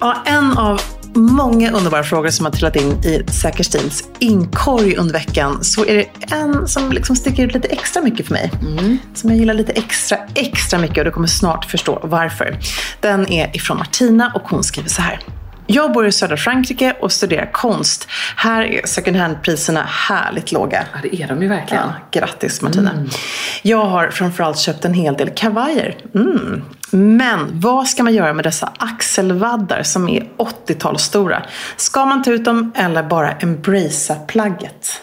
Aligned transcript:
Ja, 0.00 0.22
en 0.26 0.58
av 0.58 0.80
många 1.14 1.70
underbara 1.70 2.02
frågor 2.02 2.28
som 2.28 2.46
har 2.46 2.52
trillat 2.52 2.76
in 2.76 3.04
i 3.04 3.24
Säker 3.32 3.64
Stils 3.64 4.08
inkorg 4.18 4.96
under 4.96 5.12
veckan 5.12 5.64
så 5.64 5.86
är 5.86 5.96
det 5.96 6.34
en 6.34 6.68
som 6.68 6.92
liksom 6.92 7.16
sticker 7.16 7.46
ut 7.46 7.54
lite 7.54 7.68
extra 7.68 8.02
mycket 8.02 8.26
för 8.26 8.32
mig. 8.32 8.50
Som 9.14 9.30
jag 9.30 9.38
gillar 9.38 9.54
lite 9.54 9.72
extra, 9.72 10.18
extra 10.34 10.78
mycket 10.78 10.98
och 10.98 11.04
du 11.04 11.10
kommer 11.10 11.28
snart 11.28 11.64
förstå 11.64 12.00
varför. 12.02 12.58
Den 13.00 13.32
är 13.32 13.56
ifrån 13.56 13.78
Martina 13.78 14.32
och 14.34 14.42
hon 14.50 14.64
skriver 14.64 14.88
så 14.88 15.02
här. 15.02 15.20
Jag 15.72 15.92
bor 15.92 16.06
i 16.06 16.12
södra 16.12 16.36
Frankrike 16.36 16.96
och 17.00 17.12
studerar 17.12 17.52
konst. 17.52 18.08
Här 18.36 18.62
är 18.62 18.86
second 18.86 19.16
hand-priserna 19.16 19.82
härligt 19.82 20.52
låga. 20.52 20.84
Ja, 20.92 20.98
det 21.02 21.22
är 21.22 21.28
de 21.28 21.42
ju 21.42 21.48
verkligen. 21.48 21.82
Ja, 21.82 22.20
grattis 22.20 22.62
Martina. 22.62 22.90
Jag 23.62 23.84
har 23.84 24.08
framförallt 24.08 24.58
köpt 24.58 24.84
en 24.84 24.94
hel 24.94 25.14
del 25.14 25.30
kavajer. 25.30 25.96
Mm. 26.14 26.62
Men 26.90 27.60
vad 27.60 27.86
ska 27.86 28.02
man 28.02 28.14
göra 28.14 28.32
med 28.32 28.44
dessa 28.44 28.72
axelvaddar 28.78 29.82
som 29.82 30.08
är 30.08 30.24
80-talsstora? 30.38 31.42
Ska 31.76 32.04
man 32.04 32.22
ta 32.22 32.30
ut 32.30 32.44
dem 32.44 32.72
eller 32.76 33.02
bara 33.02 33.32
embracea 33.32 34.16
plagget? 34.16 35.02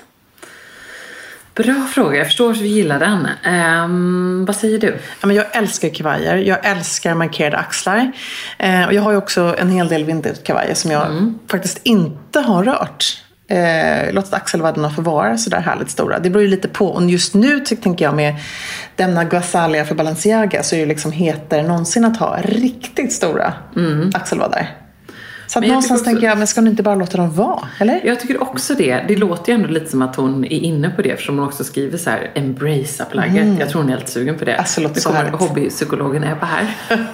Bra 1.58 1.88
fråga. 1.94 2.18
Jag 2.18 2.28
förstår 2.28 2.52
att 2.52 2.58
vi 2.58 2.68
gillar 2.68 3.00
den. 3.00 3.28
Ehm, 3.44 4.46
vad 4.46 4.56
säger 4.56 4.80
du? 4.80 4.98
Ja, 5.22 5.28
men 5.28 5.36
jag 5.36 5.46
älskar 5.52 5.90
kavajer. 5.90 6.38
Jag 6.38 6.66
älskar 6.66 7.16
markerade 7.16 7.58
axlar. 7.58 8.12
Eh, 8.58 8.86
och 8.86 8.94
jag 8.94 9.02
har 9.02 9.12
ju 9.12 9.18
också 9.18 9.56
en 9.60 9.70
hel 9.70 9.88
del 9.88 10.06
vintage-kavajer 10.06 10.74
som 10.74 10.92
jag 10.92 11.34
faktiskt 11.52 11.80
inte 11.84 12.40
har 12.40 12.64
rört. 12.64 13.24
Eh, 13.50 14.14
låtit 14.14 14.34
axelvaddarna 14.34 14.90
få 14.90 15.02
vara 15.02 15.38
sådär 15.38 15.60
härligt 15.60 15.90
stora. 15.90 16.20
Det 16.20 16.30
beror 16.30 16.44
ju 16.44 16.50
lite 16.50 16.68
på. 16.68 16.88
Och 16.88 17.10
just 17.10 17.34
nu 17.34 17.60
tänker 17.60 18.06
jag 18.06 18.16
med 18.16 18.36
Demna 18.96 19.24
Guasalia 19.24 19.86
för 19.86 19.96
Balenciaga 19.96 20.64
så 20.64 20.76
är 20.76 20.80
det 20.80 20.86
liksom 20.86 21.12
hetare 21.12 21.64
någonsin 21.64 22.06
att 22.06 22.18
ha 22.18 22.38
riktigt 22.42 23.14
stora 23.14 23.54
axelvaddar. 24.14 24.87
Så 25.48 25.60
att 25.60 25.64
Men 25.64 25.70
någonstans 25.70 26.02
också- 26.02 26.10
tänker 26.12 26.28
jag, 26.28 26.38
men 26.38 26.48
ska 26.48 26.62
du 26.62 26.70
inte 26.70 26.84
bara 26.84 26.96
låta 26.96 27.18
dem 27.18 27.34
vara? 27.34 27.68
Eller? 27.80 28.02
Jag 28.04 28.20
tycker 28.20 28.42
också 28.42 28.74
det. 28.74 29.04
Det 29.08 29.16
låter 29.16 29.52
ju 29.52 29.56
ändå 29.56 29.68
lite 29.70 29.90
som 29.92 30.02
att 30.02 30.16
hon 30.16 30.46
är 30.46 30.52
inne 30.54 30.90
på 30.90 31.02
det 31.02 31.10
eftersom 31.10 31.38
hon 31.38 31.48
också 31.48 31.64
skriver 31.64 31.98
så 31.98 32.10
här 32.10 32.32
embracea 32.36 33.06
plagget. 33.12 33.60
Jag 33.60 33.70
tror 33.70 33.82
hon 33.82 33.92
är 33.92 33.96
helt 33.96 34.10
sugen 34.10 34.38
på 34.38 34.46
det. 34.46 34.58
Alltså, 34.58 34.82
låter 34.82 34.96
Nu 34.96 35.02
så 35.02 35.10
kommer 35.10 35.24
härligt. 35.24 35.40
hobbypsykologen 35.40 36.24
Ebba 36.24 36.46
här. 36.46 36.68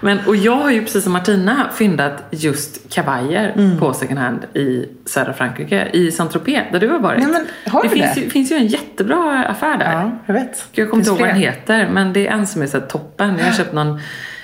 Men, 0.00 0.18
och 0.26 0.36
jag 0.36 0.56
har 0.56 0.70
ju 0.70 0.80
precis 0.84 1.04
som 1.04 1.12
Martina 1.12 1.70
fyndat 1.74 2.24
just 2.30 2.90
kavajer 2.94 3.52
Mm. 3.56 3.78
på 3.78 3.92
second 3.94 4.18
hand 4.18 4.38
i 4.54 4.84
södra 5.06 5.32
Frankrike, 5.32 5.88
i 5.92 6.10
Saint-Tropez 6.10 6.62
där 6.72 6.80
du 6.80 6.88
har 6.88 6.98
varit. 6.98 7.18
Nej, 7.22 7.28
men 7.32 7.72
har 7.72 7.82
det 7.82 7.88
finns 7.88 8.14
det? 8.14 8.20
Ju, 8.20 8.30
finns 8.30 8.52
ju 8.52 8.56
en 8.56 8.66
jättebra 8.66 9.44
affär 9.48 9.78
där. 9.78 9.92
Ja, 9.92 10.10
jag 10.26 10.34
vet. 10.34 10.64
Jag 10.72 10.90
kommer 10.90 11.00
inte 11.00 11.10
ihåg 11.10 11.20
vad 11.20 11.28
den 11.28 11.36
heter, 11.36 11.88
men 11.92 12.12
det 12.12 12.26
är 12.26 12.32
en 12.32 12.46
som 12.46 12.62
är 12.62 12.66
så 12.66 12.80
toppen. 12.80 13.34
Jag 13.38 13.44
har 13.44 13.52
köpt 13.56 13.72
någon 13.72 14.00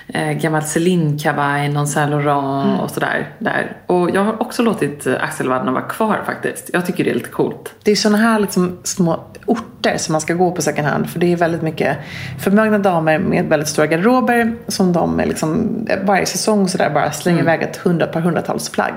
eh, 0.08 0.32
gammal 0.32 0.62
Celine-kavaj, 0.62 1.68
någon 1.68 1.86
Saint 1.86 2.10
Laurent 2.10 2.66
Mm. 2.66 2.80
och 2.80 2.90
sådär. 2.90 3.28
Där. 3.38 3.76
Och 3.86 4.10
jag 4.10 4.24
har 4.24 4.42
också 4.42 4.62
låtit 4.62 5.06
axelvaddarna 5.20 5.72
vara 5.72 5.82
kvar 5.82 6.20
faktiskt. 6.26 6.70
Jag 6.72 6.86
tycker 6.86 7.04
det 7.04 7.10
är 7.10 7.14
lite 7.14 7.28
coolt. 7.28 7.74
Det 7.82 7.90
är 7.90 7.96
sådana 7.96 8.18
här 8.18 8.38
liksom 8.38 8.78
små 8.82 9.24
orter 9.46 9.96
som 9.98 10.12
man 10.12 10.20
ska 10.20 10.34
gå 10.34 10.50
på 10.52 10.62
second 10.62 10.88
hand. 10.88 11.10
För 11.10 11.18
det 11.20 11.32
är 11.32 11.36
väldigt 11.36 11.62
mycket 11.62 11.96
förmögna 12.40 12.78
damer 12.78 13.18
med 13.18 13.44
väldigt 13.44 13.68
stora 13.68 13.86
garderober 13.86 14.54
som 14.68 14.92
de 14.92 15.18
liksom, 15.24 15.68
varje 16.04 16.26
säsong 16.26 16.68
så 16.68 16.78
där 16.78 16.90
bara 16.90 17.12
slänger 17.12 17.40
iväg 17.42 17.62
ett 17.62 17.76
hundra, 17.76 18.06
par 18.06 18.20
hundratals 18.20 18.68
plagg. 18.68 18.92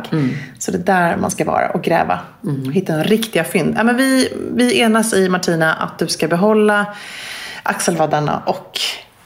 Så 0.59 0.71
det 0.71 0.77
är 0.77 0.83
där 0.83 1.17
man 1.17 1.31
ska 1.31 1.45
vara 1.45 1.69
och 1.69 1.83
gräva. 1.83 2.19
Och 2.67 2.73
hitta 2.73 2.93
en 2.93 3.03
riktiga 3.03 3.43
fynd. 3.43 3.73
Ja, 3.77 3.83
men 3.83 3.97
vi, 3.97 4.29
vi 4.55 4.79
enas 4.81 5.13
i 5.13 5.29
Martina 5.29 5.73
att 5.73 5.99
du 5.99 6.07
ska 6.07 6.27
behålla 6.27 6.85
axelvaddarna 7.63 8.41
och 8.45 8.79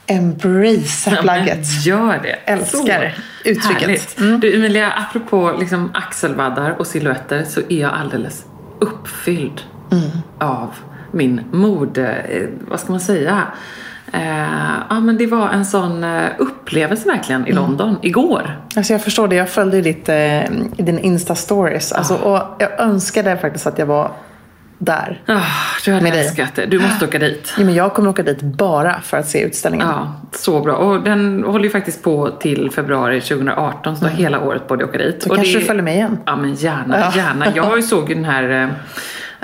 embracea 0.06 1.16
plagget. 1.22 1.56
Men 1.56 1.64
gör 1.82 2.20
det. 2.22 2.38
Älskar 2.52 3.14
Så 3.44 3.48
uttrycket. 3.48 4.20
Mm. 4.20 4.40
Du 4.40 4.56
Emilia, 4.56 4.90
apropå 4.92 5.52
liksom 5.60 5.90
axelvaddar 5.94 6.70
och 6.78 6.86
silhuetter 6.86 7.44
så 7.44 7.60
är 7.68 7.80
jag 7.80 7.92
alldeles 7.92 8.44
uppfylld 8.78 9.60
Mm. 9.92 10.04
av 10.38 10.74
min 11.10 11.40
mode, 11.50 12.08
eh, 12.12 12.48
vad 12.68 12.80
ska 12.80 12.92
man 12.92 13.00
säga? 13.00 13.42
Eh, 14.12 14.38
ja 14.90 15.00
men 15.00 15.18
det 15.18 15.26
var 15.26 15.48
en 15.48 15.66
sån 15.66 16.04
eh, 16.04 16.26
upplevelse 16.38 17.08
verkligen 17.08 17.46
i 17.46 17.50
Mm. 17.50 17.62
London 17.62 17.96
igår. 18.02 18.60
Alltså 18.76 18.92
jag 18.92 19.04
förstår 19.04 19.28
det. 19.28 19.36
Jag 19.36 19.48
följde 19.48 19.80
ditt, 19.80 20.08
eh, 20.08 20.40
din 20.76 20.98
Insta-stories. 20.98 21.92
Alltså, 21.92 22.14
och 22.14 22.56
jag 22.58 22.80
önskade 22.80 23.36
faktiskt 23.36 23.66
att 23.66 23.78
jag 23.78 23.86
var 23.86 24.10
där. 24.84 25.20
Ah, 25.26 25.40
du 25.84 25.92
hade 25.92 26.08
älskat 26.08 26.54
det. 26.54 26.66
Du 26.66 26.78
måste 26.78 27.04
åka 27.04 27.18
dit. 27.18 27.54
Ja, 27.58 27.64
men 27.64 27.74
jag 27.74 27.94
kommer 27.94 28.10
åka 28.10 28.22
dit 28.22 28.42
bara 28.42 29.00
för 29.00 29.16
att 29.16 29.28
se 29.28 29.40
utställningen. 29.42 29.88
Ja, 29.88 30.14
så 30.32 30.60
bra. 30.60 30.74
Och 30.76 31.02
den 31.02 31.44
håller 31.46 31.64
ju 31.64 31.70
faktiskt 31.70 32.02
på 32.02 32.30
till 32.30 32.70
februari 32.70 33.20
2018, 33.20 33.96
så 33.96 34.04
då 34.04 34.10
hela 34.10 34.40
året 34.40 34.68
borde 34.68 34.82
jag 34.82 34.88
åka 34.88 34.98
dit. 34.98 35.20
Då 35.24 35.30
och 35.30 35.36
kanske 35.36 35.54
det- 35.54 35.58
du 35.60 35.64
följer 35.66 35.82
med 35.82 35.94
igen. 35.94 36.18
Ja, 36.24 36.36
men 36.36 36.54
gärna, 36.54 36.98
Ja. 36.98 37.12
gärna. 37.16 37.46
Jag 37.54 37.84
såg 37.84 38.08
ju 38.08 38.14
den 38.14 38.24
här 38.24 38.62
eh, 38.62 38.68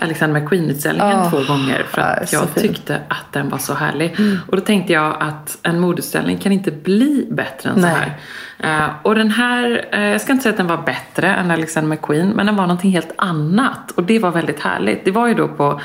Alexander 0.03 0.41
McQueen-utställningen 0.41 1.19
Ah, 1.19 1.31
två 1.31 1.37
gånger 1.53 1.83
för 1.91 2.01
att 2.01 2.29
så 2.29 2.37
jag 2.37 2.43
fin. 2.49 2.63
Mm. 2.63 2.75
tyckte 2.75 2.99
att 3.09 3.33
den 3.33 3.49
var 3.49 3.59
så 3.59 3.75
härlig. 3.75 4.17
Och 4.49 4.57
då 4.57 4.63
tänkte 4.63 4.93
jag 4.93 5.17
att 5.21 5.59
en 5.63 5.81
modeutställning 5.81 6.39
kan 6.39 6.53
inte 6.53 6.71
bli 6.71 7.27
bättre 7.31 7.69
än 7.71 7.75
så 7.75 7.81
Nej. 7.81 7.91
här. 7.95 8.13
Eh, 8.59 8.89
och 9.03 9.15
den 9.15 9.31
här, 9.31 9.89
eh, 9.93 10.05
jag 10.05 10.21
ska 10.21 10.33
inte 10.33 10.43
säga 10.43 10.51
att 10.51 10.57
den 10.57 10.67
var 10.67 10.83
bättre 10.83 11.35
än 11.35 11.51
Alexander 11.51 11.91
McQueen, 11.91 12.29
men 12.29 12.47
den 12.47 12.57
var 12.57 12.67
någonting 12.67 12.91
helt 12.91 13.13
annat. 13.17 13.91
Och 13.91 14.03
det 14.03 14.19
var 14.19 14.31
väldigt 14.31 14.61
härligt. 14.61 15.05
Det 15.05 15.11
var 15.11 15.27
ju 15.27 15.35
då 15.35 15.49
på 15.49 15.81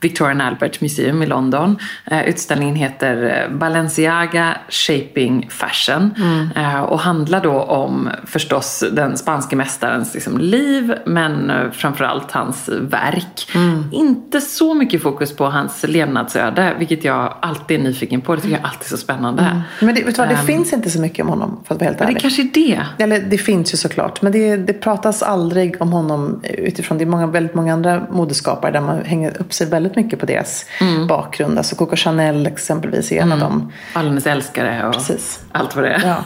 Victoria 0.00 0.30
and 0.30 0.42
Albert 0.42 0.80
Museum 0.80 1.22
i 1.22 1.26
London. 1.26 1.78
Eh, 2.04 2.28
utställningen 2.28 2.74
heter 2.76 3.48
Balenciaga 3.50 4.56
Shaping 4.68 5.48
Fashion. 5.50 6.14
Eh, 6.56 6.80
och 6.80 7.00
handlar 7.00 7.40
då 7.40 7.60
om 7.60 8.08
förstås 8.26 8.84
den 8.92 9.16
spanske 9.16 9.56
mästarens 9.56 10.14
liksom, 10.14 10.38
liv, 10.38 10.94
men 11.06 11.52
framförallt 11.72 12.32
hans 12.32 12.68
verk. 12.68 13.50
Inte 13.92 14.40
så 14.40 14.74
mycket 14.74 15.02
fokus 15.02 15.36
på 15.36 15.46
hans 15.46 15.84
levnadsöde, 15.88 16.74
vilket 16.78 17.04
jag 17.04 17.34
alltid 17.40 17.80
är 17.80 17.84
nyfiken 17.84 18.20
på. 18.20 18.34
Det 18.34 18.40
tycker 18.40 18.56
jag 18.56 18.64
alltid 18.64 18.84
är 18.84 18.88
så 18.88 18.96
spännande. 18.96 19.62
Men 19.80 19.94
det, 19.94 20.02
vet 20.04 20.14
du 20.14 20.22
vad, 20.22 20.28
det 20.28 20.34
Ehm, 20.34 20.46
finns 20.46 20.72
inte 20.72 20.90
så 20.90 21.00
mycket 21.00 21.24
om 21.24 21.28
honom 21.28 21.60
för 21.64 21.74
att 21.74 21.80
vara 21.80 21.90
helt 21.90 22.00
Men 22.00 22.14
ärlig. 22.18 22.36
kanske 22.36 22.42
är 22.42 22.86
det. 22.98 23.04
Eller 23.04 23.20
det 23.20 23.38
finns 23.38 23.72
ju 23.74 23.76
såklart. 23.76 24.22
Men 24.22 24.32
det, 24.32 24.56
det 24.56 24.72
pratas 24.72 25.22
aldrig 25.22 25.82
om 25.82 25.92
honom 25.92 26.40
utifrån. 26.44 26.98
Det 26.98 27.04
är 27.04 27.06
många, 27.06 27.26
väldigt 27.26 27.54
många 27.54 27.72
andra 27.72 28.06
modeskapare 28.10 28.72
där 28.72 28.80
man 28.80 29.04
hänger 29.04 29.40
upp 29.40 29.52
sig 29.52 29.66
väldigt 29.66 29.96
mycket 29.96 30.18
på 30.20 30.26
deras 30.26 30.66
Mm. 30.80 31.06
bakgrund. 31.06 31.58
Alltså 31.58 31.76
Coco 31.76 31.96
Chanel 31.96 32.46
exempelvis 32.46 33.12
är 33.12 33.20
en 33.22 33.32
av 33.32 33.38
dem. 33.38 33.72
Alldeles 33.92 34.26
älskare 34.26 34.86
och 34.86 34.92
Precis. 34.94 35.40
allt 35.52 35.74
vad 35.76 35.84
det 35.84 35.90
är. 35.90 36.06
Ja. 36.08 36.16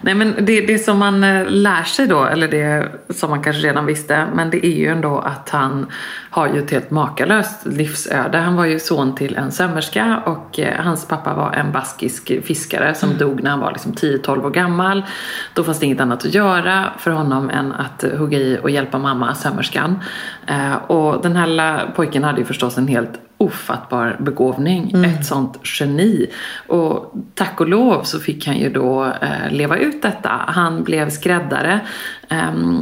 Nej 0.00 0.14
men 0.14 0.34
det, 0.40 0.60
det 0.60 0.78
som 0.78 0.98
man 0.98 1.24
eh, 1.24 1.46
lär 1.46 1.82
sig 1.82 2.06
då, 2.06 2.24
eller 2.24 2.48
det 2.48 2.88
som 3.10 3.30
man 3.30 3.42
kanske 3.42 3.62
redan 3.62 3.86
visste, 3.86 4.26
men 4.34 4.50
det 4.50 4.66
är 4.66 4.76
ju 4.76 4.86
ändå 4.86 5.18
att 5.18 5.50
han 5.50 5.86
har 6.30 6.48
ju 6.48 6.58
ett 6.58 6.70
helt 6.70 6.90
makalöst 6.90 7.66
livsöde. 7.66 8.38
Han 8.38 8.56
var 8.56 8.64
ju 8.64 8.78
son 8.78 9.14
till 9.14 9.36
en 9.36 9.52
sömmerska 9.52 10.22
och 10.26 10.58
eh, 10.58 10.84
hans 10.84 11.08
pappa 11.08 11.34
var 11.34 11.52
en 11.52 11.72
baskisk 11.72 12.32
fiskare 12.44 12.94
som 12.94 13.08
Mm. 13.08 13.18
dog 13.18 13.42
när 13.42 13.50
han 13.50 13.60
var 13.60 13.72
liksom 13.72 13.92
10-12 13.92 14.44
år 14.44 14.50
gammal. 14.50 15.04
Då 15.54 15.64
fanns 15.64 15.78
det 15.78 15.86
inget 15.86 16.00
annat 16.00 16.24
att 16.24 16.34
göra 16.34 16.84
för 16.98 17.10
honom 17.10 17.50
än 17.50 17.72
att 17.72 18.04
eh, 18.04 18.10
hugga 18.10 18.38
i 18.38 18.58
och 18.62 18.70
hjälpa 18.70 18.98
mamma, 18.98 19.34
sömmerskan. 19.34 19.98
Och 20.86 21.22
den 21.22 21.36
här 21.36 21.90
pojken 21.96 22.24
hade 22.24 22.38
ju 22.38 22.44
förstås 22.44 22.78
en 22.78 22.88
helt 22.88 23.10
ofattbar 23.38 24.16
begåvning. 24.20 24.90
Mm. 24.94 25.10
Ett 25.10 25.26
sånt 25.26 25.60
geni. 25.62 26.30
Och 26.66 27.14
tack 27.34 27.60
och 27.60 27.68
lov 27.68 28.02
så 28.02 28.20
fick 28.20 28.46
han 28.46 28.58
ju 28.58 28.70
då 28.70 29.04
eh, 29.04 29.50
leva 29.50 29.76
ut 29.76 30.02
detta. 30.02 30.30
Han 30.46 30.84
blev 30.84 31.10
skräddare 31.10 31.80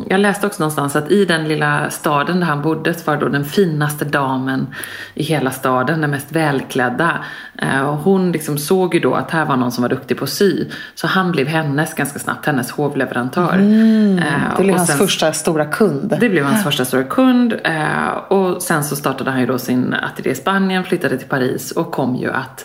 jag 0.09 0.21
läste 0.21 0.47
också 0.47 0.61
någonstans 0.63 0.97
att 0.97 1.11
i 1.11 1.25
den 1.25 1.49
lilla 1.49 1.91
staden 1.91 2.41
där 2.41 2.47
han 2.47 2.63
bodde 2.63 2.95
så 2.95 3.11
var 3.11 3.17
då 3.21 3.29
den 3.29 3.45
finaste 3.45 4.05
damen 4.05 4.67
i 5.15 5.23
hela 5.23 5.51
staden, 5.51 6.01
den 6.01 6.11
mest 6.11 6.33
välklädda. 6.33 7.19
Eh, 7.59 7.81
och 7.81 7.97
hon 7.97 8.33
liksom 8.33 8.59
såg 8.59 8.95
ju 8.95 9.01
då 9.01 9.15
att 9.15 9.31
här 9.31 9.45
var 9.45 9.57
någon 9.57 9.73
som 9.73 9.83
var 9.83 9.89
duktig 9.89 10.17
på 10.19 10.25
att 10.25 10.31
sy. 10.31 10.65
Så 10.95 11.07
han 11.07 11.33
blev 11.33 11.47
hennes 11.47 11.95
ganska 11.95 12.19
snabbt, 12.19 12.47
hennes 12.47 12.71
hovleverantör. 12.71 13.53
Mm, 13.55 14.19
Eh, 14.19 14.25
det 14.57 14.63
blev 14.63 14.73
och 14.75 14.79
hans 14.79 14.89
sen- 14.91 14.99
första 14.99 15.33
stora 15.33 15.65
kund. 15.65 16.17
det 16.21 16.29
blev 16.29 16.45
hans 16.45 16.65
första 16.65 16.85
stora 16.85 17.05
kund 17.05 17.55
eh, 17.65 18.09
och 18.29 18.63
sen 18.63 18.85
så 18.85 18.97
startade 18.97 19.31
han 19.31 19.41
ju 19.41 19.47
då 19.47 19.59
sin 19.59 19.95
ateljé 19.95 20.33
i 20.33 20.35
Spanien, 20.35 20.85
flyttade 20.85 21.19
till 21.19 21.29
Paris 21.29 21.71
och 21.73 21.93
kom 21.93 22.17
ju 22.17 22.33
att 22.33 22.65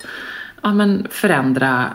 ja, 0.61 0.73
men 0.73 1.07
förändra 1.09 1.85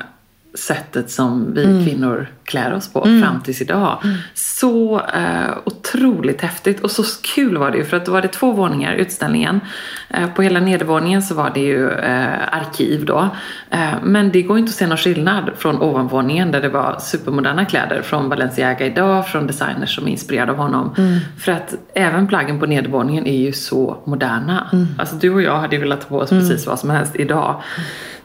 sättet 0.57 1.11
som 1.11 1.55
vi 1.55 1.65
Mm. 1.65 1.85
kvinnor 1.85 2.29
klär 2.45 2.75
oss 2.75 2.93
på 2.93 3.01
fram 3.03 3.41
tills 3.45 3.63
idag. 3.63 3.99
Så 4.35 5.01
eh, 5.01 5.57
otroligt 5.65 6.41
häftigt 6.41 6.81
och 6.81 6.91
så 6.91 7.03
kul 7.35 7.57
var 7.57 7.71
det 7.71 7.79
ju 7.79 7.85
för 7.85 7.97
att 7.97 8.07
då 8.07 8.13
var 8.13 8.23
det 8.23 8.29
två 8.29 8.53
våningar 8.53 8.95
utställningen. 8.95 9.61
Eh, 10.09 10.29
på 10.35 10.43
hela 10.43 10.61
nedervåningen 10.61 11.23
så 11.23 11.35
var 11.35 11.51
det 11.55 11.61
ju 11.61 11.91
eh, 11.91 12.55
arkiv 12.55 13.05
då. 13.05 13.29
Eh, 13.71 13.95
men 14.03 14.31
det 14.33 14.43
går 14.43 14.59
inte 14.59 14.69
att 14.71 14.75
se 14.75 14.87
någon 14.87 14.97
skillnad 14.97 15.51
från 15.57 15.83
ovanvåningen 15.83 16.51
där 16.51 16.61
det 16.61 16.69
var 16.69 16.97
supermoderna 17.01 17.65
kläder 17.65 18.03
från 18.03 18.29
Balenciaga 18.29 18.87
idag, 18.87 19.29
från 19.29 19.47
designers 19.47 19.95
som 19.95 20.07
är 20.07 20.11
inspirerade 20.11 20.53
av 20.53 20.59
honom. 20.59 20.95
För 21.39 21.53
att 21.53 21.75
även 21.95 22.29
plaggen 22.29 22.61
på 22.61 22.67
nedervåningen 22.67 23.27
är 23.27 23.37
ju 23.37 23.53
så 23.53 23.97
moderna. 24.05 24.87
Alltså 24.99 25.17
du 25.17 25.31
och 25.31 25.43
jag 25.43 25.59
hade 25.59 25.77
ju 25.77 25.83
velat 25.83 26.01
ta 26.01 26.09
på 26.09 26.19
oss 26.19 26.31
precis 26.31 26.67
vad 26.67 26.79
som 26.79 26.91
helst 26.91 27.17
idag. 27.17 27.63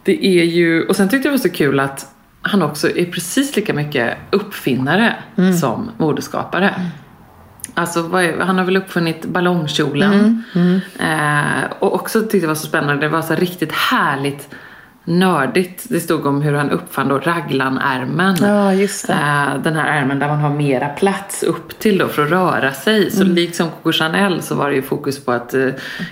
Det 0.03 0.25
är 0.25 0.43
ju, 0.43 0.87
och 0.87 0.95
sen 0.95 1.09
tyckte 1.09 1.27
jag 1.27 1.33
det 1.33 1.37
var 1.37 1.49
så 1.49 1.55
kul 1.55 1.79
att 1.79 2.07
han 2.41 2.61
också 2.61 2.97
är 2.97 3.05
precis 3.05 3.55
lika 3.55 3.73
mycket 3.73 4.17
uppfinnare 4.31 5.15
som 5.59 5.91
modeskapare. 5.97 6.75
Alltså, 7.73 8.01
vad 8.01 8.23
är, 8.23 8.39
han 8.39 8.57
har 8.57 8.65
väl 8.65 8.77
uppfunnit 8.77 9.25
ballongkjolen. 9.25 10.43
Eh, 10.99 11.71
och 11.79 11.95
också 11.95 12.21
tyckte 12.21 12.39
det 12.39 12.47
var 12.47 12.55
så 12.55 12.67
spännande, 12.67 13.01
det 13.01 13.09
var 13.09 13.21
så 13.21 13.35
riktigt 13.35 13.71
härligt 13.71 14.49
nördigt. 15.03 15.85
Det 15.89 15.99
stod 15.99 16.25
om 16.25 16.41
hur 16.41 16.53
han 16.53 16.69
uppfann 16.71 17.07
då 17.07 17.17
raglanärmen. 17.19 18.35
Ja, 18.41 18.73
just 18.73 19.07
det. 19.07 19.13
Eh, 19.13 19.61
den 19.63 19.75
här 19.75 20.01
ärmen 20.01 20.19
där 20.19 20.27
man 20.27 20.39
har 20.39 20.49
mera 20.49 20.89
plats 20.89 21.43
upp 21.43 21.79
till 21.79 21.97
då 21.97 22.07
för 22.07 22.23
att 22.23 22.29
röra 22.31 22.73
sig. 22.73 23.11
Så 23.11 23.21
Mm. 23.21 23.35
liksom 23.35 23.69
Coco 23.69 23.91
Chanel 23.91 24.41
så 24.41 24.55
var 24.55 24.69
det 24.69 24.75
ju 24.75 24.81
fokus 24.81 25.25
på 25.25 25.31
att 25.31 25.53
eh, 25.53 25.67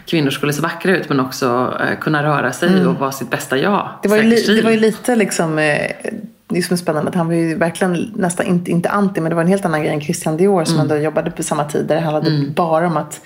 kvinnor 0.06 0.30
skulle 0.30 0.54
se 0.54 0.62
vackra 0.62 0.98
ut 0.98 1.10
men 1.10 1.20
också 1.20 1.78
eh, 1.80 2.00
kunna 2.00 2.24
röra 2.24 2.52
sig 2.52 2.86
och 2.86 2.96
vara 2.96 3.12
sitt 3.12 3.30
bästa 3.30 3.58
jag. 3.58 3.72
Mm. 3.82 3.92
Det 4.04 4.10
var, 4.10 4.18
ju 4.18 4.56
det 4.56 4.62
var 4.62 4.72
ju 4.72 4.80
lite 4.80 5.16
liksom, 5.16 5.60
det 6.50 6.62
som 6.62 6.74
är 6.74 6.78
spännande 6.78 7.10
att 7.10 7.16
han 7.16 7.28
var 7.28 7.34
ju 7.34 7.56
verkligen 7.56 8.12
nästan 8.16 8.46
inte, 8.46 8.72
inte 8.72 8.90
anti, 8.90 9.22
men 9.22 9.30
det 9.30 9.36
var 9.36 9.42
en 9.42 9.48
helt 9.48 9.66
annan 9.66 9.82
grej 9.82 9.94
än 9.94 10.02
Christian 10.02 10.38
Dior 10.38 10.64
som 10.64 10.80
ändå 10.80 10.98
jobbade 10.98 11.32
på 11.32 11.44
samma 11.44 11.64
tid. 11.64 11.86
Där 11.86 11.96
det 11.96 12.02
handlade 12.02 12.46
bara 12.56 12.88
om 12.88 12.98
att 12.98 13.22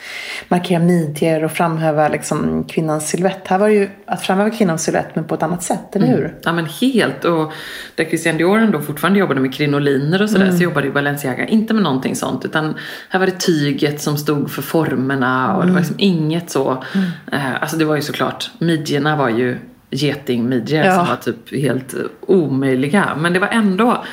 markera 0.47 0.79
midjor 0.79 1.43
och 1.43 1.51
framhäva 1.51 2.07
liksom, 2.07 2.63
kvinnans 2.63 3.09
silhuett. 3.09 3.47
Här 3.47 3.57
var 3.57 3.67
det 3.67 3.73
ju 3.73 3.89
att 4.05 4.21
framhäva 4.21 4.49
kvinnans 4.49 4.83
silhuett 4.83 5.15
men 5.15 5.23
på 5.23 5.35
ett 5.35 5.43
annat 5.43 5.63
sätt, 5.63 5.95
eller 5.95 6.07
hur? 6.07 6.35
Ja 6.43 6.53
men 6.53 6.65
helt. 6.65 7.25
Och 7.25 7.51
där 7.95 8.05
Christian 8.05 8.37
Dior 8.37 8.57
ändå 8.59 8.81
fortfarande 8.81 9.19
jobbade 9.19 9.39
med 9.39 9.53
krinoliner 9.53 10.21
och 10.21 10.29
sådär 10.29 10.51
så 10.51 10.63
jobbade 10.63 10.87
ju 10.87 10.93
Balenciaga 10.93 11.45
inte 11.47 11.73
med 11.73 11.83
någonting 11.83 12.15
sånt. 12.15 12.45
Utan 12.45 12.75
här 13.09 13.19
var 13.19 13.25
det 13.25 13.39
tyget 13.39 14.01
som 14.01 14.17
stod 14.17 14.51
för 14.51 14.61
formerna 14.61 15.55
och 15.55 15.65
det 15.65 15.71
var 15.71 15.79
liksom 15.79 15.95
inget 15.99 16.49
så. 16.49 16.83
Eh, 17.31 17.61
alltså 17.61 17.77
det 17.77 17.85
var 17.85 17.95
ju 17.95 18.01
såklart, 18.01 18.51
midjorna 18.59 19.15
var 19.15 19.29
ju 19.29 19.57
getingmidjor 19.93 20.83
Ja. 20.83 20.95
som 20.95 21.07
var 21.07 21.15
typ 21.15 21.51
helt 21.63 21.93
omöjliga. 22.21 23.09
Men 23.17 23.33
det 23.33 23.39
var 23.39 23.47
ändå, 23.47 24.03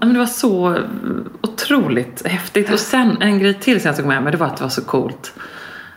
men 0.00 0.12
det 0.12 0.18
var 0.18 0.26
så 0.26 0.76
otroligt 1.40 2.26
häftigt. 2.26 2.70
Och 2.72 2.78
sen 2.78 3.16
en 3.22 3.38
grej 3.38 3.54
till 3.54 3.80
som 3.80 3.88
jag 3.88 3.96
tog 3.96 4.06
med 4.06 4.22
mig, 4.22 4.32
det 4.32 4.38
var 4.38 4.46
att 4.46 4.56
det 4.56 4.62
var 4.62 4.70
så 4.70 4.84
coolt 4.84 5.32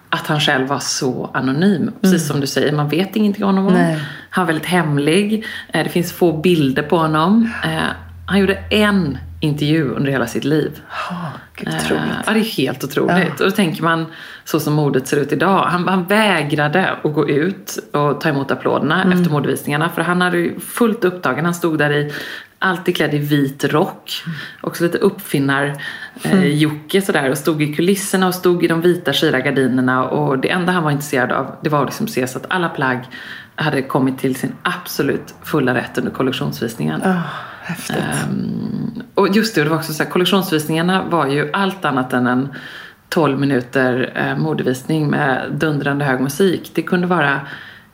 att 0.10 0.28
han 0.28 0.40
själv 0.40 0.68
var 0.68 0.80
så 0.80 1.30
anonym. 1.34 1.92
Precis 2.02 2.28
som 2.28 2.40
du 2.42 2.48
säger, 2.48 2.72
man 2.74 2.90
vet 2.90 3.16
ingenting 3.16 3.44
om 3.44 3.56
honom. 3.56 3.74
Nej. 3.74 4.00
Han 4.30 4.46
var 4.46 4.54
väldigt 4.54 4.68
hemlig. 4.70 5.46
Eh, 5.74 5.84
Det 5.84 5.90
finns 5.90 6.14
få 6.14 6.38
bilder 6.42 6.84
på 6.84 6.98
honom. 6.98 7.50
Eh, 7.64 7.70
Han 8.28 8.40
gjorde 8.40 8.54
en 8.70 9.18
intervju 9.40 9.90
under 9.90 10.12
hela 10.12 10.28
sitt 10.28 10.44
liv. 10.44 10.82
Gud, 11.56 11.68
Eh. 11.68 11.74
Ja, 12.26 12.34
det 12.34 12.40
är 12.40 12.44
helt 12.58 12.84
otroligt. 12.84 13.40
Och 13.40 13.46
då 13.46 13.52
tänker 13.52 13.84
man, 13.84 14.06
så 14.46 14.60
som 14.60 14.74
modet 14.74 15.08
ser 15.08 15.18
ut 15.18 15.32
idag. 15.32 15.64
Han, 15.64 15.88
han 15.88 16.04
vägrade 16.06 16.90
att 17.04 17.14
gå 17.14 17.30
ut 17.30 17.78
och 17.94 18.22
ta 18.22 18.30
emot 18.30 18.52
applåderna 18.52 19.04
Mm. 19.04 19.18
efter 19.20 19.32
modevisningarna. 19.32 19.90
För 19.90 20.02
han 20.02 20.22
hade 20.22 20.38
ju 20.38 20.60
fullt 20.60 21.06
upptagen. 21.06 21.46
Han 21.46 21.54
stod 21.54 21.78
där 21.78 21.92
i, 21.92 22.14
alltid 22.60 22.96
klädd 22.96 23.14
i 23.14 23.18
vit 23.18 23.64
rock. 23.64 24.24
Också 24.62 24.84
lite 24.84 24.98
uppfinnar 24.98 25.74
eh, 26.24 26.46
Jocke 26.46 27.02
sådär. 27.02 27.30
Och 27.30 27.38
stod 27.38 27.62
i 27.62 27.74
kulisserna 27.74 28.28
och 28.28 28.36
stod 28.36 28.64
i 28.64 28.68
de 28.68 28.82
vita 28.82 29.14
skira 29.14 29.40
gardinerna. 29.40 30.04
Och 30.06 30.40
det 30.40 30.50
enda 30.50 30.72
han 30.72 30.84
var 30.84 30.92
intresserad 30.92 31.32
av, 31.32 31.56
det 31.62 31.70
var 31.70 31.80
att 31.80 31.86
liksom 31.86 32.08
se 32.08 32.28
så 32.28 32.38
att 32.38 32.46
alla 32.50 32.70
plagg 32.70 33.00
hade 33.56 33.82
kommit 33.82 34.20
till 34.20 34.36
sin 34.36 34.54
absolut 34.64 35.34
fulla 35.44 35.76
rätt 35.76 35.98
under 35.98 36.12
kollektionsvisningen. 36.12 37.02
Ah, 37.04 37.22
häftigt. 37.66 37.96
Ehm, 37.96 39.04
och 39.16 39.30
just 39.30 39.56
det, 39.56 39.64
det 39.64 39.70
var 39.70 39.78
också 39.78 39.94
så 39.94 40.04
här, 40.04 40.10
kollektionsvisningarna 40.10 41.04
var 41.04 41.28
ju 41.28 41.52
allt 41.54 41.86
annat 41.86 42.14
än 42.14 42.28
en 42.28 42.50
12 43.10 43.40
minuter 43.40 44.14
eh, 44.16 44.38
modevisning 44.38 45.08
med 45.08 45.52
dundrande 45.52 46.06
hög 46.06 46.20
musik. 46.20 46.72
Det 46.74 46.82
kunde 46.82 47.08
vara 47.08 47.42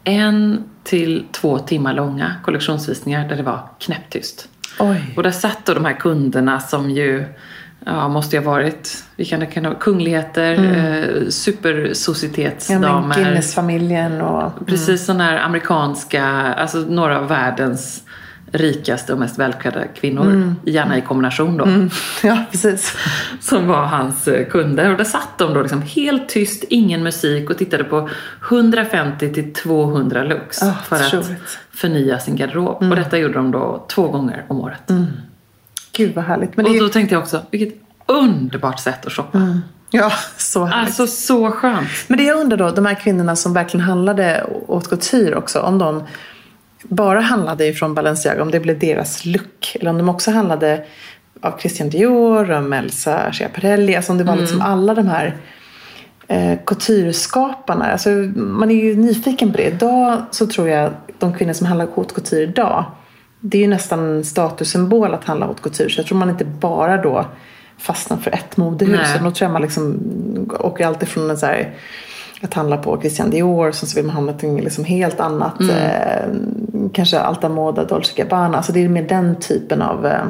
en 0.03 0.63
till 0.83 1.25
två 1.31 1.59
timmar 1.59 1.93
långa 1.93 2.35
kollektionsvisningar 2.43 3.29
där 3.29 3.35
det 3.35 3.43
var 3.43 3.69
knäpptyst. 3.79 4.49
Oj. 4.79 5.13
Och 5.17 5.23
där 5.23 5.31
satt 5.31 5.65
då 5.65 5.73
de 5.73 5.85
här 5.85 5.93
kunderna 5.93 6.59
som 6.59 6.89
ju 6.89 7.25
ja, 7.85 8.07
måste 8.07 8.35
ju 8.35 8.43
ha 8.43 8.51
varit, 8.51 9.03
vilka 9.15 9.37
det 9.37 9.45
kan 9.45 9.75
kungligheter, 9.75 10.53
mm. 10.53 10.75
eh, 10.75 11.23
Ja, 11.23 11.31
supersocietetsdamer. 11.31 13.15
Guinness-familjen 13.15 14.21
och... 14.21 14.67
Precis 14.67 15.05
sådana 15.05 15.23
här 15.23 15.37
amerikanska, 15.37 16.25
alltså 16.57 16.77
några 16.77 17.19
av 17.19 17.27
världens 17.27 18.03
rikaste 18.51 19.13
och 19.13 19.19
mest 19.19 19.39
välklädda 19.39 19.87
kvinnor. 19.87 20.55
Gärna 20.65 20.97
i 20.97 21.01
kombination 21.01 21.57
då. 21.57 21.67
Ja, 22.27 22.37
precis. 22.51 22.97
Som 23.41 23.67
var 23.67 23.85
hans 23.85 24.27
eh, 24.27 24.47
kunder. 24.47 24.91
Och 24.91 24.97
där 24.97 25.03
satt 25.03 25.37
de 25.37 25.53
då 25.53 25.61
liksom 25.61 25.81
helt 25.81 26.29
tyst, 26.29 26.63
ingen 26.69 27.03
musik 27.03 27.49
och 27.49 27.57
tittade 27.57 27.83
på 27.83 28.09
150 28.49 29.33
till 29.33 29.53
200 29.53 30.23
looks. 30.23 30.63
Ah, 30.63 30.73
för 30.87 30.95
att 30.95 31.31
förnya 31.71 32.19
sin 32.19 32.35
garderob. 32.35 32.77
Och 32.89 32.95
detta 32.95 33.17
gjorde 33.17 33.33
de 33.33 33.51
då 33.51 33.85
två 33.89 34.07
gånger 34.07 34.45
om 34.47 34.61
året. 34.61 34.91
Gud 35.93 36.15
vad 36.15 36.25
härligt. 36.25 36.57
Men 36.57 36.65
Och 36.65 36.71
då 36.71 36.77
ju... 36.77 36.89
tänkte 36.89 37.15
jag 37.15 37.21
också, 37.21 37.41
vilket 37.51 37.81
underbart 38.05 38.79
sätt 38.79 39.05
att 39.05 39.13
shoppa. 39.13 39.61
Ja, 39.91 40.11
så 40.37 40.65
härligt. 40.65 40.87
Alltså 40.87 41.07
så 41.07 41.51
skönt. 41.51 41.89
Men 42.07 42.17
det 42.17 42.23
jag 42.23 42.39
undrar 42.39 42.57
då, 42.57 42.71
de 42.71 42.85
här 42.85 42.95
kvinnorna 42.95 43.35
som 43.35 43.53
verkligen 43.53 43.85
handlade 43.85 44.45
åt 44.67 44.89
couture 44.89 45.35
också, 45.35 45.59
om 45.59 45.77
de 45.77 46.03
bara 46.83 47.19
handlade 47.19 47.67
ifrån 47.67 47.93
Balenciaga, 47.93 48.41
om 48.41 48.51
det 48.51 48.59
blev 48.59 48.79
deras 48.79 49.25
look, 49.25 49.77
eller 49.79 49.89
om 49.89 49.97
de 49.97 50.09
också 50.09 50.31
handlade 50.31 50.85
av 51.41 51.59
Christian 51.59 51.89
Dior, 51.89 52.51
om 52.51 52.73
Elsa 52.73 53.31
Schiaparelli, 53.31 53.95
alltså 53.95 54.11
om 54.11 54.17
det 54.17 54.23
var 54.23 54.35
liksom 54.35 54.61
alla 54.61 54.93
de 54.93 55.07
här 55.07 55.37
eh, 56.27 56.59
coutureskaparna. 56.65 57.91
Alltså, 57.91 58.09
man 58.35 58.71
är 58.71 58.75
ju 58.75 58.95
nyfiken 58.95 59.51
på 59.51 59.57
det. 59.57 59.63
Idag 59.63 60.21
så 60.31 60.47
tror 60.47 60.69
jag 60.69 60.91
de 61.19 61.33
kvinnor 61.33 61.53
som 61.53 61.67
handlar 61.67 61.87
haute 61.95 62.13
couture 62.13 62.43
idag, 62.43 62.85
det 63.39 63.57
är 63.57 63.61
ju 63.61 63.67
nästan 63.67 63.99
en 63.99 64.23
statussymbol 64.23 65.13
att 65.13 65.23
handla 65.23 65.45
haute 65.45 65.61
couture. 65.61 65.89
Så 65.89 65.99
jag 65.99 66.07
tror 66.07 66.17
man 66.17 66.29
inte 66.29 66.45
bara 66.45 67.01
då 67.01 67.25
fastnar 67.77 68.17
för 68.17 68.31
ett 68.31 68.57
modehus. 68.57 69.09
Då 69.13 69.31
tror 69.31 69.45
jag 69.45 69.51
man 69.51 69.61
liksom 69.61 69.99
åker 70.59 70.85
alltid 70.85 71.09
från 71.09 71.29
en 71.29 71.37
så 71.37 71.45
här, 71.45 71.73
att 72.41 72.53
handla 72.53 72.77
på 72.77 73.01
Christian 73.01 73.29
Dior, 73.29 73.71
sen 73.71 73.89
så 73.89 73.95
vill 73.95 74.05
man 74.05 74.15
ha 74.15 74.21
något 74.21 74.63
liksom 74.63 74.83
helt 74.83 75.19
annat. 75.19 75.59
Mm. 75.59 75.75
Eh, 75.75 76.89
kanske 76.93 77.19
Alta 77.19 77.49
Moda, 77.49 77.85
Dolce 77.85 78.13
Gabbana. 78.15 78.57
Alltså 78.57 78.71
det 78.71 78.83
är 78.83 78.89
mer 78.89 79.07
den 79.07 79.35
typen 79.35 79.81
av... 79.81 80.05
Eh, 80.05 80.25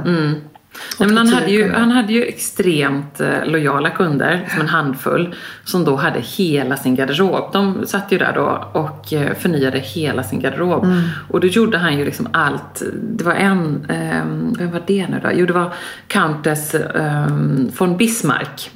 Nej, 1.00 1.08
men 1.08 1.18
han, 1.18 1.28
hade 1.28 1.52
ju, 1.52 1.72
han 1.72 1.92
hade 1.92 2.14
ju 2.14 2.24
extremt 2.24 3.22
eh, 3.22 3.46
lojala 3.46 3.90
kunder, 3.90 4.48
som 4.52 4.62
en 4.62 4.68
handfull, 4.68 5.36
som 5.66 5.86
då 5.86 5.96
hade 5.96 6.20
hela 6.20 6.78
sin 6.78 6.96
garderob. 6.96 7.50
De 7.54 7.88
satt 7.88 8.12
ju 8.12 8.18
där 8.18 8.34
då 8.36 8.66
och 8.74 9.14
eh, 9.14 9.34
förnyade 9.34 9.80
hela 9.80 10.24
sin 10.24 10.40
garderob. 10.40 10.88
Och 11.30 11.40
då 11.40 11.48
gjorde 11.48 11.78
han 11.78 11.98
ju 11.98 12.06
liksom 12.06 12.28
allt. 12.32 12.82
Det 12.94 13.24
var 13.24 13.34
en, 13.34 13.86
eh, 13.90 14.26
vem 14.60 14.72
var 14.72 14.82
det 14.88 15.08
nu 15.08 15.20
då? 15.24 15.30
Jo, 15.34 15.46
det 15.46 15.54
var 15.54 15.74
Countess 16.08 16.76
eh, 16.76 17.28
von 17.78 17.98
Bismarck. 17.98 18.72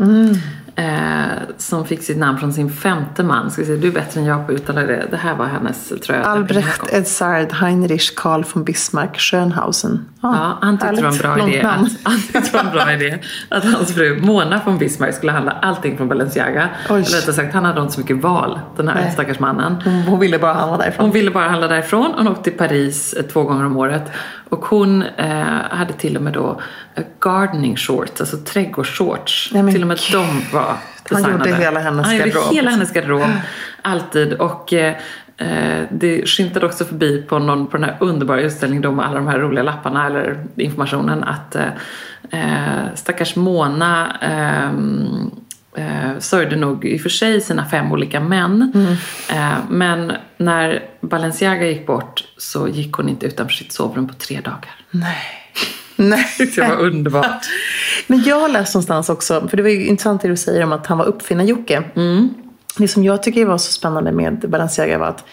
Eh, 0.77 1.25
som 1.57 1.85
fick 1.85 2.03
sitt 2.03 2.17
namn 2.17 2.37
från 2.37 2.53
sin 2.53 2.69
femte 2.69 3.23
man. 3.23 3.51
Ska 3.51 3.61
vi 3.61 3.67
se, 3.67 3.75
du 3.75 3.87
är 3.87 3.91
bättre 3.91 4.19
än 4.19 4.25
jag 4.25 4.47
på 4.47 4.53
att 4.53 4.59
uttala 4.59 4.81
det. 4.81 5.07
Det 5.11 5.17
här 5.17 5.35
var 5.35 5.45
hennes, 5.45 5.89
tror 5.89 6.17
jag. 6.17 6.25
Albrecht 6.25 6.93
Edzard 6.93 7.51
Heinrich 7.51 8.15
Karl 8.15 8.43
von 8.53 8.63
Bismarck 8.63 9.19
Schönhausen. 9.19 10.05
Ja, 10.21 10.57
han 10.61 10.77
tyckte 10.77 10.95
det 10.95 11.01
var 11.01 11.11
en 11.11 11.17
bra 11.17 11.47
idé 11.49 11.61
att, 11.61 11.91
han 12.03 12.21
tyckte 12.21 12.59
en 12.59 12.71
bra 12.71 12.93
idé 12.93 13.19
att 13.49 13.63
hans 13.63 13.93
fru 13.93 14.21
Mona 14.21 14.61
von 14.65 14.77
Bismarck 14.77 15.15
skulle 15.15 15.31
handla 15.31 15.51
allting 15.51 15.97
från 15.97 16.07
Balenciaga. 16.07 16.69
Oj. 16.89 16.95
Eller 16.95 17.17
rättare 17.17 17.35
sagt, 17.35 17.53
han 17.53 17.65
hade 17.65 17.81
inte 17.81 17.93
så 17.93 17.99
mycket 17.99 18.21
val, 18.21 18.59
den 18.77 18.87
här 18.87 18.95
Nej. 18.95 19.11
stackars 19.11 19.39
mannen. 19.39 19.75
Hon, 19.83 19.93
hon 19.93 20.19
ville 20.19 20.39
bara 20.39 20.53
handla 20.53 20.77
därifrån. 20.77 21.05
Hon 21.05 21.13
ville 21.13 21.31
bara 21.31 21.47
handla 21.49 21.67
därifrån. 21.67 22.13
Hon 22.17 22.27
åkte 22.27 22.43
till 22.43 22.57
Paris 22.57 23.13
eh, 23.13 23.23
två 23.23 23.43
gånger 23.43 23.65
om 23.65 23.77
året. 23.77 24.11
Och 24.55 24.65
hon 24.65 25.01
eh, 25.01 25.27
hade 25.69 25.93
till 25.93 26.17
och 26.17 26.23
med 26.23 26.33
då 26.33 26.61
gardening 27.19 27.75
shorts, 27.75 28.21
alltså 28.21 28.37
trädgårdsshorts. 28.37 29.49
Nej, 29.53 29.73
till 29.73 29.81
och 29.81 29.87
med 29.87 29.99
de 30.11 30.41
var 30.53 30.75
Han 31.11 31.23
gjorde 31.23 31.37
designade. 31.37 31.55
hela 31.63 31.79
hennes 31.79 32.05
Han 32.05 32.15
gjorde 32.15 32.29
garderob. 32.29 32.53
hela 32.53 32.69
hennes 32.71 32.93
garderob. 32.93 33.29
Alltid. 33.81 34.33
Och 34.33 34.73
eh, 34.73 34.95
eh, 35.37 35.83
det 35.91 36.25
skymtade 36.29 36.65
också 36.65 36.85
förbi 36.85 37.21
på, 37.21 37.39
någon, 37.39 37.67
på 37.67 37.77
den 37.77 37.83
här 37.83 37.97
underbara 37.99 38.41
utställningen 38.41 38.81
då 38.81 38.91
med 38.91 39.05
alla 39.05 39.15
de 39.15 39.27
här 39.27 39.39
roliga 39.39 39.63
lapparna 39.63 40.05
eller 40.05 40.43
informationen 40.55 41.23
att 41.23 41.55
eh, 41.55 41.67
eh, 42.31 42.85
stackars 42.95 43.35
Mona 43.35 44.17
ehm, 44.21 45.31
eh, 45.77 46.19
sörjde 46.19 46.55
nog 46.55 46.85
i 46.85 46.97
och 46.97 47.01
för 47.01 47.09
sig 47.09 47.41
sina 47.41 47.65
fem 47.65 47.91
olika 47.91 48.19
män. 48.19 48.71
Eh, 49.29 49.57
men 49.69 50.11
när 50.37 50.83
Balenciaga 51.01 51.65
gick 51.67 51.87
bort 51.87 52.23
så 52.37 52.67
gick 52.67 52.93
hon 52.93 53.09
inte 53.09 53.25
utanför 53.25 53.53
sitt 53.53 53.71
sovrum 53.71 54.07
på 54.07 54.13
tre 54.13 54.41
dagar. 54.41 54.75
Nej. 54.91 55.17
Nej. 55.95 56.25
Det 56.37 56.57
var 56.57 56.79
underbart. 56.79 57.45
Men 58.07 58.23
jag 58.23 58.39
har 58.39 58.49
läst 58.49 58.73
någonstans 58.73 59.09
också, 59.09 59.47
för 59.47 59.57
det 59.57 59.63
var 59.63 59.69
ju 59.69 59.85
intressant 59.85 60.21
det 60.21 60.27
du 60.27 60.37
säger 60.37 60.63
om 60.63 60.71
att 60.71 60.87
han 60.87 60.97
var 60.97 61.05
uppfinnar-Jocke. 61.05 61.83
Det 62.77 62.87
som 62.87 63.03
jag 63.03 63.23
tycker 63.23 63.45
var 63.45 63.57
så 63.57 63.71
spännande 63.71 64.11
med 64.11 64.45
Balenciaga 64.49 64.97
var 64.97 65.07
att 65.07 65.25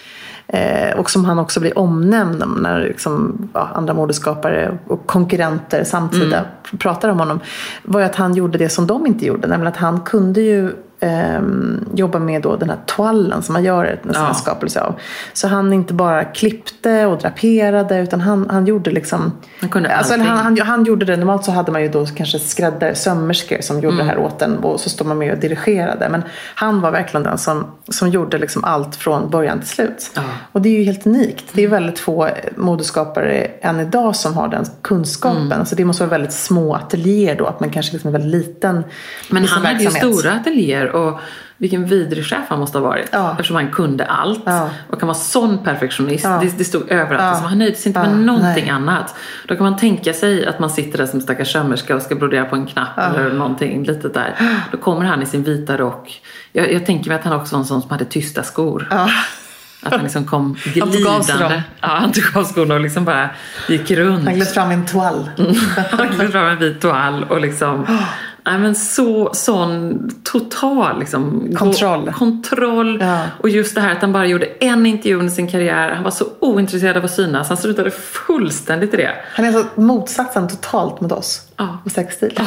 Eh, 0.46 0.98
och 0.98 1.10
som 1.10 1.24
han 1.24 1.38
också 1.38 1.60
blir 1.60 1.78
omnämnd 1.78 2.42
om 2.42 2.52
när 2.52 2.80
liksom, 2.80 3.48
ja, 3.54 3.70
andra 3.74 3.94
modeskapare 3.94 4.78
och 4.86 5.06
konkurrenter 5.06 5.84
samtida 5.84 6.44
pratar 6.78 7.08
om 7.08 7.18
honom. 7.18 7.40
Var 7.82 8.00
ju 8.00 8.06
att 8.06 8.16
han 8.16 8.34
gjorde 8.34 8.58
det 8.58 8.68
som 8.68 8.86
de 8.86 9.06
inte 9.06 9.26
gjorde. 9.26 9.48
Nämligen 9.48 9.72
att 9.72 9.78
han 9.78 10.00
kunde 10.00 10.40
ju 10.40 10.72
ehm, 11.02 11.84
jobba 11.94 12.18
med 12.18 12.42
då 12.42 12.56
den 12.56 12.70
här 12.70 12.78
toallen 12.86 13.42
som 13.42 13.52
man 13.52 13.64
gör 13.64 13.84
en 13.84 14.10
Ja. 14.14 14.34
skapelse 14.34 14.80
av. 14.80 14.94
Så 15.32 15.48
han 15.48 15.72
inte 15.72 15.94
bara 15.94 16.24
klippte 16.24 17.06
och 17.06 17.18
draperade 17.18 17.98
utan 17.98 18.20
han, 18.20 18.50
han 18.50 18.66
gjorde 18.66 18.90
liksom 18.90 19.32
Han 19.60 19.68
kunde 19.70 19.96
alltså, 19.96 20.16
han, 20.16 20.26
han, 20.26 20.58
han 20.60 20.84
gjorde 20.84 21.04
det, 21.04 21.16
normalt 21.16 21.44
så 21.44 21.52
hade 21.52 21.72
man 21.72 21.82
ju 21.82 21.88
då 21.88 22.06
kanske 22.06 22.38
skräddare, 22.38 22.94
sömmerskor 22.94 23.60
som 23.60 23.80
gjorde 23.80 23.96
det 23.96 24.02
här 24.04 24.12
Mm. 24.12 24.24
åt 24.24 24.42
en 24.42 24.58
och 24.58 24.80
så 24.80 24.90
står 24.90 25.04
man 25.04 25.18
med 25.18 25.32
och 25.32 25.38
dirigerade. 25.38 26.08
Men 26.08 26.22
han 26.54 26.80
var 26.80 26.90
verkligen 26.90 27.24
den 27.24 27.38
som, 27.38 27.66
som 27.88 28.08
gjorde 28.08 28.38
liksom 28.38 28.64
allt 28.64 28.96
från 28.96 29.30
början 29.30 29.58
till 29.58 29.68
slut. 29.68 30.10
Ja. 30.14 30.22
Och 30.52 30.62
det 30.62 30.68
är 30.68 30.78
ju 30.78 30.84
helt 30.84 31.06
unikt. 31.06 31.44
Det 31.52 31.64
är 31.64 31.68
väldigt 31.68 31.98
få 31.98 32.28
modeskapare 32.56 33.32
än 33.60 33.80
idag 33.80 34.16
som 34.16 34.34
har 34.34 34.48
den 34.48 34.64
kunskapen. 34.82 35.42
Mm. 35.42 35.60
Alltså 35.60 35.76
det 35.76 35.84
måste 35.84 36.02
vara 36.02 36.10
väldigt 36.10 36.32
små 36.32 36.74
ateljéer 36.74 37.36
då, 37.36 37.46
att 37.46 37.60
man 37.60 37.70
kanske 37.70 37.92
liksom 37.92 38.08
är 38.08 38.12
väldigt 38.18 38.46
liten 38.46 38.84
Men 39.30 39.44
han 39.44 39.64
hade 39.66 39.82
ju 39.84 39.90
stora 39.90 40.32
ateljéer 40.32 40.91
och 40.94 41.20
vilken 41.56 41.86
vidrig 41.86 42.24
chef 42.26 42.44
han 42.48 42.58
måste 42.58 42.78
ha 42.78 42.86
varit. 42.86 43.08
Ja. 43.12 43.30
Eftersom 43.30 43.56
han 43.56 43.70
kunde 43.70 44.04
allt. 44.04 44.42
Ja. 44.44 44.70
Och 44.90 45.00
han 45.00 45.06
var 45.06 45.14
sån 45.14 45.58
perfektionist. 45.64 46.24
Ja. 46.24 46.40
Det, 46.42 46.58
det 46.58 46.64
stod 46.64 46.90
överallt. 46.90 47.22
Alltså, 47.22 47.44
han 47.44 47.58
nöjde 47.58 47.76
sig 47.76 47.90
inte 47.90 48.00
med 48.00 48.18
någonting 48.18 48.64
nej. 48.64 48.70
annat. 48.70 49.14
Då 49.48 49.56
kan 49.56 49.64
man 49.64 49.76
tänka 49.76 50.12
sig 50.12 50.46
att 50.46 50.58
man 50.58 50.70
sitter 50.70 50.98
där 50.98 51.06
som 51.06 51.20
stackars 51.20 51.52
sömmerska 51.52 51.96
och 51.96 52.02
ska 52.02 52.14
brodera 52.14 52.44
på 52.44 52.56
en 52.56 52.66
knapp 52.66 52.98
eller 52.98 53.32
någonting 53.32 53.84
litet 53.84 54.14
där. 54.14 54.34
Då 54.72 54.78
kommer 54.78 55.04
han 55.04 55.22
i 55.22 55.26
sin 55.26 55.42
vita 55.42 55.76
rock. 55.76 56.22
Jag, 56.52 56.72
jag 56.72 56.86
tänker 56.86 57.08
mig 57.08 57.18
att 57.18 57.24
han 57.24 57.40
också 57.40 57.54
var 57.54 57.60
en 57.60 57.66
sån 57.66 57.82
som 57.82 57.90
hade 57.90 58.04
tysta 58.04 58.42
skor. 58.42 58.88
Att 59.82 59.92
han 59.92 60.02
liksom 60.02 60.24
kom 60.24 60.56
Han 60.80 60.92
tog 60.92 61.06
av 61.06 61.20
sig 61.20 61.34
glidande. 61.34 61.54
dem. 61.54 61.62
Ja, 61.80 61.88
han 61.88 62.12
tog 62.12 62.36
av 62.36 62.44
skorna 62.44 62.74
och 62.74 62.80
liksom 62.80 63.04
bara 63.04 63.30
gick 63.68 63.90
runt. 63.90 64.24
Han 64.24 64.34
gled 64.34 64.48
fram 64.48 64.70
en 64.70 64.86
toal. 64.86 65.30
Han 65.90 66.08
gled 66.08 66.32
fram 66.32 66.46
en 66.46 66.58
vit 66.58 66.80
toal 66.80 67.24
och 67.24 67.40
liksom 67.40 67.86
Nej, 68.44 68.58
men 68.58 68.74
så, 68.74 69.30
sån 69.34 70.10
total 70.24 70.98
liksom, 71.00 71.48
Kontroll. 71.58 72.04
gå- 72.04 72.12
kontroll. 72.12 72.98
Ja. 73.00 73.24
Och 73.40 73.48
just 73.48 73.74
det 73.74 73.80
här 73.80 73.92
att 73.92 74.00
han 74.00 74.12
bara 74.12 74.26
gjorde 74.26 74.46
en 74.46 74.86
intervju 74.86 75.18
under 75.18 75.32
sin 75.32 75.48
karriär. 75.48 75.90
Han 75.94 76.04
var 76.04 76.10
så 76.10 76.24
ointresserad 76.40 76.96
av 76.96 77.04
att 77.04 77.14
synas. 77.14 77.48
Han 77.48 77.56
strunade 77.56 77.90
fullständigt 77.90 78.94
i 78.94 78.96
det. 78.96 79.14
Han 79.34 79.44
är 79.44 79.56
alltså 79.56 79.80
motsatsen 79.80 80.48
totalt 80.48 81.00
mot 81.00 81.12
oss. 81.12 81.42
Ja. 81.56 81.78
Med 81.84 81.92
sexstil. 81.92 82.40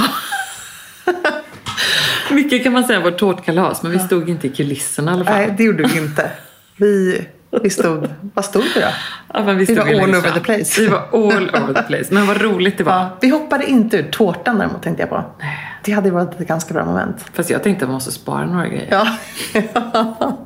Mycket 2.31 2.63
kan 2.63 2.73
man 2.73 2.83
säga 2.83 2.99
var 2.99 3.11
tårtkalas, 3.11 3.83
men 3.83 3.91
vi 3.91 3.99
stod 3.99 4.29
inte 4.29 4.47
i 4.47 4.49
kulisserna 4.49 5.11
i 5.11 5.13
alla 5.13 5.25
fall. 5.25 5.33
Nej, 5.35 5.53
det 5.57 5.63
gjorde 5.63 5.83
vi 5.83 5.97
inte. 5.99 6.31
Vi, 6.77 7.25
vi 7.63 7.69
stod... 7.69 8.09
Vad 8.33 8.45
stod 8.45 8.63
vi 8.75 8.81
då? 8.81 8.87
Ja, 9.33 9.43
men 9.43 9.57
vi, 9.57 9.65
Vi 9.65 9.75
var 9.75 9.85
all 9.85 10.15
over 10.15 10.31
the 10.31 10.39
place. 10.39 10.81
Vi 10.81 10.87
var 10.87 11.07
all 11.13 11.49
over 11.63 11.73
the 11.73 11.81
place. 11.81 12.13
Men 12.13 12.27
vad 12.27 12.41
roligt 12.41 12.77
det 12.77 12.83
var. 12.83 12.93
Ja, 12.93 13.17
vi 13.21 13.29
hoppade 13.29 13.65
inte 13.65 13.97
ur 13.97 14.11
tårtan 14.11 14.57
däremot 14.57 14.83
tänkte 14.83 15.01
jag 15.03 15.09
på. 15.09 15.23
Det 15.83 15.91
hade 15.91 16.11
varit 16.11 16.41
ett 16.41 16.47
ganska 16.47 16.73
bra 16.73 16.85
moment. 16.85 17.25
Fast 17.33 17.49
jag 17.49 17.63
tänkte 17.63 17.85
att 17.85 17.89
man 17.89 17.93
måste 17.93 18.11
spara 18.11 18.45
några 18.45 18.67
grejer. 18.67 18.87
Ja. 18.91 19.07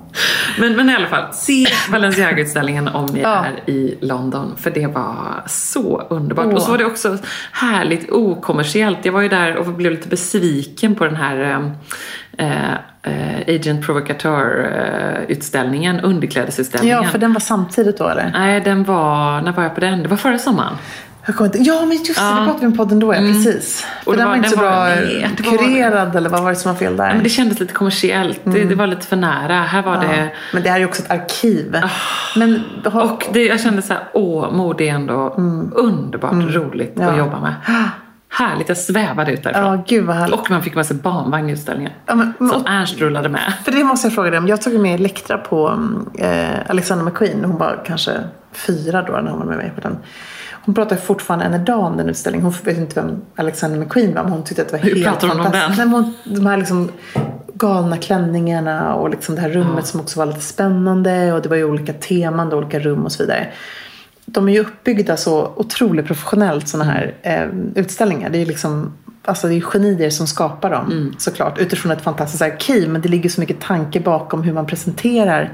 Men, 0.59 0.75
men 0.75 0.89
i 0.89 0.95
alla 0.95 1.07
fall, 1.07 1.33
se 1.33 1.65
Balenciaga-utställningen 1.91 2.87
om 2.87 3.05
ni 3.05 3.21
Ja. 3.21 3.45
är 3.45 3.69
i 3.69 3.97
London. 4.01 4.55
För 4.57 4.71
det 4.71 4.87
var 4.87 5.43
så 5.47 6.01
underbart. 6.09 6.45
Åh. 6.45 6.53
Och 6.53 6.61
så 6.61 6.71
var 6.71 6.77
det 6.77 6.85
också 6.85 7.17
härligt 7.51 8.09
okommersiellt. 8.11 8.97
Jag 9.05 9.13
var 9.13 9.21
ju 9.21 9.29
där 9.29 9.55
och 9.55 9.65
blev 9.65 9.91
lite 9.91 10.07
besviken 10.07 10.95
på 10.95 11.05
den 11.05 11.15
här 11.15 11.71
eh, 12.39 12.71
eh, 13.03 13.55
Agent 13.55 13.85
Provocateur-utställningen, 13.85 15.99
underklädesutställningen. 15.99 16.97
ja, 17.03 17.09
för 17.09 17.17
den 17.17 17.33
var 17.33 17.39
samtidigt 17.39 17.97
då 17.97 18.07
eller? 18.07 18.31
Nej, 18.33 18.61
den 18.61 18.83
var, 18.83 19.41
när 19.41 19.51
var 19.51 19.63
jag 19.63 19.73
på 19.75 19.81
den? 19.81 20.03
Det 20.03 20.09
var 20.09 20.17
förra 20.17 20.37
sommaren. 20.39 20.73
Jag 21.25 21.35
kommer 21.35 21.47
inte, 21.55 21.69
ja, 21.69 21.79
men 21.85 21.91
just 21.97 22.05
det, 22.05 22.11
det 22.21 22.45
pratade 22.45 22.59
vi 22.59 22.65
om 22.65 22.77
podden 22.77 22.99
då, 22.99 23.13
ja, 23.13 23.17
precis. 23.19 23.87
Och 24.05 24.13
det 24.13 24.17
den 24.19 24.25
var- 24.27 24.31
var 24.31 24.37
inte 24.37 24.49
så 24.49 24.57
bra 24.57 24.85
nej, 24.85 25.29
det 25.37 25.43
var- 25.49 25.57
kurerad, 25.57 26.15
eller 26.15 26.29
vad 26.29 26.43
var 26.43 26.49
det 26.49 26.55
som 26.55 26.71
var 26.71 26.79
fel 26.79 26.97
där? 26.97 27.07
Ja, 27.07 27.13
men 27.13 27.23
det 27.23 27.29
kändes 27.29 27.59
lite 27.59 27.73
kommersiellt. 27.73 28.39
Det, 28.43 28.63
det 28.63 28.75
var 28.75 28.87
lite 28.87 29.07
för 29.07 29.15
nära. 29.15 29.53
Här 29.61 29.81
var 29.81 29.97
det... 29.97 30.05
Mm. 30.05 30.19
ja. 30.19 30.25
men 30.53 30.63
det 30.63 30.69
här 30.69 30.75
är 30.75 30.79
ju 30.79 30.85
också 30.85 31.03
ett 31.03 31.11
arkiv. 31.11 31.75
Men, 32.35 32.63
har, 32.85 33.03
Och 33.03 33.25
det, 33.33 33.45
jag 33.45 33.59
kände 33.61 33.81
så 33.81 33.93
här, 33.93 34.03
åh, 34.13 34.51
mode 34.51 34.83
är 34.83 34.93
ändå 34.93 35.33
underbart 35.75 36.33
roligt 36.55 36.95
Mm. 36.95 37.07
Ja. 37.07 37.11
att 37.13 37.17
jobba 37.19 37.39
med. 37.39 37.53
Härligt, 38.39 38.69
jag 38.69 38.77
svävade 38.77 39.31
ut 39.31 39.43
därifrån. 39.43 39.63
Ja, 39.65 39.83
gud 39.87 40.05
vad 40.05 40.15
härligt. 40.15 40.39
Och 40.39 40.51
man 40.51 40.63
fick 40.63 40.75
med 40.75 40.85
sig 40.85 40.95
barnvagn 40.95 41.49
i 41.49 41.53
utställningen. 41.53 41.91
Ja, 42.05 42.15
men- 42.15 42.33
men- 42.39 42.49
Som 42.49 42.65
Ernst 42.65 42.97
rullade 42.97 43.29
med. 43.29 43.53
För 43.65 43.71
det 43.71 43.83
måste 43.83 44.07
jag 44.07 44.13
fråga 44.15 44.29
dig 44.29 44.39
om. 44.39 44.47
Jag 44.47 44.61
tog 44.61 44.79
med 44.79 44.95
Elektra 44.95 45.37
på 45.37 45.67
mm, 45.67 46.05
eh, 46.19 46.59
Alexander 46.69 47.05
McQueen. 47.05 47.45
Hon 47.45 47.57
var 47.57 47.81
kanske 47.85 48.11
fyra 48.51 49.01
då 49.01 49.13
när 49.13 49.31
hon 49.31 49.39
var 49.39 49.45
med 49.45 49.57
mig 49.57 49.71
på 49.75 49.81
den. 49.81 49.97
Hon 50.65 50.75
pratar 50.75 50.95
fortfarande 50.95 51.45
än 51.45 51.53
idag 51.53 51.79
om 51.79 51.97
den 51.97 52.09
utställningen. 52.09 52.43
Hon 52.45 52.53
vet 52.63 52.77
inte 52.77 53.01
vem 53.01 53.21
Alexander 53.35 53.79
McQueen 53.79 54.13
var 54.15 54.23
men 54.23 54.31
hon 54.31 54.43
tyckte 54.43 54.61
att 54.61 54.67
det 54.69 54.77
var 54.77 54.83
Hur 54.83 54.95
helt 54.95 55.07
pratar 55.07 55.27
hon 55.27 55.39
om 55.45 55.51
den? 55.51 55.71
Nej, 55.77 55.87
hon, 55.87 56.13
de 56.23 56.45
här 56.45 56.57
liksom 56.57 56.91
galna 57.53 57.97
klänningarna 57.97 58.93
och 58.93 59.09
liksom 59.09 59.35
det 59.35 59.41
här 59.41 59.49
rummet 59.49 59.85
som 59.87 59.99
också 59.99 60.19
var 60.19 60.25
lite 60.25 60.41
spännande. 60.41 61.33
Och 61.33 61.41
det 61.41 61.49
var 61.49 61.55
ju 61.55 61.63
olika 61.63 61.93
teman, 61.93 62.53
olika 62.53 62.79
rum 62.79 63.05
och 63.05 63.11
så 63.11 63.23
vidare. 63.23 63.47
De 64.31 64.49
är 64.49 64.53
ju 64.53 64.59
uppbyggda 64.59 65.17
så 65.17 65.53
otroligt 65.55 66.05
professionellt 66.05 66.67
sådana 66.67 66.91
här 66.91 67.13
eh, 67.21 67.47
utställningar. 67.75 68.29
Det 68.29 68.37
är 68.37 68.39
ju 68.39 68.45
liksom 68.45 68.93
Alltså 69.25 69.47
det 69.47 69.53
är 69.55 69.61
genier 69.61 70.09
som 70.09 70.27
skapar 70.27 70.69
dem 70.69 70.85
Mm. 70.85 71.15
såklart 71.17 71.57
utifrån 71.57 71.91
ett 71.91 72.01
fantastiskt 72.01 72.41
arkiv. 72.43 72.89
Men 72.89 73.01
det 73.01 73.09
ligger 73.09 73.29
så 73.29 73.41
mycket 73.41 73.61
tanke 73.61 73.99
bakom 73.99 74.43
hur 74.43 74.53
man 74.53 74.65
presenterar 74.65 75.51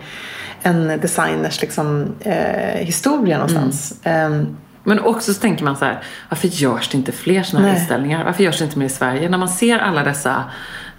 en 0.62 0.88
designers 0.88 1.62
liksom, 1.62 2.06
eh, 2.20 2.80
historia 2.86 3.38
någonstans. 3.38 4.00
Mm. 4.04 4.42
Eh, 4.42 4.48
Men 4.84 5.00
också 5.00 5.34
så 5.34 5.40
tänker 5.42 5.64
man 5.66 5.76
så 5.78 5.86
här, 5.86 6.04
varför 6.30 6.48
görs 6.48 6.90
det 6.90 6.98
inte 6.98 7.12
fler 7.12 7.44
sådana 7.44 7.68
här 7.68 7.74
Nej. 7.74 7.82
utställningar? 7.82 8.24
Varför 8.26 8.44
görs 8.44 8.58
det 8.58 8.66
inte 8.66 8.80
mer 8.80 8.86
i 8.86 8.90
Sverige? 8.90 9.30
När 9.30 9.38
man 9.38 9.50
ser 9.50 9.80
alla 9.80 10.04
dessa 10.04 10.44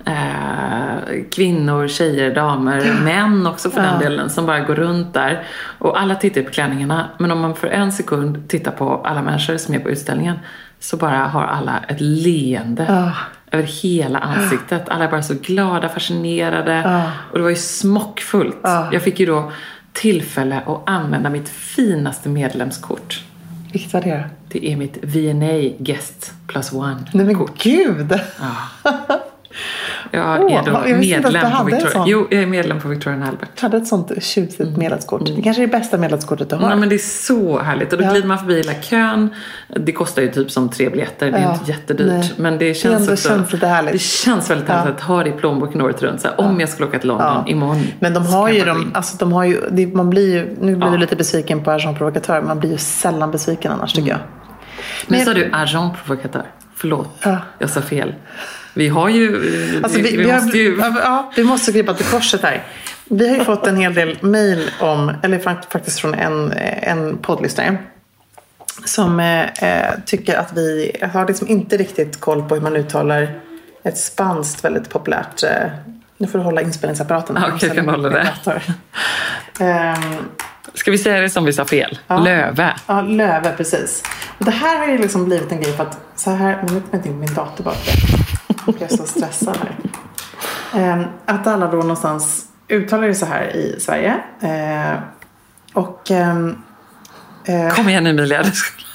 eh, 0.06 1.22
kvinnor, 1.34 1.88
tjejer, 1.88 2.34
damer, 2.34 3.00
män 3.04 3.46
också 3.46 3.70
för 3.70 3.82
den 3.82 3.98
delen, 3.98 4.30
som 4.30 4.46
bara 4.46 4.60
går 4.60 4.74
runt 4.74 5.14
där. 5.14 5.42
Och 5.78 6.00
alla 6.00 6.14
tittar 6.14 6.42
på 6.42 6.50
klänningarna. 6.50 7.08
Men 7.18 7.30
om 7.30 7.40
man 7.40 7.54
för 7.54 7.68
en 7.68 7.92
sekund 7.92 8.48
tittar 8.48 8.70
på 8.72 9.00
alla 9.04 9.22
människor 9.22 9.56
som 9.56 9.74
är 9.74 9.78
på 9.78 9.90
utställningen 9.90 10.36
så 10.80 10.96
bara 10.96 11.16
har 11.18 11.44
alla 11.44 11.80
ett 11.88 12.00
leende. 12.00 12.86
Ja. 12.88 13.12
Över 13.50 13.64
hela 13.64 14.18
ansiktet. 14.18 14.88
Alla 14.88 15.04
är 15.04 15.10
bara 15.10 15.22
så 15.22 15.34
glada, 15.34 15.88
fascinerade. 15.88 16.82
Ja. 16.84 17.02
Och 17.32 17.38
det 17.38 17.42
var 17.42 17.50
ju 17.50 17.56
smockfullt. 17.56 18.56
Ja. 18.62 18.88
Jag 18.92 19.02
fick 19.02 19.20
ju 19.20 19.26
då 19.26 19.52
tillfälle 19.92 20.60
att 20.66 20.82
använda 20.86 21.30
mitt 21.30 21.48
finaste 21.48 22.28
medlemskort. 22.28 23.22
vilket 23.72 23.92
var 23.92 24.00
det? 24.00 24.30
Det 24.48 24.72
är 24.72 24.76
mitt 24.76 24.98
VNA 25.02 25.74
Guest 25.78 26.32
Plus 26.46 26.72
Nej 26.72 26.96
men 27.12 27.28
One-kort. 27.28 27.62
gud! 27.62 28.12
Jag 30.10 30.44
Åh, 30.44 30.54
är 30.58 30.62
då 30.64 30.72
jag 30.88 30.98
medlem 30.98 31.56
på 31.58 31.64
Victoria. 31.64 32.04
Jo, 32.06 32.26
jag 32.30 32.42
är 32.42 32.46
medlem 32.46 32.80
på 32.80 32.88
Victoria 32.88 33.18
Albert. 33.26 33.48
Jag 33.54 33.62
hade 33.62 33.76
ett 33.76 33.86
sånt 33.86 34.22
tjusigt 34.22 34.76
medlemskort. 34.76 35.26
Det 35.36 35.42
kanske 35.42 35.62
är 35.62 35.66
det 35.66 35.72
bästa 35.72 35.98
medlemskortet 35.98 36.50
du 36.50 36.56
har. 36.56 36.62
Mm. 36.62 36.70
Ja, 36.70 36.76
men 36.80 36.88
det 36.88 36.94
är 36.94 36.98
så 36.98 37.58
härligt. 37.58 37.92
Och 37.92 37.98
då 37.98 38.04
Ja. 38.04 38.10
glider 38.10 38.28
man 38.28 38.38
förbi 38.38 38.56
hela 38.56 38.74
kön. 38.74 39.34
Det 39.76 39.92
kostar 39.92 40.22
ju 40.22 40.28
typ 40.30 40.50
som 40.50 40.68
tre 40.68 40.88
biljetter. 40.88 41.30
Det 41.30 41.38
är 41.38 41.42
Ja, 41.42 41.52
inte 41.54 41.70
jättedyrt. 41.70 42.06
nej. 42.06 42.32
Men 42.36 42.58
det 42.58 42.74
känns 42.74 43.00
ändå 43.00 43.12
också, 43.12 43.28
känns 43.28 43.52
lite 43.52 43.66
härligt. 43.66 43.92
Det 43.92 43.98
känns 43.98 44.50
väldigt 44.50 44.68
härligt 44.68 44.94
att 44.94 45.00
ha 45.00 45.22
det 45.22 45.28
i 45.28 45.32
plånboken 45.32 45.80
året 45.80 46.02
runt. 46.02 46.20
Så 46.20 46.28
här, 46.28 46.40
Om 46.40 46.60
jag 46.60 46.68
skulle 46.68 46.88
åka 46.88 46.98
till 46.98 47.08
London 47.08 47.26
Ja. 47.26 47.44
imorgon. 47.52 47.82
Men 47.98 48.14
de 48.14 48.26
har 48.26 48.48
ju, 48.48 48.64
de, 48.64 48.90
alltså 48.94 49.16
de 49.16 49.32
har 49.32 49.44
ju, 49.44 49.60
det, 49.70 49.86
man 49.86 50.10
blir 50.10 50.34
ju, 50.34 50.56
nu 50.60 50.76
blir 50.76 50.86
Ja. 50.86 50.92
du 50.92 50.98
lite 50.98 51.16
besviken 51.16 51.64
på 51.64 51.70
Agent 51.70 51.98
Provokatör, 51.98 52.42
man 52.42 52.58
blir 52.60 52.70
ju 52.70 52.78
sällan 52.78 53.30
besviken 53.30 53.72
annars 53.72 53.92
tycker 53.92 54.08
jag. 54.10 54.18
Nu 55.06 55.16
Men- 55.16 55.24
sa 55.26 55.34
du 55.34 55.50
agent 55.52 55.94
provokatör. 56.04 56.42
Förlåt, 56.76 57.08
Ja. 57.24 57.36
jag 57.58 57.70
sa 57.70 57.80
fel. 57.80 58.14
Vi 58.76 58.88
har 58.88 59.08
ju... 59.08 59.36
Alltså, 59.84 59.98
vi, 60.00 60.16
vi, 60.16 60.30
har- 60.30 60.40
måste 60.42 60.58
ju... 60.58 60.76
ja, 60.78 60.92
ja, 61.02 61.32
vi 61.36 61.44
måste 61.44 61.72
krypa 61.72 61.94
till 61.94 62.06
korset 62.06 62.42
här. 62.42 62.62
Vi 63.04 63.28
har 63.28 63.36
ju 63.36 63.44
fått 63.44 63.66
en 63.66 63.76
hel 63.76 63.94
del 63.94 64.18
mejl 64.20 64.70
om, 64.80 65.12
eller 65.22 65.38
fakt- 65.38 65.72
faktiskt 65.72 66.00
från 66.00 66.14
en, 66.14 66.52
en 66.82 67.18
poddlyssnare. 67.18 67.76
Som 68.84 69.20
eh, 69.20 69.42
eh, 69.42 69.94
tycker 70.06 70.36
att 70.38 70.52
vi 70.56 70.92
har 71.12 71.26
liksom 71.26 71.48
inte 71.48 71.76
riktigt 71.76 72.20
koll 72.20 72.42
på 72.48 72.54
hur 72.54 72.62
man 72.62 72.76
uttalar 72.76 73.40
ett 73.84 73.98
spanskt 73.98 74.64
väldigt 74.64 74.88
populärt... 74.90 75.42
Eh, 75.42 75.50
nu 76.18 76.26
får 76.26 76.38
du 76.38 76.44
hålla 76.44 76.62
inspelningsapparaten. 76.62 77.36
Ja, 77.40 77.50
okej, 77.54 77.68
jag 77.68 77.76
kan 77.76 77.88
hålla 77.88 78.08
det. 78.08 78.32
Ehm, 79.60 80.16
Ska 80.74 80.90
vi 80.90 80.98
säga 80.98 81.20
det 81.20 81.30
som 81.30 81.44
vi 81.44 81.52
sa 81.52 81.64
fel? 81.64 81.98
Löve. 82.08 82.74
Ja, 82.86 83.00
Löve, 83.00 83.52
precis. 83.56 84.02
Och 84.38 84.44
det 84.44 84.50
här 84.50 84.78
har 84.78 84.86
ju 84.86 84.98
liksom 84.98 85.24
blivit 85.24 85.52
en 85.52 85.60
grej 85.60 85.72
för 85.72 85.82
att 85.82 85.98
så 86.16 86.30
här, 86.30 86.62
nu 86.62 86.68
kommer 86.68 86.80
inte 86.94 87.08
in 87.08 87.18
min 87.20 87.34
dator 87.34 87.64
bara. 87.64 87.74
Jag 88.66 88.74
blir 88.74 88.88
så 88.88 89.04
stressad 89.06 89.56
här. 89.56 89.76
Ehm, 90.82 91.04
att 91.26 91.46
alla 91.46 91.66
då 91.66 91.76
någonstans 91.76 92.46
uttalar 92.68 93.08
det 93.08 93.14
så 93.14 93.26
här 93.26 93.56
i 93.56 93.76
Sverige. 93.80 94.14
Ehm, 94.40 94.96
och 95.72 96.10
ehm, 96.10 96.56
Kom 97.76 97.88
igen 97.88 98.06
Emilia, 98.06 98.42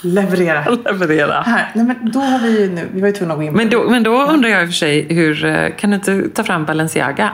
leverera. 0.03 0.65
leverera. 0.85 1.41
Här, 1.41 1.71
nej 1.75 1.85
men 1.85 2.11
då 2.11 2.19
har 2.19 2.39
vi 2.39 2.61
ju 2.61 2.71
nu, 2.71 2.87
vi 2.93 3.01
var 3.01 3.07
ju 3.07 3.13
tvungna 3.13 3.33
att 3.33 3.39
gå 3.39 3.43
in 3.43 3.53
Men 3.53 3.69
då, 3.69 3.89
men 3.89 4.03
då 4.03 4.23
undrar 4.25 4.49
jag 4.49 4.61
i 4.61 4.65
och 4.65 4.69
för 4.69 4.73
sig, 4.73 5.13
hur, 5.13 5.45
eh, 5.45 5.69
kan 5.75 5.89
du 5.89 5.95
inte 5.95 6.29
ta 6.29 6.43
fram 6.43 6.65
Balenciaga 6.65 7.29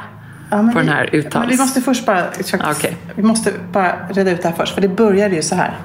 Ja, 0.51 0.57
på 0.57 0.63
den 0.63 0.85
vi- 0.85 0.87
här 0.91 1.09
uttals... 1.15 1.35
Men 1.35 1.47
vi 1.49 1.57
måste 1.57 1.81
först 1.81 2.05
bara, 2.05 2.23
faktiskt, 2.23 2.53
Okej. 2.71 2.97
vi 3.15 3.23
måste 3.23 3.51
bara 3.71 3.95
reda 4.09 4.31
ut 4.31 4.41
det 4.41 4.47
här 4.47 4.55
först. 4.55 4.73
För 4.73 4.81
det 4.81 4.87
började 4.87 5.35
ju 5.35 5.41
så 5.41 5.55
här. 5.55 5.77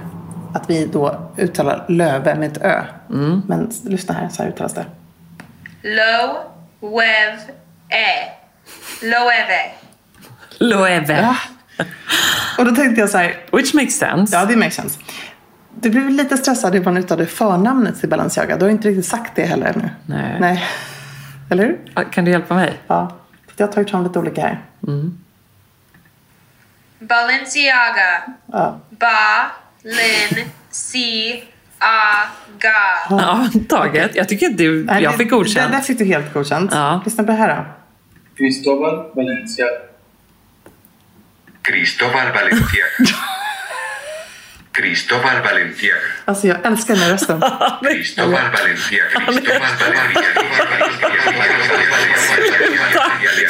Att 0.55 0.71
vi 0.71 0.87
då 0.93 1.31
uttalar 1.37 1.85
Löve 1.89 2.35
med 2.35 2.53
ett 2.53 2.63
Ö. 2.63 2.81
Mm. 3.11 3.43
Men 3.47 3.71
lyssna 3.85 4.15
här, 4.15 4.29
så 4.29 4.43
här 4.43 4.51
uttalas 4.51 4.75
det. 4.75 4.85
Lo, 5.83 6.53
wev, 6.81 7.39
e. 7.89 8.29
Loeve. 9.03 9.71
Loewe. 10.59 11.21
Ja. 11.21 11.37
Och 12.59 12.65
då 12.65 12.75
tänkte 12.75 13.01
jag 13.01 13.11
så 13.11 13.19
här, 13.19 13.37
Which 13.53 13.75
makes 13.75 13.95
sense. 13.99 14.37
ja 14.37 14.45
det 14.45 14.57
makes 14.57 14.75
sense. 14.75 15.01
Du 15.81 15.91
blev 15.91 16.11
lite 16.11 16.37
stressad 16.37 16.75
hur 16.75 16.85
man 16.85 16.97
uttalade 16.97 17.27
förnamnet 17.27 18.01
till 18.01 18.09
Balenciaga. 18.09 18.57
Du 18.57 18.65
har 18.65 18.71
inte 18.71 18.89
riktigt 18.89 19.07
sagt 19.07 19.33
det 19.37 19.43
heller 19.45 19.67
ännu. 19.67 19.91
Nej. 20.07 20.37
Nej. 20.41 20.65
Eller 21.51 21.65
hur? 21.65 22.05
Kan 22.13 22.25
du 22.25 22.31
hjälpa 22.31 22.55
mig? 22.55 22.79
Ja. 22.87 23.17
Jag 23.57 23.67
har 23.67 23.73
tagit 23.73 23.91
fram 23.91 24.05
lite 24.05 24.19
olika 24.19 24.41
här. 24.43 24.61
Balenciaga. 26.99 28.23
Ja. 28.47 28.81
Ba, 28.91 29.51
lin, 29.83 30.45
si, 30.71 31.45
a, 31.83 32.29
ga. 32.59 32.71
Ja, 33.11 33.49
taget. 33.69 34.11
Jag 34.15 34.29
tycker 34.29 34.47
att 34.47 34.59
du, 34.59 34.85
Nej, 34.85 35.03
jag 35.03 35.13
det- 35.13 35.19
fick 35.19 35.31
Det, 35.31 35.37
godkänt. 35.37 35.73
där 35.73 35.81
fick 35.81 35.99
du 35.99 36.05
helt 36.05 36.33
godkänt. 36.35 36.71
Ja. 36.75 37.03
Lyssna 37.05 37.25
på 37.25 37.31
det 37.33 37.37
här 37.39 37.57
då. 37.57 37.65
Cristóbal 38.37 39.13
Valencia. 39.17 39.67
Cristóbal 41.63 42.27
Valenciaga. 42.35 42.87
Cristóbal 44.73 45.43
Valenciaga. 45.45 46.01
Alltså 46.25 46.47
jag 46.47 46.67
älskar 46.67 46.95
den 46.95 47.03
här 47.03 47.11
rösten. 47.13 47.41
Cristóbal 47.83 48.31
Valenciaga. 48.33 49.11
Cristóbal 49.11 49.61
Valenciaga. 49.81 50.33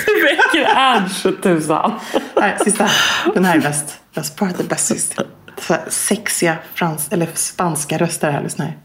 Du 0.07 0.23
väcker 0.23 0.65
Ernst, 0.77 1.27
tusan. 1.43 2.01
Nej, 2.37 2.57
sista. 2.65 2.91
Den 3.35 3.45
här 3.45 3.57
är 3.57 3.61
bäst. 3.61 3.99
Jag 4.15 4.27
sparar 4.27 4.53
det 4.59 4.65
bäst 4.65 4.87
sist. 4.87 5.15
Så 5.59 5.75
här 5.75 5.83
sexiga 5.89 6.57
frans, 6.75 7.09
eller 7.13 7.29
spanska 7.35 7.99
röster 7.99 8.31
här. 8.31 8.43
Lyssna 8.43 8.65
här. 8.65 8.77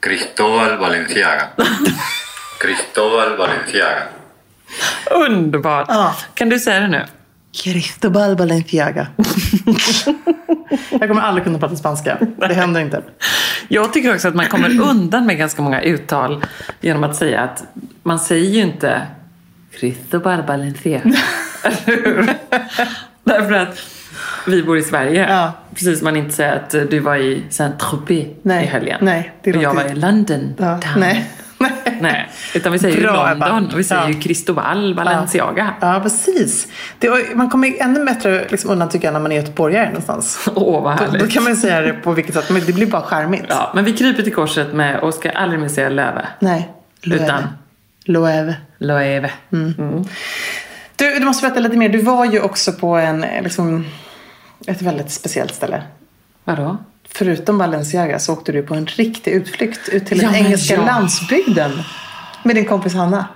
Cristóbal 0.00 0.78
Valenciaga. 0.78 1.48
Cristóbal 2.60 3.36
Valenciaga. 3.36 4.02
Underbart. 5.10 5.86
Ja. 5.88 6.16
Kan 6.34 6.48
du 6.48 6.58
säga 6.58 6.80
det 6.80 6.88
nu? 6.88 7.04
Cristobal 7.62 8.36
Balenciaga. 8.36 9.06
jag 10.90 11.08
kommer 11.08 11.20
aldrig 11.20 11.44
kunna 11.44 11.58
prata 11.58 11.76
spanska. 11.76 12.18
Det 12.36 12.54
händer 12.54 12.80
inte. 12.80 13.02
Jag 13.68 13.92
tycker 13.92 14.14
också 14.14 14.28
att 14.28 14.34
man 14.34 14.46
kommer 14.46 14.80
undan 14.80 15.26
med 15.26 15.38
ganska 15.38 15.62
många 15.62 15.82
uttal 15.82 16.44
genom 16.80 17.04
att 17.04 17.16
säga 17.16 17.40
att 17.40 17.64
man 18.02 18.18
säger 18.18 18.50
ju 18.50 18.60
inte 18.60 19.06
Cristobal 19.72 20.42
Balenciaga. 20.42 21.02
Eller 21.62 21.76
hur? 21.86 22.34
Därför 23.24 23.52
att 23.52 23.78
vi 24.46 24.62
bor 24.62 24.78
i 24.78 24.82
Sverige. 24.82 25.26
Ja. 25.30 25.52
Precis 25.74 25.98
som 25.98 26.04
man 26.04 26.16
inte 26.16 26.34
säger 26.34 26.52
att 26.56 26.70
du 26.90 26.98
var 26.98 27.16
i 27.16 27.44
Saint-Tropez 27.50 28.26
i 28.62 28.66
helgen. 28.66 28.98
nej, 29.02 29.32
det 29.42 29.56
och 29.56 29.62
jag 29.62 29.74
var 29.74 29.84
i 29.84 29.94
London. 29.94 30.54
Ja, 30.58 30.78
nej. 30.96 31.30
Nej, 32.00 32.28
utan 32.54 32.72
vi 32.72 32.78
säger 32.78 32.96
ju 32.96 33.02
Bra, 33.02 33.34
London 33.34 33.66
och 33.72 33.78
vi 33.78 33.84
säger 33.84 34.02
Ja. 34.02 34.08
ju 34.08 34.20
Cristobal 34.20 34.94
Balenciaga. 34.94 35.74
Ja, 35.80 36.00
precis. 36.02 36.68
Det, 36.98 37.34
man 37.36 37.50
kommer 37.50 37.82
ännu 37.82 38.04
bättre 38.04 38.46
liksom 38.50 38.70
undan 38.70 38.88
tycker 38.88 39.06
jag 39.06 39.12
när 39.12 39.20
man 39.20 39.32
är 39.32 39.36
göteborgare 39.36 39.86
någonstans. 39.86 40.48
Åh, 40.54 40.82
vad 40.82 40.98
Då, 40.98 41.04
härligt. 41.04 41.20
då 41.22 41.26
kan 41.28 41.44
man 41.44 41.56
säga 41.56 41.80
det 41.80 41.92
på 41.92 42.12
vilket 42.12 42.34
sätt, 42.34 42.50
men 42.50 42.62
det 42.66 42.72
blir 42.72 42.86
bara 42.86 43.02
charmigt. 43.02 43.44
Ja, 43.48 43.72
men 43.74 43.84
vi 43.84 43.92
kryper 43.92 44.22
till 44.22 44.34
korset 44.34 44.72
med 44.72 44.98
och 44.98 45.14
ska 45.14 45.30
aldrig 45.30 45.60
mer 45.60 45.68
säga 45.68 45.88
Löve. 45.88 46.26
Nej. 46.38 46.68
Loewe. 47.02 47.24
Utan? 47.24 47.42
Loewe. 48.04 48.54
Loewe. 48.78 49.30
Du, 50.96 51.18
du 51.18 51.24
måste 51.24 51.42
berätta 51.46 51.60
lite 51.60 51.76
mer. 51.76 51.88
Du 51.88 52.02
var 52.02 52.24
ju 52.24 52.40
också 52.40 52.72
på 52.72 52.96
en, 52.96 53.20
liksom, 53.42 53.86
ett 54.66 54.82
väldigt 54.82 55.10
speciellt 55.10 55.54
ställe. 55.54 55.82
Vadå? 56.44 56.76
Förutom 57.08 57.58
Balenciaga 57.58 58.18
så 58.18 58.32
åkte 58.32 58.52
du 58.52 58.62
på 58.62 58.74
en 58.74 58.86
riktig 58.86 59.30
utflykt 59.32 59.88
ut 59.88 60.06
till 60.06 60.22
Ja, 60.22 60.28
den 60.28 60.34
engelska 60.44 60.74
ja. 60.74 60.84
landsbygden. 60.84 61.70
Med 62.42 62.56
din 62.56 62.64
kompis 62.64 62.94
Hanna. 62.94 63.28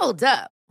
Hold 0.00 0.22
up. 0.22 0.51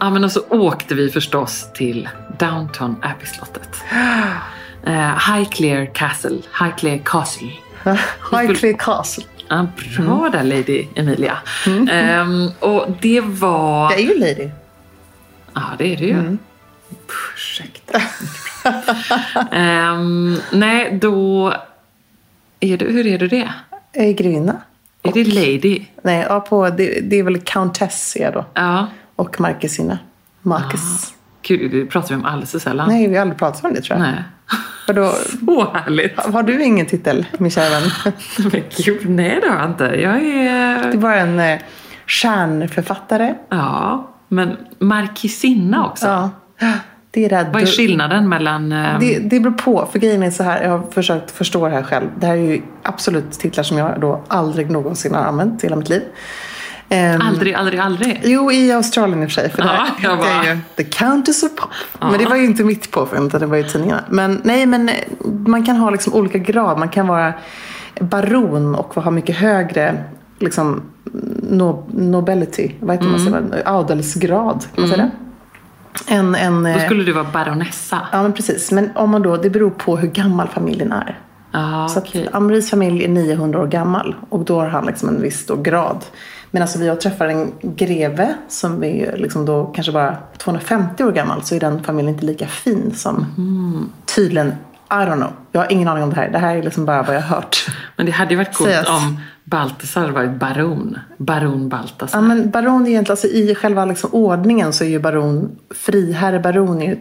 Ja, 0.00 0.10
men 0.10 0.24
och 0.24 0.32
så 0.32 0.40
åkte 0.48 0.94
vi 0.94 1.10
förstås 1.10 1.68
till 1.74 2.08
Downton 2.38 2.96
Abbey-slottet. 3.02 3.84
Uh, 4.86 5.34
Highclere 5.34 5.86
Castle. 5.86 6.38
Highclere 6.60 6.98
Castle. 6.98 7.48
Highclere 8.32 8.74
Castle. 8.74 9.24
Ja, 9.48 9.66
bra 9.98 10.28
där, 10.32 10.44
Lady 10.44 10.86
Emilia. 10.94 11.38
Ehm, 11.90 12.50
och 12.60 12.86
det 13.00 13.20
var... 13.20 13.90
Jag 13.90 14.00
är 14.00 14.04
ju 14.04 14.18
lady. 14.18 14.50
Ja, 15.54 15.62
det 15.78 15.92
är 15.92 15.96
det 15.96 16.04
ju. 16.04 16.14
Puh, 16.14 16.38
Ursäkta. 17.34 18.00
Ehm, 19.56 20.38
nej, 20.52 20.98
då... 21.02 21.54
Är 22.60 22.76
du, 22.76 22.92
hur 22.92 23.06
är 23.06 23.18
du 23.18 23.28
det? 23.28 23.52
Jag 23.92 24.04
är 24.04 24.12
grevinna. 24.12 24.56
Är 25.02 25.12
det 25.12 25.24
Lady? 25.24 25.84
Nej, 26.02 26.26
ja, 26.28 26.40
på, 26.40 26.70
det, 26.70 27.00
det 27.00 27.18
är 27.18 27.22
väl 27.22 27.40
Countess 27.40 28.16
är 28.16 28.22
jag 28.22 28.32
då. 28.32 28.44
Ja. 28.54 28.86
Och 29.20 29.40
Marquesina. 29.40 29.98
Marcus. 30.42 31.14
Gud, 31.42 31.70
det 31.70 31.86
pratar 31.86 32.08
vi 32.08 32.14
om 32.14 32.24
alldeles 32.24 32.50
för 32.50 32.58
sällan. 32.58 32.88
Nej, 32.88 33.08
vi 33.08 33.14
har 33.14 33.22
aldrig 33.22 33.38
pratat 33.38 33.64
om 33.64 33.74
det 33.74 33.80
tror 33.80 33.98
jag. 33.98 34.06
Nej. 34.06 34.22
Vadå, 34.88 35.12
Så 35.46 35.70
härligt. 35.74 36.20
har 36.20 36.42
du 36.42 36.62
ingen 36.64 36.86
titel, 36.86 37.26
min 37.38 37.50
kära 37.50 37.70
vän? 37.70 37.90
Men 38.52 38.62
gud, 38.84 39.08
nej 39.10 39.38
det 39.42 39.48
har 39.48 39.56
jag 39.56 39.70
inte. 39.70 39.84
Jag 39.84 40.16
är... 40.16 40.82
Du 40.82 40.88
är 40.90 40.96
bara 40.96 41.16
en 41.20 41.40
eh, 41.40 41.58
stjärnförfattare. 42.06 43.34
Ja. 43.48 44.10
Men 44.28 44.56
Markisinna 44.78 45.86
också. 45.86 46.06
Ja. 46.06 46.30
Det 47.10 47.24
är 47.24 47.28
det 47.28 47.36
här 47.36 47.44
Vad 47.52 47.62
är 47.62 47.66
du- 47.66 47.72
skillnaden 47.72 48.28
mellan... 48.28 48.72
eh, 48.72 48.98
Det, 49.00 49.18
det 49.18 49.40
beror 49.40 49.52
på, 49.54 49.88
för 49.92 49.98
grejen 49.98 50.22
är 50.22 50.30
så 50.30 50.42
här, 50.42 50.62
jag 50.62 50.70
har 50.70 50.90
försökt 50.90 51.30
förstå 51.30 51.68
det 51.68 51.74
här 51.74 51.82
själv. 51.82 52.06
Det 52.20 52.26
här 52.26 52.34
är 52.36 52.38
ju 52.50 52.62
absolut 52.82 53.30
titlar 53.32 53.64
som 53.64 53.78
jag 53.78 54.00
då 54.00 54.24
aldrig 54.28 54.70
någonsin 54.70 55.14
har 55.14 55.22
använt 55.24 55.64
i 55.64 55.66
hela 55.66 55.76
mitt 55.76 55.88
liv. 55.88 56.02
Ehm, 56.92 57.20
Aldrig, 57.20 57.54
aldrig, 57.54 57.80
aldrig. 57.80 58.20
Jo, 58.24 58.52
i 58.52 58.72
Australien 58.72 59.22
i 59.22 59.26
och 59.26 59.30
för 59.30 59.34
sig. 59.40 59.50
För 59.50 59.58
Ja, 59.62 59.66
där 59.66 59.74
jag 59.74 59.84
hette 59.86 60.02
jag 60.02 60.18
bara- 60.18 60.44
ju 60.54 60.58
The 60.76 60.84
Countess 60.84 61.42
of 61.42 61.50
Pop. 61.56 61.68
Men 62.00 62.18
det 62.18 62.24
var 62.26 62.36
ju 62.36 62.44
inte 62.44 62.64
mitt 62.64 62.90
påfund, 62.90 63.26
utan 63.26 63.40
det 63.40 63.46
var 63.46 63.56
ju 63.56 63.62
tidningarna. 63.62 64.00
Men 64.08 64.40
nej, 64.44 64.66
men 64.66 64.88
eh, 64.88 64.94
man 65.46 65.66
kan 65.66 65.76
ha 65.76 65.90
liksom 65.90 66.14
olika 66.14 66.38
grad. 66.38 66.78
Man 66.78 66.88
kan 66.88 67.06
vara 67.06 67.32
baron 68.00 68.74
och 68.74 68.94
ha 68.94 69.10
mycket 69.10 69.36
högre 69.36 70.04
liksom, 70.38 70.82
no, 71.50 71.86
nobility. 71.94 72.72
Vad 72.80 72.96
heter 72.96 73.08
Mm. 73.26 73.32
man? 73.32 73.54
Adelsgrad, 73.66 74.64
kan 74.74 74.82
man 74.84 74.88
säga 74.90 75.10
det? 76.06 76.14
En, 76.14 76.34
en, 76.34 76.62
Då 76.62 76.68
eh, 76.68 76.84
skulle 76.86 77.04
du 77.04 77.12
vara 77.12 77.26
baronessa. 77.32 77.98
Ja, 78.12 78.22
men 78.22 78.32
precis. 78.32 78.72
Men 78.72 78.90
om 78.94 79.10
man 79.10 79.22
då, 79.22 79.36
det 79.36 79.50
beror 79.50 79.70
på 79.70 79.96
hur 79.96 80.08
gammal 80.08 80.48
familjen 80.48 80.92
är. 80.92 81.18
Ja, 81.52 81.88
Så 81.90 81.98
okej. 82.00 82.26
att 82.26 82.34
Amris 82.34 82.70
familj 82.70 83.04
är 83.04 83.08
900 83.08 83.60
år 83.60 83.66
gammal 83.66 84.14
och 84.28 84.44
då 84.44 84.60
har 84.60 84.68
han 84.68 84.86
liksom 84.86 85.08
en 85.08 85.22
viss 85.22 85.46
grad. 85.62 86.04
Men 86.50 86.62
alltså 86.62 86.78
vi 86.78 86.88
har 86.88 86.96
träffat 86.96 87.30
en 87.30 87.52
greve 87.62 88.34
som 88.48 88.84
är 88.84 89.16
liksom 89.16 89.46
då 89.46 89.64
kanske 89.66 89.92
bara 89.92 90.16
250 90.38 91.04
år 91.04 91.12
gammal 91.12 91.42
så 91.42 91.54
är 91.54 91.60
den 91.60 91.82
familjen 91.84 92.14
inte 92.14 92.26
lika 92.26 92.46
fin 92.46 92.92
som 92.94 93.26
Mm. 93.38 93.88
tydligen, 94.16 94.48
I 94.48 94.92
don't 94.92 95.16
know. 95.16 95.32
Jag 95.52 95.60
har 95.60 95.72
ingen 95.72 95.88
aning 95.88 96.02
om 96.04 96.10
det 96.10 96.16
här. 96.16 96.28
Det 96.30 96.38
här 96.38 96.56
är 96.56 96.62
liksom 96.62 96.84
bara 96.84 97.02
vad 97.02 97.16
jag 97.16 97.20
har 97.22 97.36
hört. 97.36 97.66
Men 97.96 98.06
det 98.06 98.12
hade 98.12 98.30
ju 98.30 98.36
varit 98.36 98.54
coolt 98.54 98.88
om 98.88 99.20
Baltasar 99.44 100.00
hade 100.00 100.12
varit 100.12 100.30
baron. 100.40 100.98
Baron 101.16 101.68
Baltasar. 101.68 102.18
Ja, 102.18 102.22
men 102.22 102.50
baron 102.50 102.86
är 102.86 102.90
egentligen, 102.90 103.12
alltså 103.12 103.26
i 103.26 103.54
själva 103.54 103.84
liksom 103.84 104.10
ordningen 104.12 104.72
så 104.72 104.84
är 104.84 104.88
ju 104.88 104.98
baron, 104.98 105.56
friherre 105.74 106.40
baron 106.40 106.82
är 106.82 106.86
ju 106.86 106.98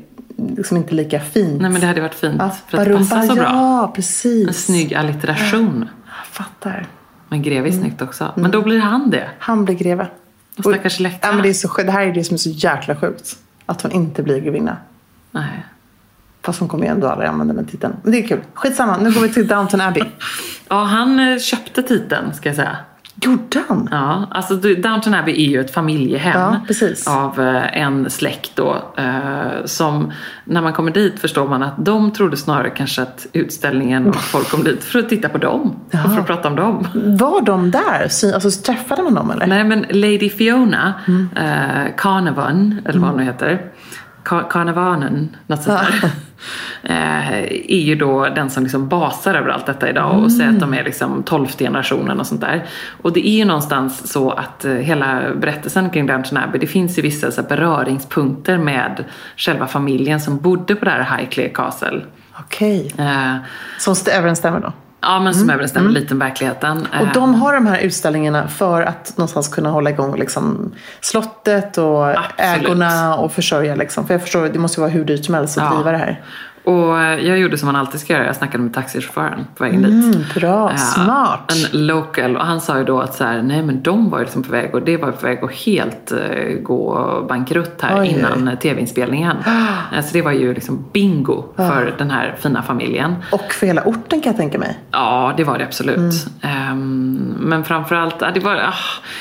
liksom 0.57 0.77
inte 0.77 0.95
lika 0.95 1.19
fint. 1.19 1.61
Nej 1.61 1.71
men 1.71 1.81
det 1.81 1.87
hade 1.87 2.01
varit 2.01 2.15
fint. 2.15 2.35
ja, 2.39 2.55
för 2.67 2.77
att 2.77 2.85
det 2.85 2.97
passar 2.97 3.21
så 3.21 3.35
bra. 3.35 3.43
Ja, 3.43 3.91
precis. 3.95 4.47
En 4.47 4.53
snygg 4.53 4.93
allitteration. 4.93 5.89
Jag 6.05 6.27
fattar. 6.27 6.87
Men 7.29 7.41
greve 7.41 7.67
Mm. 7.67 7.71
är 7.79 7.81
snyggt 7.81 8.01
också. 8.01 8.33
Men 8.35 8.51
då 8.51 8.61
blir 8.61 8.79
han 8.79 9.09
det. 9.09 9.29
Han 9.39 9.65
blir 9.65 9.75
greve. 9.75 10.07
Och 10.57 10.63
stackars 10.63 10.99
Läckra. 10.99 11.19
Ja, 11.21 11.31
men 11.33 11.43
det, 11.43 11.49
är 11.49 11.53
så, 11.53 11.81
det 11.83 11.91
här 11.91 12.07
är 12.07 12.13
det 12.13 12.23
som 12.23 12.33
är 12.33 12.37
så 12.37 12.49
jäkla 12.49 12.95
sjukt. 12.95 13.37
Att 13.65 13.81
hon 13.81 13.91
inte 13.91 14.23
blir 14.23 14.39
grevinna. 14.39 14.77
Nej. 15.31 15.65
Fast 16.41 16.59
hon 16.59 16.69
kommer 16.69 16.83
ju 16.85 16.89
ändå 16.91 17.07
aldrig 17.07 17.29
använda 17.29 17.53
den 17.53 17.65
titeln. 17.65 17.93
Men 18.03 18.11
det 18.11 18.17
är 18.23 18.27
kul. 18.27 18.39
Skitsamma, 18.53 18.97
nu 18.97 19.11
går 19.11 19.21
vi 19.21 19.33
till 19.33 19.47
Downton 19.47 19.81
Abbey. 19.81 20.03
Ja, 20.71 20.83
han 20.83 21.19
eh, 21.19 21.39
köpte 21.39 21.83
titeln 21.83 22.33
ska 22.33 22.49
jag 22.49 22.55
säga. 22.55 22.77
Gjorde 23.21 23.63
han? 23.67 23.87
Ja, 23.91 24.27
alltså 24.31 24.55
Downton 24.55 25.13
Abbey 25.13 25.45
är 25.45 25.49
ju 25.49 25.59
ett 25.61 25.73
familjehem 25.73 26.39
Ja, 27.05 27.11
av 27.13 27.39
eh, 27.41 27.81
en 27.81 28.09
släkt 28.09 28.51
då. 28.55 28.77
eh, 28.97 29.65
Som 29.65 30.11
när 30.45 30.61
man 30.61 30.73
kommer 30.73 30.91
dit 30.91 31.19
förstår 31.19 31.47
man 31.47 31.63
att 31.63 31.85
de 31.85 32.11
trodde 32.11 32.37
snarare 32.37 32.69
kanske 32.69 33.01
att 33.01 33.27
utställningen 33.33 34.07
och 34.07 34.15
folk 34.15 34.49
kom 34.51 34.63
dit 34.63 34.83
för 34.83 34.99
att 34.99 35.09
titta 35.09 35.29
på 35.29 35.37
dem. 35.37 35.75
Och 36.05 36.11
för 36.13 36.19
att 36.19 36.27
prata 36.27 36.47
om 36.47 36.55
dem. 36.55 36.87
Var 37.19 37.41
de 37.41 37.71
där? 37.71 38.01
Alltså, 38.33 38.49
träffade 38.63 39.03
man 39.03 39.13
dem 39.13 39.31
eller? 39.31 39.47
Nej 39.47 39.63
men 39.63 39.85
Lady 39.89 40.29
Fiona 40.29 40.93
Mm. 41.07 41.29
eh, 41.35 41.95
Carnavan, 41.97 42.81
eller 42.85 42.99
vad 42.99 43.09
hon 43.09 43.17
nu 43.19 43.23
heter. 43.25 43.61
Ka- 44.23 44.49
Carnavanen, 44.49 45.35
något 45.47 45.63
sånt 45.63 45.79
där. 45.79 46.11
eh, 46.83 47.43
är 47.67 47.79
ju 47.81 47.95
då 47.95 48.25
den 48.35 48.49
som 48.49 48.63
liksom 48.63 48.87
basar 48.87 49.33
över 49.35 49.49
allt 49.49 49.65
detta 49.65 49.89
idag 49.89 50.23
och 50.23 50.31
säger 50.31 50.49
att 50.49 50.59
de 50.59 50.73
är 50.73 50.83
liksom 50.83 51.23
tolfte 51.23 51.63
generationen 51.63 52.19
och 52.19 52.27
sånt 52.27 52.41
där. 52.41 52.65
Och 53.01 53.13
det 53.13 53.27
är 53.27 53.37
ju 53.37 53.45
någonstans 53.45 54.11
så 54.11 54.31
att 54.31 54.65
eh, 54.65 54.71
hela 54.73 55.21
berättelsen 55.35 55.89
kring 55.89 56.05
Downton 56.07 56.37
Abbey, 56.37 56.59
det 56.59 56.67
finns 56.67 56.97
ju 56.97 57.01
vissa 57.01 57.31
så 57.31 57.43
beröringspunkter 57.43 58.57
med 58.57 59.03
själva 59.37 59.67
familjen 59.67 60.19
som 60.21 60.37
bodde 60.39 60.75
på 60.75 60.85
det 60.85 60.91
här 60.91 61.17
Highclere 61.17 61.49
Castle. 61.49 62.01
Okej. 62.39 62.93
Eh, 62.97 63.35
Som 63.79 63.91
st- 63.93 64.11
överensstämmer 64.11 64.59
då? 64.59 64.73
Ja 65.01 65.19
men 65.19 65.33
som 65.33 65.49
överensstämmer 65.49 65.89
lite 65.89 66.15
med 66.15 66.27
verkligheten. 66.27 66.87
Mm. 66.93 67.07
Och 67.07 67.13
de 67.13 67.33
har 67.35 67.53
de 67.53 67.67
här 67.67 67.79
utställningarna 67.79 68.47
för 68.47 68.81
att 68.81 69.17
någonstans 69.17 69.47
kunna 69.47 69.69
hålla 69.69 69.89
igång 69.89 70.15
liksom, 70.19 70.71
slottet 71.01 71.77
och 71.77 72.09
Absolut. 72.09 72.29
ägorna 72.37 73.15
och 73.15 73.31
försörja. 73.31 73.75
Liksom. 73.75 74.07
För 74.07 74.13
jag 74.13 74.21
förstår, 74.21 74.47
det 74.47 74.59
måste 74.59 74.79
ju 74.79 74.81
vara 74.81 74.91
hur 74.91 75.05
dyrt 75.05 75.25
som 75.25 75.33
helst 75.33 75.57
att 75.57 75.63
Ja. 75.63 75.75
driva 75.75 75.91
det 75.91 75.97
här. 75.97 76.21
Och 76.69 77.01
eh, 77.01 77.27
jag 77.27 77.39
gjorde 77.39 77.57
som 77.57 77.65
man 77.65 77.75
alltid 77.75 77.99
ska 77.99 78.13
göra, 78.13 78.25
jag 78.25 78.35
snackade 78.35 78.63
med 78.63 78.73
taxichauffören 78.73 79.47
på 79.55 79.63
vägen 79.63 79.85
Mm, 79.85 80.11
dit. 80.11 80.33
bra, 80.33 80.71
Ja, 80.71 80.77
smart. 80.77 81.53
En 81.73 81.85
local. 81.87 82.37
Och 82.37 82.45
han 82.45 82.61
sa 82.61 82.77
ju 82.77 82.83
då 82.83 82.99
att 83.01 83.15
så 83.15 83.23
här, 83.23 83.41
nej 83.41 83.61
men 83.63 83.81
de 83.83 84.09
var 84.09 84.19
ju 84.19 84.23
liksom 84.25 84.43
på 84.43 84.51
väg 84.51 84.75
och 84.75 84.81
det 84.81 84.97
var 84.97 85.11
på 85.11 85.25
väg 85.25 85.43
att 85.43 85.53
helt 85.55 86.11
eh, 86.11 86.17
gå 86.61 87.25
bankrutt 87.29 87.81
här 87.81 88.01
Oj, 88.01 88.07
innan 88.07 88.47
eh, 88.47 88.59
tv-inspelningen. 88.59 89.37
Eh, 89.95 90.01
så 90.05 90.13
det 90.13 90.21
var 90.21 90.31
ju 90.31 90.53
liksom 90.53 90.85
bingo 90.93 91.43
för 91.55 91.93
den 91.97 92.11
här 92.11 92.35
fina 92.39 92.63
familjen. 92.63 93.15
Och 93.31 93.53
för 93.53 93.67
hela 93.67 93.81
orten 93.81 94.21
kan 94.21 94.31
jag 94.31 94.37
tänka 94.37 94.59
mig. 94.59 94.77
Ja, 94.91 95.33
det 95.37 95.43
var 95.43 95.57
det 95.57 95.63
absolut. 95.63 95.97
Mm. 95.97 96.57
Ehm, 96.71 97.33
men 97.39 97.63
framförallt, 97.63 98.19
det 98.19 98.39
var, 98.39 98.55
ah, 98.55 98.73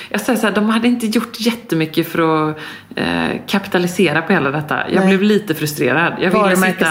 jag 0.09 0.21
säger 0.21 0.39
så 0.39 0.47
här, 0.47 0.55
de 0.55 0.69
hade 0.71 0.89
inte 0.89 1.07
gjort 1.07 1.41
jättemycket 1.41 2.09
för 2.13 2.51
att 2.51 2.59
eh, 2.97 3.05
kapitalisera 3.47 4.23
på 4.23 4.33
hela 4.33 4.51
detta. 4.51 4.91
Jag 4.91 5.01
Nej. 5.01 5.09
blev 5.09 5.23
lite 5.23 5.55
frustrerad. 5.55 6.13
Jag 6.21 6.31
ville 6.31 6.57
sitta... 6.57 6.85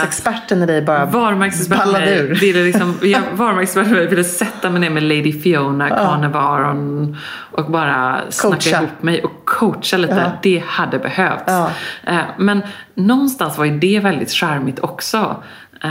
Varumärkesexperten 0.51 0.63
i 0.63 0.65
dig 0.65 0.81
bara 0.81 1.85
ballade 1.85 2.15
ur. 2.19 2.35
ville 2.35 2.63
liksom, 2.63 2.97
jag, 3.03 3.21
varumärkesexperten 3.33 4.09
ville 4.09 4.23
sätta 4.23 4.69
mig 4.69 4.79
ner 4.81 4.89
med 4.89 5.03
Lady 5.03 5.41
Fiona 5.41 5.89
Carnavaron 5.89 7.17
och 7.51 7.71
bara 7.71 8.21
snacka 8.29 8.55
Coacha. 8.55 8.77
ihop 8.77 9.01
mig 9.03 9.23
och 9.23 9.45
coacha 9.45 9.97
lite. 9.97 10.15
Ja. 10.15 10.31
Det 10.43 10.63
hade 10.67 10.99
behövts. 10.99 11.43
Ja. 11.47 11.69
Eh, 12.07 12.19
Men 12.37 12.61
någonstans 12.95 13.57
var 13.57 13.65
ju 13.65 13.79
det 13.79 13.99
väldigt 13.99 14.31
charmigt 14.31 14.79
också. 14.79 15.43
Eh, 15.83 15.89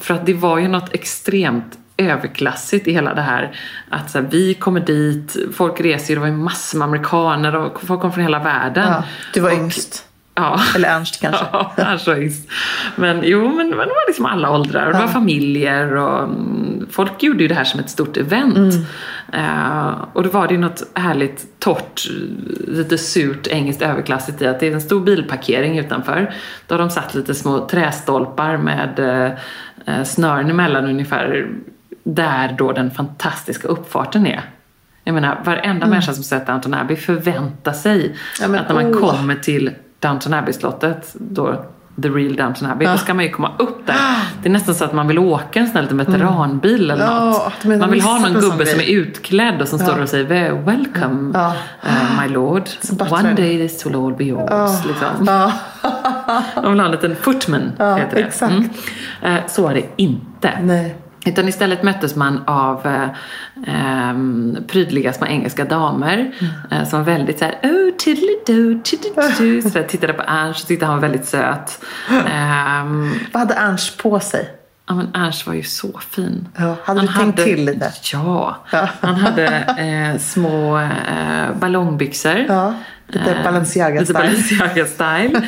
För 0.00 0.14
att 0.14 0.26
det 0.26 0.34
var 0.34 0.58
ju 0.58 0.68
något 0.68 0.94
extremt 0.94 1.78
överklassigt 1.98 2.88
i 2.88 2.92
hela 2.92 3.14
det 3.14 3.22
här 3.22 3.52
att 3.90 4.10
så 4.10 4.18
här, 4.18 4.26
vi 4.30 4.54
kommer 4.54 4.80
dit, 4.80 5.36
folk 5.54 5.80
reser 5.80 6.08
ju, 6.10 6.14
det 6.14 6.20
var 6.20 6.28
ju 6.28 6.32
massor 6.34 6.78
med 6.78 6.88
amerikaner 6.88 7.56
och 7.56 7.80
folk 7.86 8.00
kom 8.00 8.12
från 8.12 8.22
hela 8.22 8.38
världen. 8.38 8.88
Ja, 8.92 9.02
du 9.34 9.40
var 9.40 9.50
Och- 9.50 9.56
yngst. 9.58 10.05
Ja. 10.36 10.60
Eller 10.74 10.88
Ernst 10.88 11.20
kanske. 11.20 11.44
Ja, 11.52 11.98
visst. 12.14 12.48
Men 12.96 13.20
jo, 13.24 13.48
men 13.48 13.70
det 13.70 13.76
var 13.76 14.06
liksom 14.06 14.26
alla 14.26 14.50
åldrar. 14.50 14.86
Och 14.86 14.92
det 14.92 14.98
var 14.98 15.08
familjer 15.08 15.96
och 15.96 16.22
mm, 16.22 16.86
folk 16.90 17.22
gjorde 17.22 17.42
ju 17.42 17.48
det 17.48 17.54
här 17.54 17.64
som 17.64 17.80
ett 17.80 17.90
stort 17.90 18.16
event. 18.16 18.56
Mm. 18.56 18.84
Eh, 19.32 19.94
och 20.12 20.22
då 20.22 20.28
var 20.28 20.48
det 20.48 20.54
ju 20.54 20.60
något 20.60 20.82
härligt 20.94 21.60
torrt, 21.60 22.08
lite 22.68 22.98
surt 22.98 23.46
engelskt 23.46 23.82
överklassigt 23.82 24.42
i 24.42 24.46
att 24.46 24.60
det 24.60 24.68
är 24.68 24.72
en 24.72 24.80
stor 24.80 25.00
bilparkering 25.00 25.78
utanför. 25.78 26.34
Då 26.66 26.74
har 26.74 26.78
de 26.78 26.90
satt 26.90 27.14
lite 27.14 27.34
små 27.34 27.68
trästolpar 27.68 28.56
med 28.56 28.98
eh, 29.86 30.02
snören 30.04 30.50
emellan 30.50 30.84
ungefär 30.84 31.48
där 32.04 32.54
då 32.58 32.72
den 32.72 32.90
fantastiska 32.90 33.68
uppfarten 33.68 34.26
är. 34.26 34.40
Jag 35.04 35.14
menar, 35.14 35.40
varenda 35.44 35.86
människa 35.86 36.12
som 36.12 36.24
sett 36.24 36.46
Downton 36.46 36.74
Abbey 36.74 36.96
förväntar 36.96 37.72
sig 37.72 38.00
Mm. 38.06 38.16
Ja, 38.40 38.48
men 38.48 38.60
att 38.60 38.68
när 38.68 38.74
man 38.74 38.94
åh. 38.94 39.10
kommer 39.10 39.34
till 39.34 39.70
Downton 40.08 40.34
Abbey-slottet, 40.34 41.14
då 41.14 41.64
the 42.02 42.08
real 42.08 42.36
Downton 42.36 42.70
Abbey, 42.70 42.86
då 42.88 42.96
ska 42.98 43.14
man 43.14 43.24
ju 43.24 43.30
komma 43.30 43.50
upp 43.58 43.86
där. 43.86 43.94
Det 44.42 44.48
är 44.48 44.52
nästan 44.52 44.74
så 44.74 44.84
att 44.84 44.92
man 44.92 45.08
vill 45.08 45.18
åka 45.18 45.60
en 45.60 45.66
sån 45.66 45.74
här 45.74 45.82
liten 45.82 45.98
veteranbil 45.98 46.90
eller 46.90 47.04
Ja, 47.04 47.24
något. 47.24 47.52
har 47.64 47.76
Man 47.78 47.90
vill 47.90 48.00
ha 48.00 48.18
någon 48.18 48.32
gubbe 48.40 48.66
som 48.66 48.80
är 48.80 48.90
utklädd 48.90 49.62
och 49.62 49.68
som 49.68 49.78
står 49.78 50.02
och 50.02 50.08
säger 50.08 50.24
"Well, 50.24 50.54
“Welcome, 50.64 51.30
Ja. 51.34 51.52
uh, 51.86 52.20
my 52.22 52.28
lord. 52.34 52.62
One 53.10 53.34
day 53.34 53.68
this 53.68 53.86
will 53.86 53.94
all 53.94 54.14
be 54.14 54.24
yours”. 54.24 54.70
Liksom. 54.86 55.06
Ja. 55.26 55.52
De 56.54 56.70
vill 56.70 56.80
ha 56.80 56.86
en 56.86 56.92
liten 56.92 57.16
footman, 57.16 57.72
Ja, 57.78 57.94
heter 57.94 58.16
det. 58.16 58.22
exakt. 58.22 58.54
Eh, 59.22 59.34
Så 59.46 59.62
var 59.62 59.74
det 59.74 59.84
inte. 59.96 60.50
Nej. 60.62 60.96
Utan 61.26 61.48
istället 61.48 61.82
möttes 61.82 62.16
man 62.16 62.42
av 62.46 62.86
eh, 63.66 64.14
prydliga 64.66 65.12
små 65.12 65.26
engelska 65.26 65.64
damer 65.64 66.32
eh, 66.70 66.84
som 66.84 67.04
väldigt 67.04 67.38
såhär 67.38 67.54
oh 67.62 67.92
tiddly-do, 67.98 68.82
tiddly-do. 68.82 69.70
Så 69.70 69.82
tittade 69.82 70.12
på 70.12 70.22
Ernst 70.26 70.62
och 70.62 70.68
tyckte 70.68 70.86
han 70.86 70.94
var 70.94 71.02
väldigt 71.02 71.26
söt. 71.26 71.84
Ehm, 72.30 73.12
Vad 73.32 73.40
hade 73.40 73.54
Ernst 73.54 74.02
på 74.02 74.20
sig? 74.20 74.50
ja 74.88 74.94
men 74.94 75.14
Ernst 75.14 75.46
var 75.46 75.54
ju 75.54 75.62
så 75.62 75.98
fin. 75.98 76.48
Ja, 76.56 76.76
hade 76.84 77.00
du 77.00 77.06
tänkt 77.06 77.44
till 77.44 77.64
lite? 77.64 77.92
Ja. 78.12 78.56
Ja. 78.72 78.88
Han 79.00 79.14
hade 79.14 79.46
eh, 80.12 80.18
små 80.20 80.78
eh, 80.78 81.56
ballongbyxor. 81.60 82.44
Ja, 82.48 82.74
lite 83.08 83.30
Eh, 83.32 83.44
Balenciaga. 83.44 84.04
Balenciaga-style. 84.12 85.42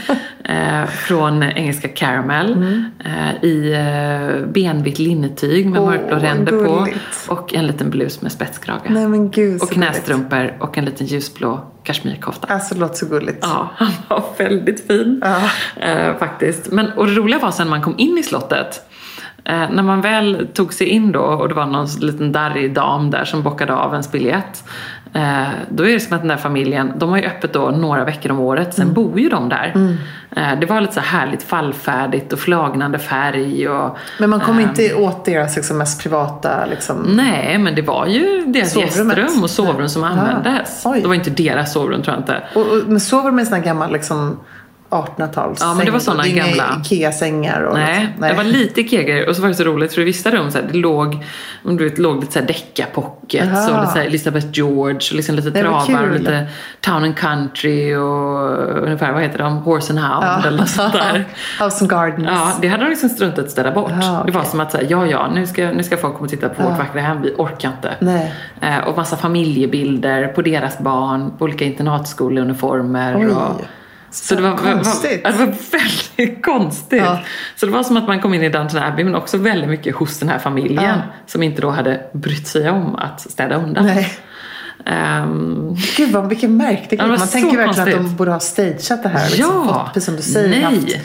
eh, 0.45 0.87
från 0.87 1.43
engelska 1.43 1.89
Caramel. 1.89 2.53
Mm. 2.53 2.85
Eh, 3.05 3.45
I 3.45 3.73
eh, 3.73 4.47
benvitt 4.47 4.99
linnetyg 4.99 5.67
med 5.67 5.81
Åh, 5.81 5.87
mörkblå 5.87 6.17
ränder 6.17 6.53
på. 6.53 6.59
gulligt. 6.79 6.99
Och 7.29 7.55
en 7.55 7.67
liten 7.67 7.91
blus 7.91 8.23
med 8.23 8.33
spetskrage. 8.33 8.81
Nej 8.89 9.09
men 9.09 9.31
gud 9.31 9.55
och 9.63 9.69
gulligt. 9.69 9.73
knästrumpor 9.73 10.53
och 10.61 10.79
en 10.79 10.85
liten 10.85 11.07
ljusblå 11.07 11.61
kashmirkofta. 11.85 12.55
Alltså 12.55 12.75
det 12.75 12.81
låter 12.81 12.95
så 12.95 13.07
gulligt. 13.07 13.39
Ja, 13.43 13.71
han 13.77 13.93
var 14.09 14.25
väldigt 14.39 14.87
fin. 14.87 15.23
Ja. 15.25 15.41
Eh, 15.89 16.17
faktiskt. 16.19 16.73
Men, 16.73 16.93
och 16.93 17.07
det 17.07 17.13
roliga 17.13 17.39
var 17.39 17.51
sen 17.51 17.69
man 17.69 17.83
kom 17.83 17.95
in 17.99 18.19
i 18.19 18.23
slottet. 18.23 18.85
Eh, 19.45 19.71
när 19.71 19.83
man 19.83 20.01
väl 20.01 20.49
tog 20.55 20.73
sig 20.75 20.87
in 20.87 21.13
då 21.13 21.21
och 21.21 21.49
det 21.49 21.55
var 21.55 21.67
någon 21.67 21.87
liten 22.01 22.33
darrig 22.33 22.75
dam 22.75 23.11
där 23.11 23.25
som 23.25 23.43
bockade 23.43 23.75
av 23.75 23.93
ens 23.93 24.13
biljett. 24.13 24.65
Eh, 25.13 25.49
då 25.69 25.85
är 25.89 25.93
det 25.93 26.01
som 26.01 26.17
att 26.17 26.21
den 26.23 26.29
där 26.29 26.37
familjen, 26.37 26.93
de 26.97 27.11
har 27.11 27.17
ju 27.19 27.25
öppet 27.25 27.53
då 27.53 27.71
några 27.71 28.05
veckor 28.05 28.33
om 28.33 28.41
året, 28.41 28.75
sen 28.75 28.83
Mm. 28.83 28.95
bor 28.95 29.21
ju 29.21 29.29
de 29.29 29.49
där. 29.49 29.97
Eh, 30.37 30.59
det 30.61 30.67
var 30.67 30.81
lite 30.81 30.95
så 30.95 31.01
här 31.01 31.19
härligt 31.21 31.43
fallfärdigt 31.43 32.33
och 32.33 32.39
flagnande 32.39 32.99
färg 32.99 33.69
och... 33.69 33.99
Men 34.19 34.31
man 34.31 34.41
kom 34.41 34.59
ehm, 34.59 34.69
inte 34.69 34.95
åt 34.95 35.25
deras 35.25 35.57
liksom, 35.57 35.79
mest 35.79 36.03
privata 36.03 36.67
liksom... 36.71 36.97
Nej, 36.97 37.59
men 37.59 37.75
det 37.75 37.83
var 37.83 38.07
ju 38.07 38.45
deras 38.47 38.73
Sovrummet. 38.73 39.19
gästrum 39.19 39.43
och 39.43 39.51
sovrum 39.51 39.89
som 39.89 40.03
Ja. 40.03 40.09
användes. 40.09 40.83
Oj. 40.87 41.01
Det 41.03 41.09
var 41.09 41.15
inte 41.15 41.31
deras 41.31 41.73
sovrum 41.73 42.03
tror 42.03 42.15
jag 42.17 42.23
inte. 42.23 42.43
Och, 42.55 42.63
och, 42.67 42.83
men 42.89 43.01
sover 43.01 43.31
med 43.31 43.41
en 43.43 43.47
sån 43.47 43.55
här 43.59 43.65
gammal 43.65 43.93
liksom 43.93 44.39
1800-tals 44.91 45.59
Ja, 45.61 45.75
men 45.75 45.87
det 45.87 45.91
var 45.93 46.27
inga 46.27 46.47
gamla- 46.47 46.81
Ikea-sängar 46.85 47.63
och 47.63 47.75
Nej, 47.75 48.01
liksom. 48.01 48.29
det 48.29 48.35
var 48.35 48.45
lite 48.45 48.81
Ikea-grejer. 48.81 49.29
Och 49.29 49.37
så 49.37 49.43
var 49.43 49.49
det 49.49 49.55
så 49.55 49.65
roligt 49.65 49.95
för 49.95 50.01
i 50.01 50.05
vissa 50.05 50.31
rum 50.31 50.51
så 50.51 50.59
här, 50.59 50.69
det 50.73 50.79
låg, 50.79 51.25
om 51.65 51.77
du 51.77 51.85
vet, 51.89 51.99
låg 51.99 52.21
lite 52.21 52.33
så 52.33 52.39
här 52.39 52.47
deckarpockets 52.47 53.69
och 53.69 53.81
lite 53.81 53.87
så 53.93 53.99
här 53.99 54.05
Elizabeth 54.07 54.47
George 54.53 54.95
och 55.11 55.13
liksom 55.15 55.35
lite 55.35 55.51
Det 55.51 55.61
travar 55.63 56.09
och 56.09 56.19
lite 56.19 56.47
Town 56.81 57.05
and 57.05 57.17
Country 57.17 57.95
och 57.95 58.83
ungefär, 58.85 59.13
vad 59.13 59.23
heter 59.23 59.39
de? 59.39 59.57
Horse 59.59 59.93
and 59.93 60.01
Hound 60.01 60.47
eller 60.47 60.59
något 60.59 60.69
sånt 60.69 60.93
där. 60.93 61.25
House 61.65 61.81
and 61.81 61.91
Gardens. 61.91 62.29
Ja, 62.31 62.53
det 62.61 62.69
hade 62.69 62.85
de 62.85 62.91
liksom 62.91 63.09
struntat 63.09 63.45
att 63.45 63.51
ställa 63.51 63.73
bort. 63.73 63.93
Ja, 64.01 64.23
Det 64.27 64.33
var 64.33 64.45
som 64.45 64.61
att 64.61 64.73
säga, 64.73 64.85
ja 64.91 65.07
ja, 65.07 65.31
nu 65.35 65.47
ska, 65.47 65.71
nu 65.71 65.83
ska 65.83 65.97
folk 65.97 66.15
komma 66.15 66.25
och 66.25 66.31
titta 66.31 66.49
på 66.49 66.63
vårt 66.63 66.79
vackra 66.79 67.01
hem, 67.01 67.23
vi 67.23 67.35
orkar 67.39 67.69
inte. 67.69 67.95
Nej. 68.01 68.35
Eh, 68.61 68.79
och 68.79 68.97
massa 68.97 69.17
familjebilder 69.17 70.27
på 70.29 70.43
deras 70.43 70.79
barn, 70.79 71.33
på 71.39 71.45
olika 71.45 71.65
internatskoleuniformer. 71.65 73.17
Oj. 73.19 73.27
Och, 73.27 73.61
så 74.11 74.35
det 74.35 74.43
var, 74.43 74.51
var, 74.51 74.73
Konstigt. 74.73 75.21
ja, 75.25 75.31
det 75.31 75.39
var 75.39 75.55
väldigt 75.73 76.45
konstigt. 76.45 77.03
Ja. 77.03 77.21
Så 77.57 77.67
det 77.67 77.73
var 77.73 77.83
som 77.83 77.97
att 77.97 78.07
man 78.07 78.21
kom 78.21 78.35
in 78.35 78.43
i 78.43 78.49
Downton 78.49 78.83
Abbey 78.83 79.05
men 79.05 79.15
också 79.15 79.37
väldigt 79.39 79.69
mycket 79.71 79.95
hos 79.97 80.19
den 80.19 80.29
här 80.29 80.39
familjen 80.39 80.85
Ja. 80.85 80.95
som 81.27 81.43
inte 81.43 81.63
då 81.63 81.71
hade 81.71 82.01
brytt 82.13 82.47
sig 82.49 82.71
om 82.71 82.95
att 82.97 83.21
städa 83.21 83.57
undan. 83.57 83.87
Nej. 83.87 84.13
Ehm, 84.87 85.77
Gud 85.97 86.11
vad, 86.13 86.29
vilken 86.29 86.57
märklig 86.57 87.01
grej. 87.01 87.09
var 87.09 87.19
Man 87.19 87.29
tänker 87.29 87.57
verkligen 87.57 87.71
att 87.71 87.77
konstigt. 87.77 87.97
de 87.97 88.17
borde 88.17 88.31
ha 88.31 88.41
stageat 88.41 89.03
det 89.03 89.09
här. 89.09 89.31
Liksom, 89.31 89.65
Ja. 89.69 89.75
fått, 89.85 89.95
precis 89.95 90.05
som 90.05 90.17
du 90.17 90.23
säger, 90.23 90.49
Nej. 90.49 90.63
haft 90.63 90.97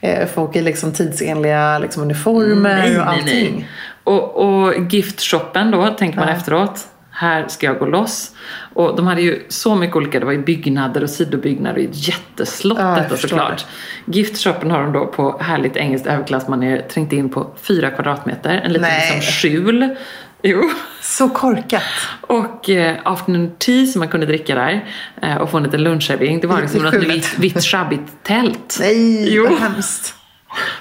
eh, 0.00 0.26
folk 0.34 0.56
i 0.56 0.62
liksom 0.62 0.92
tidsenliga 0.92 1.78
liksom, 1.78 2.02
uniformer 2.02 3.00
och 3.00 3.06
allting. 3.08 3.68
Och, 4.04 4.36
och 4.36 4.74
giftshoppen 4.92 5.70
då, 5.70 5.86
tänker 5.88 6.18
man 6.18 6.28
Ja. 6.28 6.34
efteråt. 6.34 6.86
Här 7.14 7.48
ska 7.48 7.66
jag 7.66 7.78
gå 7.78 7.86
loss. 7.86 8.32
Och 8.74 8.96
de 8.96 9.06
hade 9.06 9.22
ju 9.22 9.42
så 9.48 9.74
mycket 9.74 9.96
olika, 9.96 10.20
det 10.20 10.26
var 10.26 10.32
ju 10.32 10.42
byggnader 10.42 11.02
och 11.02 11.10
sidobyggnader 11.10 11.78
och 11.78 11.84
ett 11.90 12.08
jätteslott 12.08 12.78
Ja, 12.78 13.16
såklart. 13.16 13.66
Giftshoppen 14.04 14.70
har 14.70 14.82
de 14.82 14.92
då 14.92 15.06
på 15.06 15.38
härligt 15.40 15.76
engelskt 15.76 16.06
överklassmanér 16.06 16.82
trängt 16.82 17.12
in 17.12 17.28
på 17.28 17.50
fyra 17.62 17.90
kvadratmeter. 17.90 18.50
En 18.64 18.72
liten 18.72 18.88
Nej. 18.88 19.16
liksom 19.16 19.32
skjul. 19.32 19.96
Jo. 20.42 20.70
Så 21.00 21.28
korkat. 21.28 21.82
Och 22.20 22.70
eh, 22.70 22.96
afternoon 23.04 23.50
tea 23.58 23.86
som 23.86 23.98
man 23.98 24.08
kunde 24.08 24.26
dricka 24.26 24.54
där 24.54 24.84
eh, 25.22 25.36
och 25.36 25.50
få 25.50 25.56
en 25.56 25.62
liten 25.62 25.82
lunchservering. 25.82 26.40
Det 26.40 26.46
var 26.46 26.60
liksom 26.60 26.82
något 26.82 26.94
vitt, 26.94 27.38
vitt 27.38 27.64
sjabbigt 27.64 28.12
tält. 28.22 28.76
Nej, 28.80 29.34
Jo. 29.34 29.46
vad 29.50 29.58
hemskt. 29.58 30.14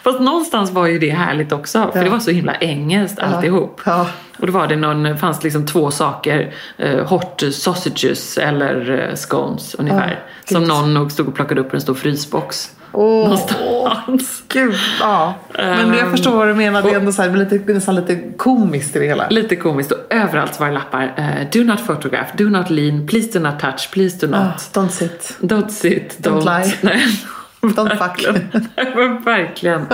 Fast 0.03 0.19
någonstans 0.19 0.71
var 0.71 0.88
ju 0.88 0.99
det 0.99 1.10
härligt 1.10 1.51
också, 1.51 1.89
för 1.91 1.99
Ja. 1.99 2.03
det 2.03 2.10
var 2.10 2.19
så 2.19 2.31
himla 2.31 2.55
engelskt 2.55 3.19
alltihop. 3.19 3.81
Ja. 3.86 4.07
Och 4.39 4.47
då 4.47 4.53
var 4.53 4.67
det 4.67 4.75
någon, 4.75 5.17
fanns 5.17 5.43
liksom 5.43 5.65
två 5.65 5.91
saker, 5.91 6.53
eh, 6.77 7.05
hot 7.07 7.43
sausages 7.53 8.38
eller 8.38 9.07
eh, 9.10 9.15
scones 9.15 9.75
ungefär. 9.75 10.19
Ja, 10.47 10.53
som 10.53 10.63
någon 10.63 10.93
nog 10.93 11.12
stod 11.12 11.27
och 11.27 11.36
plockade 11.36 11.62
upp 11.62 11.67
ur 11.67 11.75
en 11.75 11.81
stor 11.81 11.93
frysbox. 11.93 12.71
Åh, 12.93 13.23
Någonstans. 13.23 14.43
gud. 14.47 14.75
Ja. 14.99 15.34
Men 15.57 15.93
jag 15.93 16.12
förstår 16.12 16.31
vad 16.38 16.47
du 16.47 16.53
menar. 16.53 16.81
Det 16.81 16.89
är 16.89 16.95
ändå 16.99 17.12
så 17.12 17.21
här, 17.21 17.29
lite, 17.36 17.73
nästan 17.73 17.95
lite 17.95 18.15
komiskt 18.38 18.95
i 18.95 18.99
det 18.99 19.05
hela. 19.05 19.29
Lite 19.29 19.55
komiskt 19.55 19.91
och 19.91 19.97
överallt 20.10 20.60
var 20.60 20.67
det 20.67 20.73
lappar. 20.73 21.13
Eh, 21.17 21.47
do 21.51 21.63
not 21.63 21.88
photograph, 21.88 22.36
do 22.38 22.43
not 22.49 22.69
lean, 22.69 23.07
please 23.07 23.39
do 23.39 23.45
not 23.49 23.60
touch, 23.60 23.91
please 23.91 24.17
do 24.27 24.31
not. 24.31 24.39
Ah, 24.39 24.57
don't 24.73 24.89
sit. 24.89 25.38
Don't 25.39 25.69
sit, 25.69 26.17
don't... 26.19 26.41
Don't 26.41 26.63
lie. 26.84 27.01
Don't 27.76 27.89
fuck. 27.89 28.28
Verkligen. 28.28 29.24
Verkligen. 29.24 29.86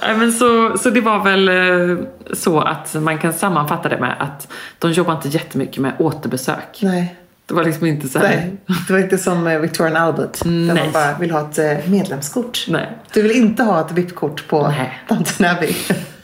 Men 0.00 0.32
så, 0.32 0.78
så 0.78 0.90
det 0.90 1.00
var 1.00 1.24
väl 1.24 1.48
eh, 1.48 2.06
så 2.32 2.60
att 2.60 2.94
man 2.94 3.18
kan 3.18 3.32
sammanfatta 3.32 3.88
det 3.88 3.98
med 3.98 4.16
att 4.18 4.48
de 4.78 4.92
jobbar 4.92 5.14
inte 5.14 5.28
jättemycket 5.28 5.82
med 5.82 5.92
återbesök. 5.98 6.78
Nej. 6.82 7.16
Det 7.46 7.54
var 7.54 7.64
liksom 7.64 7.86
inte 7.86 8.08
så 8.08 8.18
här... 8.18 8.28
Nej, 8.28 8.56
det 8.86 8.92
var 8.92 9.00
inte 9.00 9.18
som 9.18 9.60
Victorian 9.60 9.96
Albert. 9.96 10.44
Där 10.44 10.50
Nej. 10.50 10.84
man 10.84 10.92
bara 10.92 11.18
vill 11.18 11.30
ha 11.30 11.40
ett 11.40 11.58
eh, 11.58 11.90
medlemskort. 11.90 12.64
Nej. 12.68 12.98
Du 13.12 13.22
vill 13.22 13.36
inte 13.36 13.62
ha 13.62 13.80
ett 13.80 13.92
VIP-kort 13.92 14.48
på. 14.48 14.74
Downton 15.08 15.46
Abbey. 15.46 15.74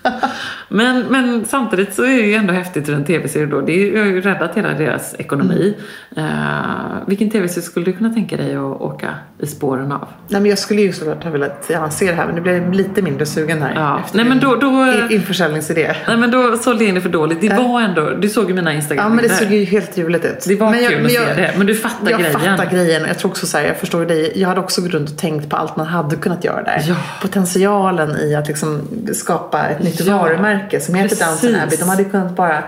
Men, 0.72 1.00
men 1.08 1.44
samtidigt 1.44 1.94
så 1.94 2.02
är 2.02 2.06
det 2.08 2.12
ju 2.28 2.34
ändå 2.34 2.52
häftigt 2.52 2.88
hur 2.88 2.94
en 2.94 3.04
tv-serie 3.04 3.46
då, 3.46 3.60
det 3.60 3.72
är- 3.72 3.98
har 3.98 4.04
ju 4.06 4.20
räddat 4.20 4.56
hela 4.56 4.68
deras 4.68 5.14
ekonomi. 5.18 5.74
Mm. 6.16 6.28
Eh, 6.28 7.06
vilken 7.06 7.30
tv-serie 7.30 7.62
skulle 7.62 7.86
du 7.86 7.92
kunna 7.92 8.10
tänka 8.10 8.36
dig 8.36 8.54
att 8.56 8.62
åka 8.62 9.14
i 9.38 9.46
spåren 9.46 9.92
av? 9.92 10.08
Nej, 10.28 10.40
men 10.40 10.50
jag 10.50 10.58
skulle 10.58 10.80
ju 10.82 10.92
såklart 10.92 11.24
ha 11.24 11.30
velat 11.30 11.66
gärna 11.70 11.90
se 11.90 12.06
det 12.06 12.12
här 12.12 12.26
men 12.26 12.34
nu 12.34 12.40
blir 12.40 12.52
jag 12.62 12.74
lite 12.74 13.02
mindre 13.02 13.26
sugen 13.26 13.62
här. 13.62 13.72
Ja. 13.74 14.00
Nej, 14.12 14.24
men 14.24 14.40
då- 14.40 14.54
då- 14.54 14.68
in- 15.10 15.10
Införsäljningsidé. 15.16 15.94
Nej 16.08 16.16
men 16.16 16.30
då 16.30 16.56
sålde 16.56 16.84
jag 16.84 16.88
in 16.88 16.94
det 16.94 17.00
för 17.00 17.08
dåligt. 17.08 17.40
Det 17.40 17.48
var 17.48 17.80
ändå, 17.80 18.10
du 18.10 18.28
såg 18.28 18.48
ju 18.48 18.54
mina 18.54 18.72
instagram 18.74 19.04
Ja 19.04 19.14
men 19.14 19.24
det 19.24 19.30
såg 19.34 19.50
ju 19.52 19.64
helt 19.64 19.96
ljuvligt 19.98 20.24
ut. 20.24 20.44
Det 20.48 20.56
var 20.56 20.70
men 20.70 20.80
kul 20.88 21.04
att 21.06 21.10
se 21.12 21.18
det, 21.36 21.54
men 21.58 21.66
du 21.66 21.74
fattar 21.74 22.10
jag 22.10 22.20
grejen. 22.20 22.40
fattar 22.40 22.70
grejen. 22.70 23.02
Jag 23.08 23.18
tror 23.18 23.30
också 23.30 23.46
så 23.46 23.58
här, 23.58 23.64
jag 23.64 23.76
förstår 23.76 24.04
dig. 24.04 24.32
Jag 24.36 24.48
hade 24.48 24.60
också 24.60 24.82
gått 24.82 24.90
runt 24.90 25.10
och 25.10 25.16
tänkt 25.18 25.50
på 25.50 25.56
allt 25.56 25.76
man 25.76 25.86
hade 25.86 26.16
kunnat 26.16 26.44
göra 26.44 26.62
där. 26.62 26.84
Ja. 26.88 26.94
Potentialen 27.22 28.16
i 28.20 28.34
att 28.34 28.48
liksom 28.48 28.82
skapa 29.12 29.62
ett 29.68 29.82
nytt 29.82 30.00
Ja, 30.06 30.18
varumärke 30.18 30.59
som 30.80 30.94
heter. 30.94 31.26
Downton 31.26 31.60
Abbey. 31.60 31.76
De 31.76 31.88
hade 31.88 32.04
kunnat 32.04 32.36
bara 32.36 32.62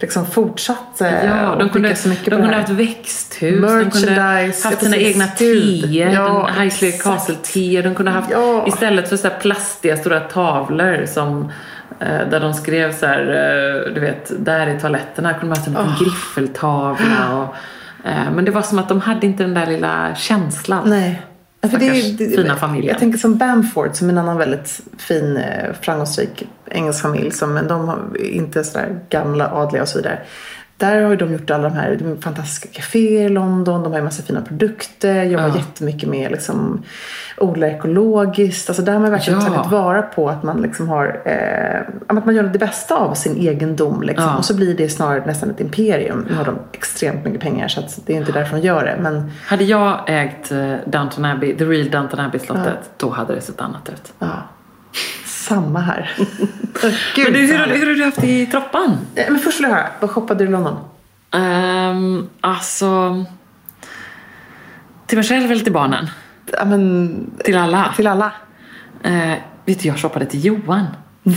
liksom 0.00 0.26
fortsatt 0.26 1.00
eh, 1.00 1.24
Ja, 1.24 1.56
de 1.58 1.68
kunde, 1.68 1.94
så 1.96 2.08
mycket 2.08 2.24
de 2.24 2.30
kunde 2.30 2.46
här. 2.46 2.54
haft 2.54 2.68
växthus, 2.70 3.60
de 3.60 3.90
kunde 3.90 4.20
haft 4.64 4.80
sina 4.82 4.96
egna 4.96 5.26
teer, 5.26 6.10
Ja, 6.14 6.48
Highsley 6.60 6.90
exakt. 6.90 7.04
Castle 7.16 7.34
te, 7.34 7.82
de 7.82 7.94
kunde 7.94 8.10
haft 8.10 8.30
Ja. 8.30 8.64
istället 8.68 9.08
för 9.08 9.16
så 9.16 9.28
här 9.28 9.38
plastiga 9.40 9.96
stora 9.96 10.20
tavlor 10.20 11.06
som 11.06 11.52
eh, 12.00 12.28
där 12.30 12.40
de 12.40 12.54
skrev 12.54 12.94
så 12.94 13.06
här, 13.06 13.20
eh, 13.20 13.94
du 13.94 14.00
vet, 14.00 14.32
där 14.44 14.66
är 14.66 14.78
toaletterna, 14.78 15.32
kunde 15.34 15.46
man 15.46 15.56
haft 15.56 15.66
en 15.68 15.72
liten 15.74 15.94
griffeltavla 16.04 17.36
och, 17.36 17.54
men 18.34 18.44
det 18.44 18.50
var 18.50 18.62
som 18.62 18.78
att 18.78 18.88
de 18.88 19.00
hade 19.00 19.26
inte 19.26 19.42
den 19.42 19.54
där 19.54 19.66
lilla 19.66 20.14
känslan. 20.14 20.90
Nej. 20.90 21.22
För 21.60 21.68
Stackars 21.68 22.18
fina 22.18 22.56
familjen. 22.56 22.88
Jag 22.88 22.98
tänker 22.98 23.18
som 23.18 23.38
Bamford 23.38 23.96
som 23.96 24.08
är 24.08 24.12
en 24.12 24.18
annan 24.18 24.38
väldigt 24.38 24.80
fin, 24.98 25.36
eh, 25.36 25.72
framgångsrik 25.80 26.48
engelsk 26.70 27.02
familj. 27.02 27.30
Som, 27.30 27.54
men 27.54 27.68
de 27.68 27.88
har 27.88 28.20
inte 28.20 28.64
sådär 28.64 29.00
gamla 29.08 29.50
adliga 29.52 29.82
och 29.82 29.88
så 29.88 29.98
vidare. 29.98 30.18
Där 30.78 31.02
har 31.02 31.16
de 31.16 31.32
gjort 31.32 31.50
alla 31.50 31.68
de 31.68 31.74
här 31.74 31.96
de 32.00 32.22
fantastiska 32.22 32.68
kaféer 32.72 33.26
i 33.26 33.28
London. 33.28 33.82
De 33.82 33.92
har 33.92 33.98
ju 33.98 34.04
massa 34.04 34.22
fina 34.22 34.40
produkter. 34.42 35.22
Jobbar 35.24 35.48
Ja. 35.48 35.56
jättemycket 35.56 36.08
med 36.08 36.30
liksom, 36.30 36.82
odla 37.36 37.66
ekologiskt. 37.68 38.68
Alltså 38.70 38.82
där 38.82 38.92
har 38.92 39.00
man 39.00 39.10
verkligen 39.10 39.40
Ja. 39.40 39.46
tagit 39.46 39.70
vara 39.72 40.02
på 40.02 40.28
att 40.28 40.42
man 40.42 40.62
liksom 40.62 40.88
har 40.88 41.22
eh, 41.24 42.16
att 42.18 42.24
man 42.26 42.34
gör 42.34 42.42
det 42.42 42.58
bästa 42.58 42.96
av 42.96 43.14
sin 43.14 43.36
egendom. 43.36 44.02
Liksom. 44.02 44.24
Ja. 44.28 44.36
Och 44.36 44.44
så 44.44 44.56
blir 44.56 44.74
det 44.76 44.88
snarare 44.88 45.26
nästan 45.26 45.50
ett 45.50 45.60
imperium. 45.60 46.26
Nu 46.30 46.34
har 46.36 46.44
de 46.44 46.58
extremt 46.72 47.24
mycket 47.24 47.40
pengar 47.40 47.68
så 47.68 47.80
det 48.06 48.12
är 48.12 48.16
inte 48.16 48.32
därför 48.32 48.56
de 48.56 48.62
gör 48.62 48.84
det. 48.84 48.96
Men 49.00 49.30
Hade 49.46 49.64
jag 49.64 50.00
ägt 50.06 50.52
eh, 50.52 50.74
Downton 50.86 51.24
Abbey, 51.24 51.56
The 51.56 51.64
Real 51.64 51.90
Downton 51.90 52.20
Abbey-slottet, 52.20 52.90
då 52.96 53.10
hade 53.10 53.34
det 53.34 53.40
sett 53.40 53.60
annat 53.60 53.88
ut. 53.88 54.12
Samma 55.48 55.80
här. 55.80 56.10
Gud, 57.16 57.24
Men 57.24 57.32
du, 57.32 57.40
hur, 57.40 57.66
hur 57.76 57.86
har 57.86 57.94
du 57.94 58.04
haft 58.04 58.20
det 58.20 58.40
i 58.40 58.46
trappan? 58.46 58.98
Eh, 59.14 59.24
Men 59.30 59.38
först 59.40 59.58
vill 59.60 59.64
jag 59.68 59.76
höra, 59.76 59.86
vad 60.00 60.10
shoppade 60.10 60.44
du 60.44 60.48
i 60.48 60.52
London? 60.52 60.76
Um, 61.30 62.28
alltså... 62.40 63.24
Till 65.06 65.18
mig 65.18 65.24
själv 65.26 65.50
eller 65.52 65.64
till 65.64 65.72
barnen? 65.72 66.10
Ja, 66.52 66.64
men, 66.64 67.30
Till 67.44 67.56
alla? 67.56 67.92
till 67.96 68.06
alla? 68.06 68.32
Eh, 69.02 69.32
vet 69.64 69.82
du, 69.82 69.88
jag 69.88 69.98
shoppade 69.98 70.26
till 70.26 70.44
Johan. 70.44 70.86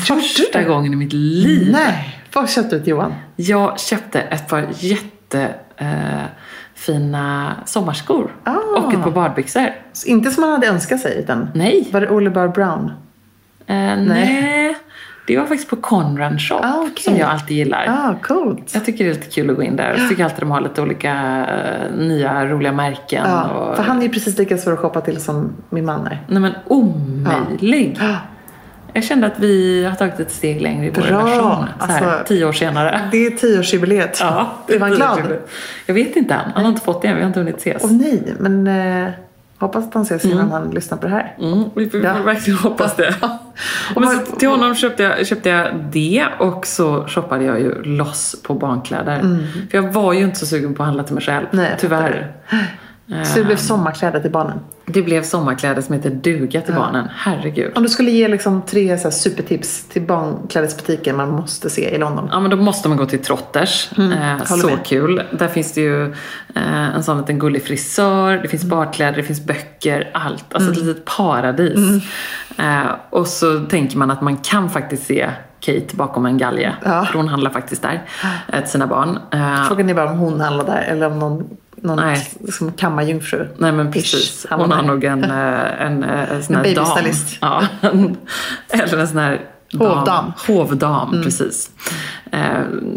Första 0.08 0.63
gången 0.63 0.93
i 0.93 0.95
mitt 0.95 1.13
liv. 1.13 1.69
Nej, 1.71 2.19
vad 2.34 2.50
köpte 2.50 2.76
du 2.76 2.82
till 2.82 2.89
Johan? 2.91 3.13
Jag 3.36 3.80
köpte 3.80 4.21
ett 4.21 4.47
par 4.47 4.67
jätte 4.80 5.50
eh, 5.78 6.24
fina 6.76 7.56
sommarskor. 7.65 8.36
Ah. 8.43 8.56
Och 8.78 8.93
ett 8.93 9.04
par 9.04 9.12
badbyxor. 9.12 9.69
Så 9.93 10.08
inte 10.08 10.32
som 10.32 10.41
man 10.41 10.52
hade 10.52 10.67
önskat 10.67 11.00
sig 11.00 11.19
utan 11.19 11.50
Nej. 11.54 11.88
var 11.91 12.02
det 12.02 12.10
Oliver 12.10 12.47
Brown? 12.47 12.91
Eh, 13.71 13.97
nej. 13.97 14.77
Det 15.27 15.38
var 15.38 15.45
faktiskt 15.45 15.69
på 15.69 15.75
Conran 15.75 16.39
Shop. 16.39 16.60
Ah, 16.63 16.75
okej. 16.81 17.03
Som 17.03 17.17
jag 17.17 17.29
alltid 17.29 17.57
gillar. 17.57 17.86
Ah, 17.88 18.15
coolt. 18.27 18.71
Jag 18.73 18.86
tycker 18.86 19.03
det 19.03 19.10
är 19.10 19.13
lite 19.13 19.29
kul 19.29 19.49
att 19.49 19.55
gå 19.55 19.63
in 19.63 19.75
där. 19.75 19.95
Jag 19.97 20.10
tycker 20.10 20.23
alltid 20.23 20.39
de 20.39 20.51
har 20.51 20.62
lite 20.62 20.81
olika 20.81 21.12
eh, 21.49 21.97
nya 21.97 22.45
roliga 22.45 22.71
märken. 22.71 23.25
Ja, 23.29 23.43
och, 23.49 23.75
för 23.75 23.84
han 23.84 23.97
är 23.97 24.03
ju 24.03 24.10
precis 24.10 24.38
lika 24.38 24.57
svår 24.57 24.73
att 24.73 24.79
shoppa 24.79 25.01
till 25.01 25.21
som 25.21 25.53
min 25.69 25.86
man 25.86 26.07
är. 26.07 26.23
Nej 26.27 26.39
men 26.41 26.53
omöjlig. 26.65 27.97
Ja. 27.99 28.15
Jag 28.93 29.03
kände 29.03 29.27
att 29.27 29.39
vi 29.39 29.86
har 29.86 29.95
tagit 29.95 30.19
ett 30.19 30.31
steg 30.31 30.62
längre 30.62 30.86
i 30.86 30.89
vår 30.89 31.01
Bra. 31.01 31.19
relation. 31.19 31.65
Så 31.79 31.86
här, 31.86 32.07
Alltså, 32.07 32.27
tio 32.27 32.45
år 32.45 32.53
senare. 32.53 33.01
Det 33.12 33.25
är 33.25 33.31
tioårsjubileet. 33.31 34.17
Ja, 34.21 34.51
är 34.67 34.79
man 34.79 34.91
glad? 34.91 35.19
Jag 35.86 35.93
vet 35.93 36.15
inte 36.15 36.34
än. 36.34 36.51
Han 36.55 36.63
har 36.63 36.71
inte 36.71 36.86
fått 36.86 37.01
det 37.01 37.07
än. 37.07 37.15
Vi 37.15 37.21
har 37.21 37.27
inte 37.27 37.39
hunnit 37.39 37.57
ses. 37.57 37.84
Åh 37.84 37.91
nej, 37.91 38.36
men... 38.39 38.67
Eh, 38.67 39.12
Hoppas 39.62 39.88
att 39.88 39.93
han 39.93 40.04
ses 40.04 40.26
innan 40.26 40.52
han 40.52 40.71
lyssnar 40.71 40.97
på 40.97 41.08
det 41.08 41.13
här. 41.13 41.36
Mm, 41.39 41.63
vi 41.76 41.89
får 41.89 42.00
Ja. 42.04 42.13
verkligen 42.26 42.60
hoppas 42.60 42.95
det. 42.95 43.15
Men 43.95 44.10
så 44.26 44.36
till 44.36 44.50
honom 44.50 44.76
köpte 44.76 45.04
jag, 45.04 45.28
köpte 45.28 45.50
jag 45.50 45.67
det 45.91 46.26
och 46.39 46.67
så 46.67 47.08
shoppade 47.08 47.43
jag 47.45 47.60
ju 47.60 47.84
loss 47.84 48.36
på 48.43 48.54
barnkläder. 48.54 49.19
För 49.71 49.78
jag 49.78 49.91
var 49.93 50.13
ju 50.13 50.19
inte 50.24 50.39
så 50.39 50.45
sugen 50.45 50.74
på 50.74 50.84
att 50.84 50.88
handla 50.88 51.04
till 51.04 51.13
mig 51.15 51.24
själv. 51.24 51.45
Nej, 51.52 51.76
tyvärr. 51.80 52.32
Så 53.26 53.39
det 53.39 53.43
blev 53.45 53.56
sommarkläder 53.56 54.19
till 54.19 54.32
barnen. 54.32 54.60
Det 54.86 55.02
blev 55.02 55.24
sommarkläder 55.24 55.82
som 55.82 55.95
heter 55.95 56.10
duga 56.10 56.62
till 56.62 56.74
barnen. 56.74 57.08
Herregud. 57.15 57.71
Om 57.78 57.84
du 57.84 57.89
skulle 57.89 58.12
ge 58.12 58.28
liksom 58.28 58.62
tre 58.62 58.97
så 58.97 59.12
supertips 59.12 59.84
till 59.89 60.02
barnklädesbutiker 60.02 61.13
man 61.13 61.30
måste 61.32 61.69
se 61.69 61.95
i 61.95 61.97
London. 61.97 62.28
Ja 62.32 62.39
men 62.39 62.52
då 62.52 62.58
måste 62.58 62.89
man 62.89 62.97
gå 62.97 63.06
till 63.06 63.24
Trotters. 63.24 63.89
eh, 63.97 64.04
håller 64.04 64.43
så 64.62 64.67
med. 64.69 64.86
kul. 64.86 65.24
Där 65.32 65.47
finns 65.47 65.74
det 65.74 65.82
ju 65.82 66.06
eh, 66.56 66.95
en 66.95 67.04
sån 67.04 67.17
liten 67.17 67.39
gullig 67.39 67.63
frisör, 67.63 68.32
det 68.32 68.38
Mm. 68.38 68.50
finns 68.50 68.63
badkläder, 68.63 69.17
det 69.17 69.24
finns 69.24 69.41
böcker, 69.45 70.10
allt. 70.13 70.54
Alltså 70.54 70.71
ett 70.71 70.78
litet 70.78 71.06
paradis. 71.06 71.76
Mm. 72.58 72.82
Eh, 72.86 72.91
och 73.10 73.28
så 73.28 73.60
tänker 73.60 73.97
man 73.97 74.12
att 74.12 74.21
man 74.21 74.38
kan 74.38 74.69
faktiskt 74.69 75.06
se 75.06 75.30
Kate 75.60 75.95
bakom 75.95 76.26
en 76.26 76.38
galge. 76.38 76.74
Ja. 76.86 77.06
För 77.06 77.17
hon 77.17 77.28
handlar 77.28 77.52
faktiskt 77.52 77.82
där 77.82 78.04
eh, 78.54 78.60
till 78.62 78.69
sina 78.69 78.88
barn. 78.88 79.19
Eh, 79.32 79.63
Frågan 79.67 79.89
är 79.89 79.93
bara 79.93 80.12
om 80.12 80.17
hon 80.17 80.41
handlar 80.41 80.65
där 80.65 80.82
eller 80.88 81.08
om 81.08 81.19
någon, 81.19 81.50
någon 81.82 81.98
Nej. 81.98 82.30
liksom 82.39 82.72
kammarjungfru. 82.72 83.48
Nej 83.58 83.72
men 83.72 83.91
precis. 83.91 84.46
handlar 84.50 84.67
Hon 84.78 84.78
har 84.88 84.94
nog 84.94 85.04
en, 85.04 85.24
eh, 85.24 85.82
en, 85.86 86.04
eh, 86.04 86.32
en 86.32 86.44
sån 86.44 86.56
En 86.56 86.65
här 86.65 86.76
dam. 86.76 86.98
Ja. 87.41 87.63
Eller 88.70 88.98
en 88.98 89.08
sån 89.08 89.17
här 89.17 89.41
dam. 89.72 89.88
Hovdam. 89.88 90.32
Hovdam, 90.48 91.22
precis. 91.24 91.70
Eh, 92.32 92.39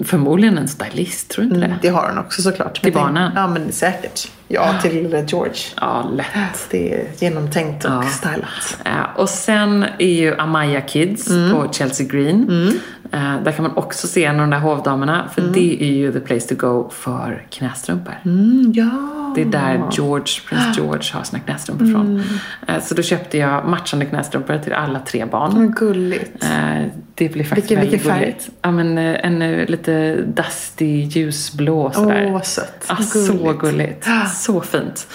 förmodligen 0.05 0.59
en 0.59 0.68
stylist, 0.68 1.31
tror 1.31 1.44
du 1.44 1.55
inte 1.55 1.66
det? 1.66 1.77
Det 1.83 1.88
har 1.88 2.09
hon 2.09 2.18
också 2.18 2.42
såklart. 2.42 2.83
Till 2.83 2.92
Men 2.92 3.03
barnen? 3.03 3.33
Ja 3.37 3.47
men 3.47 3.73
säkert. 3.73 4.29
Ja, 4.49 4.75
till 4.83 5.25
George. 5.29 5.55
Ja, 5.81 6.11
lätt. 6.14 6.66
Det 6.70 6.94
är 6.94 7.07
genomtänkt 7.18 7.85
och 7.85 7.90
Ja. 7.90 8.03
stylat. 8.03 8.79
Eh, 8.85 8.92
och 9.20 9.29
sen 9.29 9.85
är 9.99 10.12
ju 10.12 10.37
Amaya 10.38 10.81
Kids 10.81 11.31
Mm. 11.31 11.53
på 11.53 11.73
Chelsea 11.73 12.07
Green. 12.07 12.73
Eh, 13.14 13.42
där 13.44 13.53
kan 13.53 13.62
man 13.62 13.77
också 13.77 14.07
se 14.07 14.24
en 14.24 14.35
av 14.35 14.40
de 14.40 14.50
där 14.50 14.59
hovdamerna. 14.59 15.29
För 15.35 15.42
det 15.42 15.83
är 15.83 15.92
ju 15.92 16.12
the 16.12 16.20
place 16.20 16.55
to 16.55 16.66
go 16.66 16.90
för 16.90 17.46
knästrumpor. 17.50 18.14
Mm, 18.24 18.72
ja. 18.74 18.90
Det 19.35 19.40
är 19.40 19.44
där 19.46 19.83
George, 19.92 20.27
prins 20.48 20.77
George 20.79 21.11
har 21.12 21.22
sina 21.24 21.40
knästrumpor 21.40 21.87
från. 21.87 22.07
Mm. 22.07 22.22
Eh, 22.66 22.83
så 22.83 22.94
då 22.94 23.03
köpte 23.03 23.38
jag 23.38 23.68
matchande 23.68 24.05
knästrumpor 24.07 24.59
till 24.59 24.72
alla 24.72 24.98
tre 25.00 25.24
barn. 25.24 25.53
Men 25.55 25.70
gulligt. 25.72 26.44
Eh, 26.44 26.83
Det 27.14 27.29
blir 27.29 27.44
faktiskt 27.44 27.70
Vilken- 27.70 27.77
väldigt 27.79 27.92
vilken 28.00 28.12
färg? 28.12 28.20
gulligt. 28.24 28.48
Ja, 28.62 28.70
men, 28.70 28.98
eh, 28.98 29.27
en 29.27 29.42
eh, 29.42 29.66
lite 29.68 30.16
dusty 30.16 30.87
ljusblå 30.87 31.90
sådär. 31.94 32.24
Åh, 32.27 32.33
vad 32.33 32.46
sött. 32.46 32.85
Ja, 32.88 32.96
så 32.96 33.53
gulligt. 33.53 34.07
Så 34.35 34.61
fint. 34.61 35.07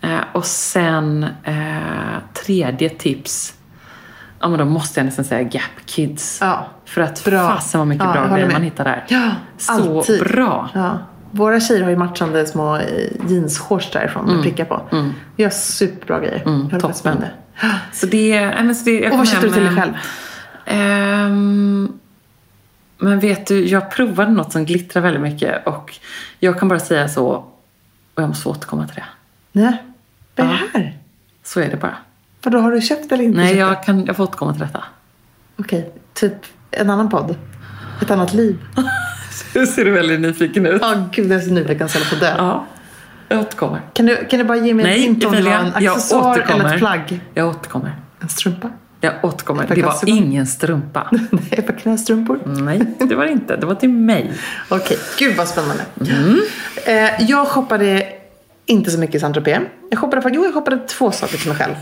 Eh, 0.00 0.18
och 0.32 0.44
sen 0.46 1.26
tredje 2.46 2.88
tips. 2.88 3.52
Ja 4.40 4.48
men 4.48 4.58
då 4.58 4.64
måste 4.64 5.00
jag 5.00 5.04
nästan 5.04 5.24
säga 5.24 5.42
Gap 5.42 5.86
Kids. 5.86 6.38
Ja. 6.40 6.66
För 6.84 7.00
att 7.00 7.24
Bra. 7.24 7.48
fasen 7.48 7.78
vad 7.78 7.88
mycket 7.88 8.04
Ja, 8.04 8.16
jag 8.16 8.26
bra 8.28 8.36
grejer 8.36 8.52
man 8.52 8.62
hittar 8.62 8.84
där. 8.84 9.04
Ja, 9.08 9.30
så 9.58 9.72
alltid. 9.72 10.20
bra. 10.20 10.70
Ja. 10.74 10.98
Våra 11.30 11.60
tjejer 11.60 11.82
har 11.82 11.90
ju 11.90 11.96
matchande 11.96 12.46
små 12.46 12.76
eh, 12.76 12.82
jeansshorts 13.28 13.90
därifrån 13.90 14.24
med 14.26 14.42
prickar 14.42 14.64
på. 14.64 14.82
Vi 15.36 15.44
har 15.44 15.50
superbra 15.50 16.20
grejer. 16.20 16.42
Jag 16.44 16.52
med 16.52 16.74
om 16.74 16.80
toppen. 16.80 17.20
det. 17.20 17.30
Så 17.92 18.06
det, 18.06 18.40
men 18.40 18.74
så 18.74 18.84
det 18.84 19.00
jag 19.00 19.12
Och 19.12 19.18
vad 19.18 19.28
köpte 19.28 19.46
du 19.46 19.52
till 19.52 19.64
dig 19.64 19.76
själv? 19.76 19.92
Ehm, 20.66 21.92
men 22.98 23.20
vet 23.20 23.46
du, 23.46 23.66
jag 23.66 23.90
provade 23.90 24.30
något 24.30 24.52
som 24.52 24.64
glittrar 24.64 25.02
väldigt 25.02 25.22
mycket 25.22 25.66
och 25.66 25.98
jag 26.38 26.58
kan 26.58 26.68
bara 26.68 26.80
säga 26.80 27.08
så 27.08 27.26
och 27.26 28.22
jag 28.22 28.28
måste 28.28 28.48
återkomma 28.48 28.86
till 28.86 28.96
det. 28.96 29.04
Nej. 29.52 29.82
Vad 30.36 30.46
är 30.46 30.50
det 30.50 30.78
här? 30.78 30.98
Så 31.44 31.60
är 31.60 31.70
det 31.70 31.76
bara. 31.76 31.96
Vadå, 32.46 32.58
har 32.58 32.72
du 32.72 32.80
köpt 32.80 33.12
eller 33.12 33.24
inte 33.24 33.38
Nej, 33.38 33.56
jag, 33.56 33.82
kan, 33.82 34.06
jag 34.06 34.16
får 34.16 34.24
återkomma 34.24 34.52
till 34.52 34.60
detta. 34.60 34.84
Okej, 35.58 35.92
typ 36.14 36.32
en 36.70 36.90
annan 36.90 37.10
podd. 37.10 37.36
Ett 38.02 38.10
annat 38.10 38.34
liv. 38.34 38.58
Du 39.52 39.66
ser 39.66 39.84
väldigt 39.84 40.20
nyfiken 40.20 40.66
ut. 40.66 40.82
Ja, 40.82 40.94
gud 41.12 41.32
jag 41.32 41.40
är 41.40 41.44
så 41.44 41.50
nyfiken 41.50 41.88
så 41.88 41.98
jag 41.98 42.08
på 42.08 42.14
att 42.14 42.20
dö. 42.20 42.34
Ja, 42.38 42.66
jag 43.28 43.40
återkommer. 43.40 43.80
Kan, 43.92 44.06
du, 44.06 44.16
kan 44.24 44.38
du 44.38 44.44
bara 44.44 44.56
ge 44.56 44.74
mig 44.74 44.84
en 44.84 44.90
Nej, 44.90 45.00
hint 45.00 45.24
om 45.24 45.32
det 45.32 45.42
var 45.42 45.52
en 45.52 45.74
accessoar 45.74 46.38
eller 46.38 46.74
ett 46.74 46.78
plagg? 46.78 47.20
Jag 47.34 47.48
återkommer. 47.48 47.96
En 48.20 48.28
strumpa? 48.28 48.70
Jag 49.00 49.24
återkommer. 49.24 49.66
Det 49.74 49.82
var 49.82 49.96
ingen 50.06 50.46
strumpa. 50.46 51.08
Nej, 51.30 51.62
par 51.62 51.78
knästrumpor? 51.78 52.40
Nej, 52.44 52.80
det 52.98 53.14
var 53.14 53.24
det 53.24 53.32
inte. 53.32 53.56
Det 53.56 53.66
var 53.66 53.74
till 53.74 53.90
mig. 53.90 54.32
Okej, 54.68 54.98
gud 55.18 55.36
vad 55.36 55.48
spännande. 55.48 55.82
Mm. 56.00 56.40
Eh, 56.86 57.28
jag 57.30 57.48
shoppade 57.48 58.08
inte 58.66 58.90
så 58.90 58.98
mycket 58.98 59.22
i. 59.22 59.58
Jag 59.90 59.98
shoppade, 59.98 60.22
för, 60.22 60.30
jo, 60.30 60.44
jag 60.44 60.54
shoppade 60.54 60.78
två 60.78 61.12
saker 61.12 61.38
till 61.38 61.48
mig 61.48 61.58
själv. 61.58 61.74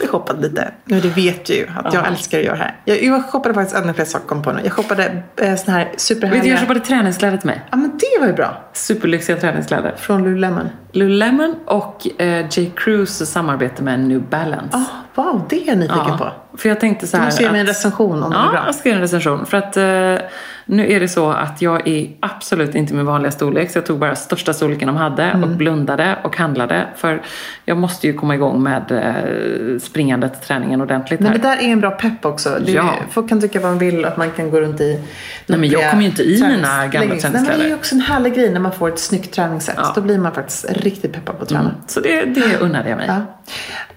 Jag 0.00 0.08
shoppade 0.10 0.40
lite. 0.42 0.68
Nu 0.84 1.00
det 1.00 1.08
vet 1.08 1.44
du 1.44 1.54
ju 1.54 1.66
att 1.84 1.94
jag 1.94 2.06
älskar 2.06 2.38
att 2.38 2.44
göra 2.44 2.56
det 2.56 2.62
här. 2.62 2.76
Jag, 2.84 3.02
jag 3.02 3.24
shoppade 3.30 3.54
faktiskt 3.54 3.76
ännu 3.76 3.92
fler 3.92 4.04
saker 4.04 4.36
på 4.36 4.52
nu. 4.52 4.60
Jag 4.64 4.72
shoppade 4.72 5.22
eh, 5.36 5.56
såna 5.56 5.76
här 5.76 5.84
Vet 5.84 5.92
du, 5.92 5.98
superhärliga... 5.98 6.44
jag 6.44 6.60
köpade 6.60 6.80
träningskläder 6.80 7.36
till 7.36 7.46
mig. 7.46 7.62
Ja 7.70 7.76
men 7.76 7.90
det 7.98 8.20
var 8.20 8.26
ju 8.26 8.32
bra. 8.32 8.62
Superlyxiga 8.72 9.36
träningskläder. 9.36 9.94
Från 9.96 10.24
Lululemon. 10.24 10.68
Lululemon 10.92 11.54
och 11.66 12.20
eh, 12.20 12.46
J. 12.50 12.72
Crews 12.76 13.30
samarbete 13.30 13.82
med 13.82 14.00
New 14.00 14.22
Balance. 14.22 14.76
Oh, 14.76 14.82
wow, 15.14 15.46
det 15.48 15.62
är 15.62 15.68
jag 15.68 15.78
nyfiken 15.78 16.18
på. 16.18 16.32
För 16.58 16.68
jag 16.68 16.80
tänkte 16.80 17.06
så 17.06 17.16
Du 17.16 17.20
här 17.20 17.26
måste 17.26 17.42
ge 17.42 17.50
mig 17.50 17.60
en 17.60 17.66
recension 17.66 18.22
om 18.22 18.30
det 18.30 18.36
Ja, 18.36 18.46
är 18.46 18.50
bra. 18.52 18.62
jag 18.66 18.74
ska 18.74 18.88
göra 18.88 18.96
en 18.96 19.02
recension. 19.02 19.46
För 19.46 19.56
att 19.56 19.76
eh, 19.76 20.26
nu 20.72 20.92
är 20.92 21.00
det 21.00 21.08
så 21.08 21.30
att 21.30 21.62
jag 21.62 21.88
är 21.88 22.08
absolut 22.20 22.74
inte 22.74 22.94
min 22.94 23.06
vanliga 23.06 23.30
storlek. 23.32 23.70
Så 23.70 23.78
jag 23.78 23.86
tog 23.86 23.98
bara 23.98 24.14
största 24.14 24.52
storleken 24.52 24.86
de 24.86 24.96
hade 24.96 25.22
Mm. 25.22 25.42
och 25.44 25.48
blundade 25.56 26.18
och 26.24 26.36
handlade. 26.36 26.86
För 26.96 27.22
jag 27.64 27.76
måste 27.76 28.06
ju 28.06 28.12
komma 28.12 28.34
igång 28.34 28.62
med 28.62 28.92
eh, 28.92 29.78
springandet, 29.78 30.42
träningen 30.42 30.80
ordentligt 30.80 31.20
Men 31.20 31.32
här. 31.32 31.38
det 31.38 31.42
där 31.48 31.56
är 31.56 31.62
en 31.72 31.80
bra 31.80 31.90
pepp 31.90 32.24
också. 32.26 32.58
Det, 32.66 32.72
Ja. 32.72 32.94
Folk 33.10 33.28
kan 33.28 33.40
tycka 33.40 33.60
vad 33.60 33.70
de 33.70 33.78
vill, 33.78 34.04
att 34.04 34.16
man 34.16 34.30
kan 34.30 34.50
gå 34.50 34.60
runt 34.60 34.80
i 34.80 35.00
Nej, 35.46 35.58
men 35.58 35.68
jag 35.68 35.90
kommer 35.90 36.02
ju 36.02 36.08
inte 36.08 36.22
i 36.22 36.42
mina 36.42 36.86
gamla 36.86 37.00
men 37.00 37.08
det 37.08 37.14
är 37.16 37.20
träningskläder. 37.20 37.68
ju 37.68 37.74
också 37.74 37.94
en 37.94 38.00
härlig 38.00 38.34
grej 38.34 38.50
när 38.52 38.60
man 38.60 38.72
får 38.72 38.88
ett 38.88 38.98
snyggt 38.98 39.34
träningssätt. 39.34 39.74
Ja. 39.78 39.92
Då 39.94 40.00
blir 40.00 40.18
man 40.18 40.32
faktiskt 40.32 40.64
riktigt 40.70 41.12
peppad 41.12 41.36
på 41.36 41.42
att 41.42 41.48
träna. 41.48 41.60
Mm. 41.62 41.74
Så 41.86 42.00
det, 42.00 42.24
det 42.24 42.58
unnade 42.60 42.88
jag 42.88 42.96
mig. 42.96 43.06
Ja. 43.08 43.20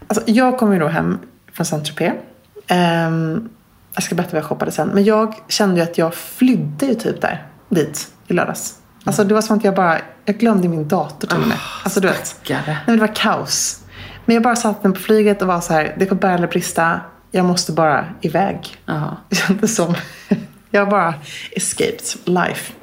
Alltså, 0.07 0.23
jag 0.31 0.57
kom 0.57 0.73
ju 0.73 0.79
då 0.79 0.87
hem 0.87 1.17
från 1.53 1.65
Saint-Tropez. 1.65 2.13
Ehm, 2.67 3.49
jag 3.95 4.03
ska 4.03 4.15
berätta 4.15 4.31
vad 4.31 4.41
jag 4.41 4.49
shoppade 4.49 4.71
sen. 4.71 4.87
Men 4.87 5.03
jag 5.03 5.35
kände 5.47 5.75
ju 5.75 5.81
att 5.81 5.97
jag 5.97 6.13
flydde 6.13 6.85
ju 6.85 6.95
typ 6.95 7.21
där, 7.21 7.47
dit 7.69 8.07
i 8.27 8.33
lördags. 8.33 8.79
Alltså 9.03 9.23
det 9.23 9.33
var 9.33 9.41
som 9.41 9.57
att 9.57 9.63
jag 9.63 9.75
bara, 9.75 9.97
jag 10.25 10.37
glömde 10.37 10.67
min 10.67 10.87
dator 10.87 11.27
till 11.27 11.37
och 11.41 11.47
med. 11.47 11.57
Alltså 11.83 11.99
du 11.99 12.07
vet. 12.07 12.27
Stackare. 12.27 12.61
Nej, 12.67 12.77
men 12.85 12.95
det 12.95 13.01
var 13.01 13.15
kaos. 13.15 13.83
Men 14.25 14.33
jag 14.33 14.43
bara 14.43 14.55
satt 14.55 14.83
den 14.83 14.93
på 14.93 14.99
flyget 14.99 15.41
och 15.41 15.47
var 15.47 15.61
så 15.61 15.73
här, 15.73 15.95
det 15.99 16.05
får 16.05 16.15
bära 16.15 16.33
eller 16.33 16.47
brista. 16.47 16.99
Jag 17.31 17.45
måste 17.45 17.71
bara 17.71 18.05
iväg. 18.21 18.77
Ja. 18.85 19.17
Det 19.29 19.35
kändes 19.35 19.75
som, 19.75 19.95
jag 20.69 20.89
bara 20.89 21.13
escaped 21.51 22.01
life. 22.25 22.73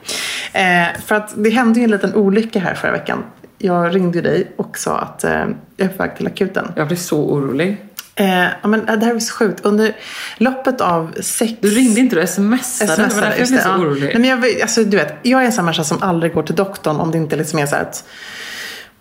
Eh, 0.53 1.01
för 1.05 1.14
att 1.14 1.33
det 1.37 1.51
hände 1.51 1.81
ju 1.81 1.85
en 1.85 1.90
liten 1.90 2.14
olycka 2.14 2.61
här 2.61 2.75
förra 2.75 2.92
veckan. 2.92 3.25
Jag 3.59 3.94
ringde 3.94 4.20
dig 4.20 4.53
och 4.57 4.79
sa 4.79 4.98
att 4.98 5.25
eh, 5.25 5.31
jag 5.77 5.87
är 5.87 5.88
på 5.88 6.03
väg 6.03 6.16
till 6.16 6.27
akuten. 6.27 6.72
Jag 6.77 6.87
blev 6.87 6.96
så 6.96 7.25
orolig. 7.25 7.77
Eh, 8.14 8.46
men 8.62 8.87
det 8.87 9.07
här 9.07 9.14
är 9.14 9.18
så 9.18 9.35
sjukt. 9.35 9.64
Under 9.64 9.96
loppet 10.37 10.81
av 10.81 11.14
sex... 11.20 11.53
Du 11.61 11.70
ringde 11.70 12.01
inte, 12.01 12.20
du 12.20 12.27
smsade. 12.27 12.96
det 12.96 13.03
var 13.03 13.09
därför 13.09 13.38
jag 13.38 13.48
blev 13.48 13.61
så 13.61 13.68
ja. 13.68 13.79
orolig. 13.79 14.18
Nej, 14.18 14.37
men 14.37 14.51
jag, 14.51 14.62
alltså, 14.62 14.85
du 14.85 14.96
vet, 14.96 15.14
jag 15.22 15.42
är 15.42 15.46
en 15.46 15.53
sån 15.53 15.64
människa 15.64 15.85
som 15.85 16.03
aldrig 16.03 16.35
går 16.35 16.42
till 16.42 16.55
doktorn 16.55 16.96
om 16.96 17.11
det 17.11 17.18
inte 17.18 17.37
liksom 17.37 17.59
är 17.59 17.66
så 17.66 17.77
att 17.77 18.05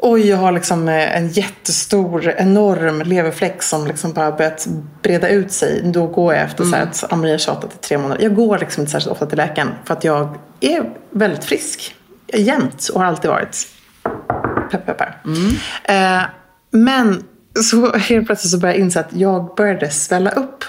Oj, 0.03 0.29
jag 0.29 0.37
har 0.37 0.51
liksom 0.51 0.89
eh, 0.89 1.17
en 1.17 1.27
jättestor, 1.29 2.33
enorm 2.37 3.01
leverfläck 3.01 3.63
som 3.63 3.87
liksom 3.87 4.13
bara 4.13 4.31
börjat 4.31 4.67
breda 5.01 5.29
ut 5.29 5.51
sig. 5.51 5.81
Då 5.83 6.07
går 6.07 6.33
jag 6.33 6.43
efter 6.43 6.63
så 6.63 6.67
Mm. 6.67 6.79
här 6.79 6.87
att 6.87 7.19
Maria 7.19 7.37
tjatat 7.37 7.73
i 7.73 7.77
tre 7.77 7.97
månader. 7.97 8.23
Jag 8.23 8.35
går 8.35 8.57
liksom 8.59 8.81
inte 8.81 8.91
särskilt 8.91 9.11
ofta 9.11 9.25
till 9.25 9.37
läkaren 9.37 9.69
för 9.85 9.93
att 9.93 10.03
jag 10.03 10.37
är 10.59 10.89
väldigt 11.09 11.43
frisk. 11.43 11.95
Jämt 12.33 12.89
och 12.93 12.99
har 12.99 13.07
alltid 13.07 13.31
varit. 13.31 13.67
Peppar, 14.71 14.93
peppar. 14.93 15.21
Mm. 15.25 16.17
Eh, 16.19 16.23
men 16.71 17.23
så 17.59 17.97
helt 17.97 18.25
plötsligt 18.25 18.51
så 18.51 18.57
började 18.57 18.79
jag 18.79 18.85
inse 18.85 18.99
att 18.99 19.13
jag 19.13 19.55
började 19.55 19.89
svälla 19.89 20.31
upp. 20.31 20.63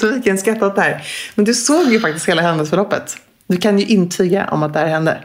så 0.00 0.06
vi 0.12 0.22
kan 0.22 0.38
skratta 0.38 0.66
åt 0.66 0.76
det 0.76 0.82
här. 0.82 1.06
Men 1.34 1.44
du 1.44 1.54
såg 1.54 1.86
ju 1.86 2.00
faktiskt 2.00 2.28
hela 2.28 2.42
händelseförloppet. 2.42 3.16
Du 3.46 3.56
kan 3.56 3.78
ju 3.78 3.86
intyga 3.86 4.48
om 4.48 4.62
att 4.62 4.72
det 4.72 4.78
här 4.78 4.86
hände. 4.86 5.18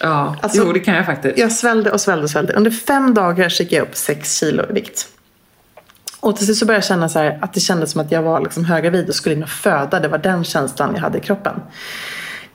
Ja, 0.00 0.36
Alltså, 0.42 0.58
jo 0.66 0.72
det 0.72 0.80
kan 0.80 0.94
jag 0.94 1.06
faktiskt. 1.06 1.38
Jag 1.38 1.52
svällde 1.52 1.90
och 1.90 2.00
svällde 2.00 2.24
och 2.24 2.30
svällde. 2.30 2.52
Under 2.52 2.70
fem 2.70 3.14
dagar 3.14 3.60
gick 3.60 3.72
jag 3.72 3.82
upp 3.82 3.96
sex 3.96 4.38
kilo 4.38 4.64
i 4.70 4.72
vikt. 4.72 5.08
Och 6.20 6.36
till 6.36 6.46
slut 6.46 6.58
så 6.58 6.66
började 6.66 6.76
jag 6.76 6.88
känna 6.88 7.08
så 7.08 7.18
här, 7.18 7.38
att 7.42 7.54
det 7.54 7.60
kändes 7.60 7.90
som 7.90 8.00
att 8.00 8.12
jag 8.12 8.22
var 8.22 8.40
liksom 8.40 8.64
höggravid 8.64 9.08
och 9.08 9.14
skulle 9.14 9.34
in 9.34 9.42
och 9.42 9.48
föda. 9.48 10.00
Det 10.00 10.08
var 10.08 10.18
den 10.18 10.44
känslan 10.44 10.94
jag 10.94 11.00
hade 11.00 11.18
i 11.18 11.20
kroppen. 11.20 11.60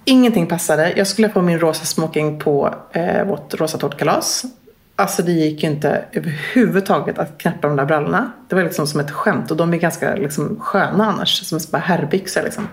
Ingenting 0.06 0.48
passade. 0.48 0.94
Jag 0.96 1.08
skulle 1.08 1.30
få 1.30 1.42
min 1.42 1.60
rosa 1.60 1.86
smoking 1.86 2.40
på 2.40 2.76
eh, 2.92 3.26
vårt 3.26 3.54
rosa 3.54 3.78
tårtkalas. 3.78 4.46
Alltså 5.04 5.22
det 5.24 5.32
gick 5.32 5.64
ju 5.64 5.70
inte 5.70 6.06
överhuvudtaget 6.12 7.20
att 7.20 7.38
knäppa 7.38 7.68
de 7.68 7.78
där 7.78 7.86
brallorna. 7.86 8.32
Det 8.50 8.56
var 8.56 8.64
liksom 8.64 8.88
som 8.88 9.00
ett 9.00 9.12
skämt. 9.12 9.52
Och 9.52 9.58
de 9.58 9.74
är 9.74 9.78
ganska 9.78 10.16
liksom 10.16 10.58
sköna 10.60 11.06
annars. 11.06 11.46
Som 11.46 11.60
bara 11.72 11.78
herrbyxor 11.82 12.42
liksom. 12.44 12.68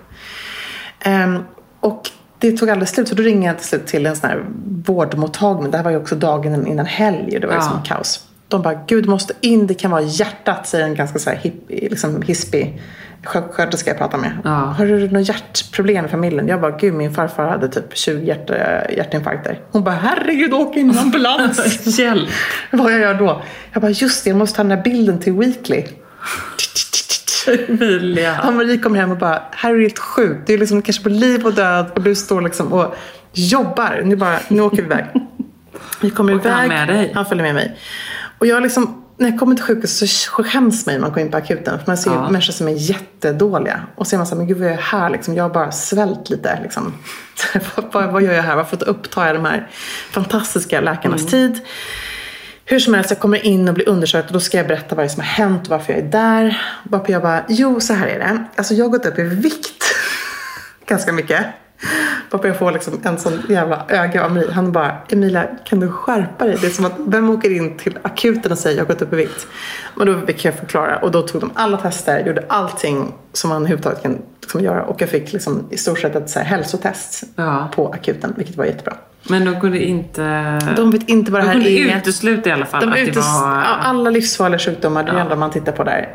Ehm, 1.01 1.39
och 1.81 2.11
det 2.39 2.57
tog 2.57 2.71
aldrig 2.71 2.89
slut. 2.89 3.09
Så 3.09 3.15
då 3.15 3.23
ringde 3.23 3.47
jag 3.47 3.59
till 3.59 3.67
slut 3.67 3.87
till 3.87 4.07
en 4.07 4.17
sån 4.17 4.31
här 4.31 4.45
vårdmottagning. 4.87 5.71
Det 5.71 5.77
här 5.77 5.85
var 5.85 5.91
ju 5.91 5.97
också 5.97 6.15
dagen 6.15 6.67
innan 6.67 6.87
helg. 6.87 7.35
och 7.35 7.41
Det 7.41 7.47
var 7.47 7.55
Ja. 7.55 7.61
liksom 7.61 7.83
kaos. 7.83 8.27
De 8.49 8.63
bara, 8.63 8.75
gud 8.87 9.07
måste 9.09 9.33
in, 9.41 9.67
det 9.67 9.75
kan 9.75 9.91
vara 9.91 10.03
hjärtat, 10.03 10.67
säger 10.69 10.85
en 10.85 10.95
ganska 10.95 11.19
så 11.19 11.31
här 11.31 11.37
hip, 11.37 11.55
liksom 11.69 12.23
hispig 12.23 12.83
sjuksköterska 13.25 13.91
jag 13.91 13.99
pratar 13.99 14.19
med. 14.19 14.39
Ja. 14.45 14.51
Har 14.51 14.87
du 14.87 15.09
något 15.09 15.29
hjärtproblem 15.29 16.05
i 16.05 16.09
familjen? 16.09 16.49
Jag 16.49 16.61
bara, 16.61 16.71
gud 16.71 16.95
min 16.95 17.15
farfar 17.15 17.49
hade 17.49 17.69
typ 17.69 17.97
20 17.97 18.27
hjärt, 18.27 18.51
hjärtinfarkter. 18.97 19.59
Hon 19.71 19.85
bara, 19.85 19.95
herregud 19.95 20.53
åk 20.55 20.77
in 20.77 20.91
i 20.91 20.99
ambulans. 20.99 21.87
Hjälp! 21.99 22.29
Vad 22.71 22.93
jag 22.93 23.01
gör 23.01 23.15
då? 23.15 23.43
Jag 23.73 23.83
bara, 23.83 23.91
just 23.91 24.25
det, 24.25 24.31
jag 24.31 24.37
måste 24.37 24.57
ta 24.57 24.63
den 24.63 24.71
här 24.71 24.85
bilden 24.85 25.19
till 25.19 25.33
Weekly. 25.33 25.85
Emilia. 27.69 28.37
Ann-Marie 28.43 28.79
kommer 28.79 28.99
hem 29.01 29.11
och 29.11 29.19
bara, 29.19 29.43
här 29.53 29.71
är 29.71 29.77
det 29.77 29.83
helt 29.83 29.99
sjukt. 29.99 30.47
Det 30.47 30.55
är 30.55 30.59
liksom 30.59 30.83
kanske 30.83 31.03
på 31.03 31.09
liv 31.09 31.47
och 31.47 31.55
död 31.55 31.87
och 31.95 32.03
du 32.03 32.15
står 32.15 32.41
liksom 32.41 32.73
och 32.73 32.95
jobbar. 33.33 34.01
Nu, 34.05 34.17
bara, 34.17 34.39
nu 34.49 34.61
åker 34.63 34.77
vi 34.77 34.83
iväg. 34.83 35.05
Vi 36.03 36.11
kommer 36.11 36.35
Åker 36.35 36.51
han 36.51 36.65
iväg. 36.67 36.79
med 36.79 36.89
dig? 36.97 37.13
Han 37.15 37.27
följer 37.27 37.45
med 37.45 37.55
mig. 37.55 37.79
Och 38.39 38.47
jag 38.47 38.63
liksom, 38.63 39.00
när 39.21 39.31
jag 39.31 39.39
kommer 39.39 39.55
till 39.55 39.65
sjukhuset 39.65 40.09
så 40.11 40.43
skäms 40.43 40.87
man 40.87 40.95
när 40.95 41.01
man 41.03 41.11
går 41.13 41.19
in 41.21 41.31
på 41.31 41.37
akuten. 41.37 41.79
För 41.79 41.87
man 41.87 41.99
ser 41.99 42.11
Ja. 42.11 42.31
människor 42.31 42.53
som 42.53 42.69
är 42.69 42.73
jättedåliga. 42.73 43.83
Och 43.97 44.07
så 44.07 44.17
är 44.17 44.19
man 44.19 44.27
så 44.27 44.31
här, 44.35 44.37
men 44.39 44.47
gud 44.47 44.57
vad 44.59 44.67
är 44.67 44.71
jag 44.73 44.79
här 44.79 45.11
liksom? 45.11 45.35
Jag 45.35 45.45
har 45.45 45.51
bara 45.51 45.73
svält 45.73 46.31
lite 46.31 46.59
liksom. 46.63 46.95
vad, 47.77 47.93
vad, 47.93 48.13
vad 48.13 48.23
gör 48.23 48.33
jag 48.33 48.43
här? 48.43 48.57
Varför 48.57 48.89
upptar 48.89 49.27
jag 49.27 49.37
de 49.37 49.45
här 49.45 49.71
fantastiska 50.11 50.81
läkarnas 50.81 51.21
Mm. 51.21 51.31
tid? 51.31 51.61
Hur 52.65 52.79
som 52.81 52.95
helst, 52.95 53.11
jag 53.11 53.19
kommer 53.21 53.47
in 53.47 53.69
och 53.69 53.75
blir 53.75 53.89
undersökt 53.89 54.27
och 54.27 54.33
då 54.33 54.41
ska 54.41 54.57
jag 54.57 54.67
berätta 54.67 54.95
vad 54.95 55.05
det 55.05 55.07
är 55.07 55.13
som 55.13 55.21
har 55.21 55.27
hänt 55.29 55.63
och 55.63 55.69
varför 55.71 55.93
jag 55.93 56.03
är 56.03 56.07
där. 56.11 56.63
Varpå 56.85 57.13
jag 57.13 57.23
bara, 57.23 57.45
jo 57.49 57.81
så 57.81 57.93
här 57.95 58.07
är 58.07 58.19
det. 58.19 58.45
Alltså 58.57 58.75
jag 58.75 58.85
har 58.85 58.91
gått 58.91 59.07
upp 59.07 59.19
i 59.19 59.23
vikt 59.23 59.85
ganska 60.87 61.13
mycket. 61.13 61.45
Varpå 62.31 62.49
jag 62.49 62.59
får 62.59 62.73
liksom 62.73 63.01
en 63.03 63.19
sån 63.19 63.33
jävla 63.49 63.85
öga 63.89 64.25
av 64.25 64.33
mig. 64.35 64.51
Han 64.53 64.73
bara, 64.73 64.97
Emilia 65.09 65.47
kan 65.65 65.81
du 65.81 65.89
skärpa 65.89 66.45
dig? 66.47 66.59
Det 66.61 66.67
är 66.67 66.71
som 66.71 66.85
att, 66.85 66.93
vem 66.99 67.31
åker 67.31 67.51
in 67.51 67.77
till 67.79 67.99
akuten 68.03 68.53
och 68.53 68.59
säger 68.59 68.77
jag 68.77 68.85
har 68.85 68.93
gått 68.95 69.03
upp 69.03 69.13
i 69.13 69.17
vikt? 69.17 69.47
Och 69.97 70.07
då 70.07 70.21
fick 70.21 70.45
jag 70.45 70.55
förklara 70.55 70.97
och 70.99 71.11
då 71.11 71.23
tog 71.23 71.41
de 71.41 71.51
alla 71.55 71.77
tester, 71.77 72.27
gjorde 72.27 72.45
allting 72.49 73.15
som 73.33 73.51
man 73.51 73.57
överhuvudtaget 73.57 74.03
kan 74.03 74.19
liksom 74.41 74.61
göra. 74.61 74.83
Och 74.85 75.03
jag 75.03 75.09
fick 75.09 75.33
liksom 75.33 75.67
i 75.71 75.77
stort 75.77 75.99
sett 75.99 76.17
ett 76.17 76.31
så 76.31 76.39
här 76.39 76.47
hälsotest 76.47 77.23
Ja. 77.37 77.69
på 77.75 77.89
akuten, 77.93 78.35
vilket 78.37 78.57
var 78.57 78.65
jättebra. 78.65 78.97
Men 79.29 79.45
de 79.45 79.61
kunde 79.61 79.85
inte... 79.85 80.59
De 80.77 80.91
vet 80.91 81.09
inte 81.09 81.33
vad 81.33 81.41
det 81.41 81.45
de 81.45 81.49
här 81.49 81.55
kunde 81.55 81.71
är. 81.71 81.99
utesluta 81.99 82.49
i 82.49 82.53
alla 82.53 82.67
fall 82.67 82.81
De 82.81 82.93
att 82.93 82.99
utes- 82.99 83.15
det 83.15 83.21
var... 83.21 83.55
ja, 83.57 83.77
alla 83.81 84.11
livsfarliga 84.11 84.59
sjukdomar, 84.59 85.03
det 85.05 85.09
är 85.11 85.13
det 85.13 85.19
Ja. 85.19 85.25
enda 85.25 85.37
man 85.37 85.51
tittar 85.51 85.73
på 85.73 85.85
där. 85.85 86.09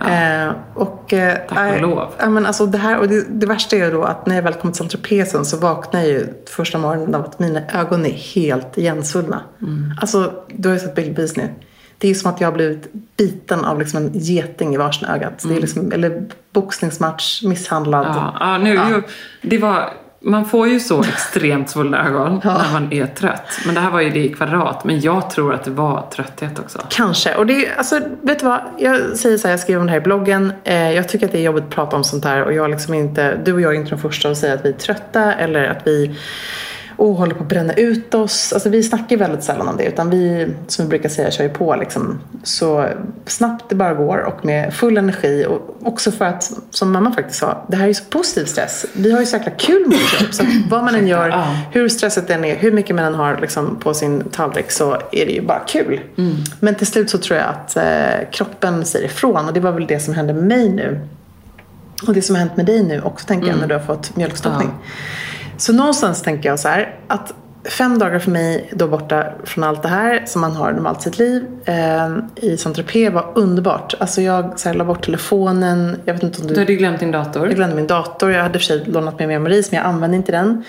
Eh, 0.48 0.54
och, 0.82 1.14
eh, 1.14 1.38
Tack 1.50 1.76
och 1.76 1.82
lov. 1.82 2.10
Ja, 2.18 2.30
men 2.30 2.46
alltså 2.46 2.66
det, 2.66 2.78
här, 2.78 2.98
och 3.00 3.08
det, 3.08 3.26
det 3.30 3.46
värsta 3.48 3.76
är 3.76 3.86
ju 3.86 3.92
då 3.92 4.04
att 4.04 4.26
när 4.28 4.36
jag 4.36 4.44
väl 4.44 4.54
kom 4.54 4.72
till 4.72 4.78
Saint-Tropez 4.78 5.44
så 5.50 5.58
vaknar 5.58 6.00
jag 6.00 6.10
ju 6.10 6.28
första 6.50 6.78
morgonen 6.78 7.16
av 7.16 7.22
att 7.22 7.40
mina 7.40 7.62
ögon 7.74 8.06
är 8.06 8.10
helt 8.36 8.78
igensvullna. 8.78 9.42
Mm. 9.62 9.92
Alltså, 10.02 10.34
du 10.48 10.70
har 10.70 10.74
ju 10.74 10.80
sett 10.80 10.96
bildbevis 10.96 11.38
nu. 11.38 11.50
Det 11.98 12.10
är 12.10 12.14
som 12.14 12.32
att 12.32 12.42
jag 12.42 12.48
har 12.48 12.54
blivit 12.54 12.88
biten 13.18 13.66
av 13.66 13.80
liksom 13.80 14.00
en 14.06 14.12
geting 14.14 14.74
i 14.74 14.78
varsina 14.78 15.16
ögat. 15.16 15.44
Det 15.48 15.56
är 15.56 15.62
liksom, 15.62 15.92
eller 15.92 16.24
boxningsmatch, 16.54 17.44
misshandlad. 17.44 18.06
Mm. 18.06 18.18
Ja, 18.18 18.34
ja, 18.40 18.58
nu, 18.58 18.80
Jo, 18.92 19.02
det 19.42 19.58
var, 19.58 19.90
man 20.26 20.46
får 20.46 20.68
ju 20.68 20.80
så 20.80 21.04
extremt 21.04 21.70
svullna 21.70 22.08
ögon 22.08 22.42
när 22.44 22.74
man 22.74 22.94
är 22.94 23.06
trött. 23.08 23.60
Men 23.66 23.76
det 23.76 23.82
här 23.82 23.92
var 23.92 24.02
ju 24.02 24.10
det 24.10 24.26
i 24.26 24.34
kvadrat. 24.34 24.84
Men 24.84 25.00
jag 25.00 25.30
tror 25.30 25.54
att 25.54 25.64
det 25.64 25.72
var 25.72 26.08
trötthet 26.16 26.60
också. 26.60 26.80
Kanske. 26.90 27.36
Och 27.36 27.46
det 27.46 27.66
är, 27.66 27.78
alltså, 27.78 28.00
vet 28.22 28.40
du 28.40 28.46
vad? 28.46 28.60
Jag 28.78 29.18
säger 29.18 29.38
så 29.38 29.48
här, 29.48 29.54
jag 29.54 29.60
skriver 29.60 29.80
om 29.80 29.86
det 29.86 29.92
här 29.92 30.00
i 30.00 30.04
bloggen. 30.04 30.54
Eh, 30.64 30.92
jag 30.92 31.10
tycker 31.10 31.26
att 31.26 31.32
det 31.32 31.38
är 31.38 31.44
jobbigt 31.44 31.64
att 31.64 31.70
prata 31.70 31.96
om 31.96 32.04
sånt 32.04 32.26
här. 32.26 32.44
Och 32.44 32.54
jag 32.54 32.70
liksom 32.70 32.94
inte, 32.94 33.40
du 33.46 33.54
och 33.54 33.62
jag 33.62 33.72
är 33.72 33.76
inte 33.76 33.90
de 33.90 34.00
första 34.00 34.30
att 34.30 34.38
säga 34.38 34.54
att 34.54 34.66
vi 34.66 34.70
är 34.70 34.74
trötta. 34.74 35.34
Eller 35.34 35.64
att 35.64 35.88
vi 35.88 36.16
oh, 36.98 37.18
håller 37.18 37.36
på 37.36 37.44
att 37.44 37.50
bränna 37.50 37.74
ut 37.74 38.14
oss. 38.14 38.54
Alltså, 38.54 38.70
vi 38.70 38.84
snackar 38.84 39.18
väldigt 39.18 39.44
sällan 39.44 39.68
om 39.68 39.78
det. 39.78 39.84
Utan 39.86 40.10
vi, 40.10 40.48
som 40.68 40.86
vi 40.86 40.90
brukar 40.90 41.10
säga, 41.10 41.32
kör 41.32 41.44
ju 41.44 41.50
på 41.50 41.76
liksom, 41.76 42.20
så 42.44 42.86
snabbt 43.26 43.66
det 43.70 43.76
bara 43.76 43.94
går. 43.94 44.18
Och 44.18 44.46
med 44.46 44.74
full 44.74 44.98
energi. 44.98 45.46
Och 45.50 45.88
också 45.88 46.12
för 46.12 46.26
att, 46.26 46.52
som 46.70 46.92
mamma 46.92 47.12
faktiskt 47.14 47.40
sa, 47.40 47.66
det 47.68 47.78
här 47.78 47.88
är 47.88 47.94
så 47.94 48.04
positiv 48.10 48.46
stress. 48.46 48.86
Vi 48.94 49.12
har 49.12 49.20
ju 49.20 49.26
så 49.26 49.36
jäkla 49.38 49.52
kul 49.52 49.88
med 49.88 49.98
jobb. 50.22 50.34
Så 50.34 50.44
vad 50.70 50.84
man 50.84 50.96
än 50.96 51.08
gör, 51.08 51.30
Ja. 51.30 51.46
hur 51.72 51.90
stressigt 51.90 52.28
den 52.28 52.46
är, 52.46 52.56
hur 52.56 52.72
mycket 52.72 52.96
man 52.96 53.06
än 53.06 53.14
har 53.16 53.38
liksom, 53.42 53.76
på 53.80 53.94
sin 53.94 54.24
tallrik 54.32 54.72
så 54.72 54.94
är 55.12 55.26
det 55.26 55.32
ju 55.32 55.42
bara 55.42 55.60
kul. 55.68 56.00
Men 56.60 56.76
till 56.76 56.88
slut 56.88 57.10
så 57.10 57.18
tror 57.18 57.40
jag 57.40 57.48
att 57.50 57.78
eh, 57.78 58.30
kroppen 58.32 58.86
säger 58.86 59.06
ifrån 59.06 59.48
och 59.48 59.54
det 59.54 59.60
var 59.60 59.72
väl 59.72 59.88
det 59.88 60.00
som 60.00 60.14
hände 60.14 60.34
med 60.34 60.44
mig 60.44 60.70
nu. 60.70 61.00
Och 62.08 62.14
det 62.14 62.22
som 62.22 62.36
har 62.36 62.40
hänt 62.40 62.58
med 62.58 62.66
dig 62.66 62.84
nu 62.84 63.02
också 63.02 63.28
tänker 63.28 63.48
jag 63.48 63.58
när 63.60 63.68
du 63.68 63.74
har 63.76 63.82
fått 63.82 64.16
mjölkstoppning. 64.16 64.70
Så 65.58 65.74
någonstans 65.74 66.22
tänker 66.22 66.50
jag 66.50 66.60
så 66.60 66.68
här 66.68 66.96
att 67.08 67.34
fem 67.70 68.00
dagar 68.00 68.20
för 68.20 68.32
mig 68.32 68.70
då 68.74 68.88
borta 68.88 69.34
från 69.44 69.64
allt 69.64 69.82
det 69.82 69.88
här 69.88 70.24
som 70.26 70.42
man 70.42 70.52
har 70.52 70.72
normalt 70.72 71.02
sitt 71.02 71.18
liv 71.18 71.46
eh, 71.66 72.18
i 72.36 72.58
Saint-Tropez 72.58 73.14
var 73.14 73.32
underbart. 73.36 73.94
Alltså 74.00 74.22
jag 74.22 74.60
så 74.60 74.70
här, 74.70 74.76
la 74.76 74.86
bort 74.86 75.06
telefonen, 75.06 75.98
jag 76.06 76.14
vet 76.14 76.24
inte 76.24 76.42
om 76.42 76.48
du 76.48 76.54
Du 76.54 76.60
hade 76.60 76.76
glömt 76.76 77.00
din 77.00 77.12
dator. 77.12 77.48
jag 77.48 77.56
glömde 77.56 77.76
min 77.76 77.88
dator. 77.88 78.32
Jag 78.32 78.44
hade 78.44 78.60
för 78.60 78.66
sig 78.66 78.84
lånat 78.86 79.20
med 79.20 79.28
mig 79.28 79.40
Maries 79.40 79.72
men 79.72 79.78
jag 79.78 79.88
använde 79.88 80.18
inte 80.18 80.32
den. 80.32 80.64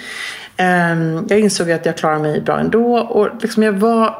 Ehm, 0.57 1.27
jag 1.29 1.41
insåg 1.41 1.71
att 1.71 1.87
jag 1.87 1.97
klarade 1.97 2.23
mig 2.23 2.41
bra 2.41 2.59
ändå. 2.59 2.99
Och 2.99 3.29
liksom 3.43 3.63
jag 3.63 3.73
var... 3.73 4.19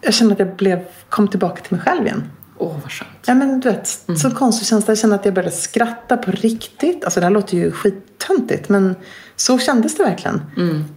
Jag 0.00 0.14
kände 0.14 0.32
att 0.32 0.38
jag 0.38 0.56
blev, 0.56 0.80
kom 1.08 1.28
tillbaka 1.28 1.62
till 1.62 1.76
mig 1.76 1.86
själv 1.86 2.06
igen. 2.06 2.30
Åh, 2.58 2.76
vad 2.82 2.92
skönt. 2.92 3.10
Ja 3.26 3.34
men 3.34 3.60
du 3.60 3.70
vet, 3.70 3.86
så 4.18 4.30
konstig 4.30 4.68
känsla. 4.68 4.90
Jag 4.90 4.98
kände 4.98 5.16
att 5.16 5.24
jag 5.24 5.34
började 5.34 5.54
skratta 5.56 6.16
på 6.16 6.30
riktigt. 6.30 7.04
Alltså 7.04 7.20
det 7.20 7.26
här 7.26 7.30
låter 7.32 7.56
ju 7.56 7.70
skittöntigt 7.72 8.68
men 8.68 8.94
så 9.36 9.58
kändes 9.58 9.96
det 9.96 10.04
verkligen. 10.04 10.42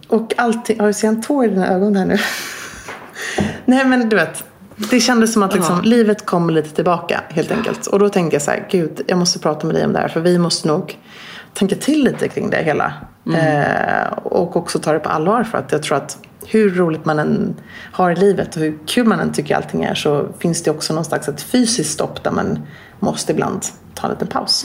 Och 0.08 0.34
allting, 0.36 0.80
har 0.80 0.86
du 0.86 0.92
sett 0.92 1.04
en 1.04 1.22
tår 1.22 1.44
i 1.44 1.48
dina 1.48 1.68
ögon 1.68 1.96
här 1.96 2.06
nu? 2.06 2.18
Nej 3.64 3.84
men 3.84 4.08
du 4.08 4.16
vet, 4.16 4.44
det 4.90 5.00
kändes 5.00 5.32
som 5.32 5.42
att 5.42 5.54
liksom, 5.54 5.82
livet 5.82 6.26
kom 6.26 6.50
lite 6.50 6.70
tillbaka 6.70 7.20
helt 7.28 7.50
enkelt. 7.50 7.86
Och 7.86 7.98
då 7.98 8.08
tänkte 8.08 8.34
jag 8.34 8.42
så 8.42 8.50
här, 8.50 8.68
gud 8.70 9.00
jag 9.06 9.18
måste 9.18 9.38
prata 9.38 9.66
med 9.66 9.76
dig 9.76 9.84
om 9.84 9.92
det 9.92 9.98
här 9.98 10.08
för 10.08 10.20
vi 10.20 10.38
måste 10.38 10.68
nog 10.68 10.98
tänka 11.54 11.74
till 11.76 12.04
lite 12.04 12.28
kring 12.28 12.50
det 12.50 12.62
hela. 12.62 12.92
Eh, 13.34 14.12
och 14.12 14.56
också 14.56 14.78
ta 14.78 14.92
det 14.92 14.98
på 14.98 15.08
allvar 15.08 15.44
för 15.44 15.58
att 15.58 15.72
jag 15.72 15.82
tror 15.82 15.96
att 15.96 16.18
hur 16.46 16.70
roligt 16.74 17.04
man 17.04 17.18
än 17.18 17.54
har 17.92 18.10
i 18.10 18.16
livet 18.16 18.56
och 18.56 18.62
hur 18.62 18.78
kul 18.86 19.06
man 19.06 19.20
än 19.20 19.32
tycker 19.32 19.56
allting 19.56 19.84
är 19.84 19.94
så 19.94 20.28
finns 20.38 20.62
det 20.62 20.70
också 20.70 20.94
någon 20.94 21.04
slags 21.04 21.28
ett 21.28 21.42
fysiskt 21.42 21.92
stopp 21.92 22.24
där 22.24 22.30
man 22.30 22.58
måste 23.00 23.32
ibland 23.32 23.62
ta 23.94 24.06
en 24.06 24.12
liten 24.12 24.28
paus. 24.28 24.64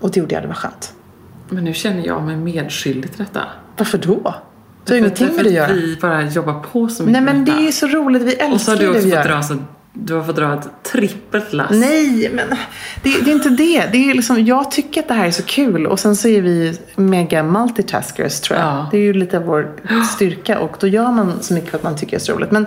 Och 0.00 0.10
det 0.10 0.20
gjorde 0.20 0.34
jag, 0.34 0.42
det 0.44 0.48
var 0.48 0.54
skönt. 0.54 0.92
Men 1.48 1.64
nu 1.64 1.74
känner 1.74 2.06
jag 2.06 2.22
mig 2.22 2.36
medskyldig 2.36 3.10
till 3.12 3.24
detta. 3.24 3.42
Varför 3.76 3.98
då? 3.98 4.34
Du 4.84 4.92
har 4.92 4.98
ingenting 4.98 5.36
med 5.36 5.44
det 5.44 5.48
att 5.48 5.54
göra. 5.54 5.72
vi 5.72 5.96
bara 6.00 6.22
jobbar 6.22 6.54
på 6.72 6.88
så 6.88 7.02
mycket 7.02 7.12
Nej 7.12 7.34
men 7.34 7.44
det 7.44 7.52
är 7.52 7.66
ju 7.66 7.72
så 7.72 7.86
roligt, 7.86 8.22
vi 8.22 8.32
älskar 8.34 8.52
Och 8.52 8.60
så 8.60 8.70
har 8.70 8.78
du 8.78 8.84
det 8.84 8.90
också 8.90 9.04
vi 9.04 9.10
fått 9.10 9.24
gör. 9.24 9.28
dra, 9.28 9.42
så, 9.42 9.56
du 9.92 10.14
har 10.14 10.22
fått 10.22 10.36
dra 10.36 10.54
ett 10.54 10.68
trippelt 10.92 11.52
lass. 11.52 11.70
Nej, 11.70 12.30
men 12.32 12.48
det, 13.02 13.24
det 13.24 13.30
är 13.30 13.34
inte 13.34 13.48
det. 13.48 13.88
det 13.92 14.10
är 14.10 14.14
liksom, 14.14 14.44
jag 14.44 14.70
tycker 14.70 15.00
att 15.00 15.08
det 15.08 15.14
här 15.14 15.26
är 15.26 15.30
så 15.30 15.42
kul 15.42 15.86
och 15.86 16.00
sen 16.00 16.16
så 16.16 16.28
är 16.28 16.42
vi 16.42 16.78
mega 16.96 17.42
multitaskers 17.42 18.40
tror 18.40 18.58
jag. 18.58 18.68
Ja. 18.68 18.88
Det 18.90 18.96
är 18.96 19.02
ju 19.02 19.12
lite 19.12 19.38
vår 19.38 19.72
styrka 20.14 20.58
och 20.58 20.76
då 20.80 20.86
gör 20.86 21.12
man 21.12 21.42
så 21.42 21.54
mycket 21.54 21.70
för 21.70 21.78
att 21.78 21.84
man 21.84 21.96
tycker 21.96 22.10
det 22.10 22.16
är 22.16 22.24
så 22.24 22.32
roligt. 22.32 22.50
Men 22.50 22.66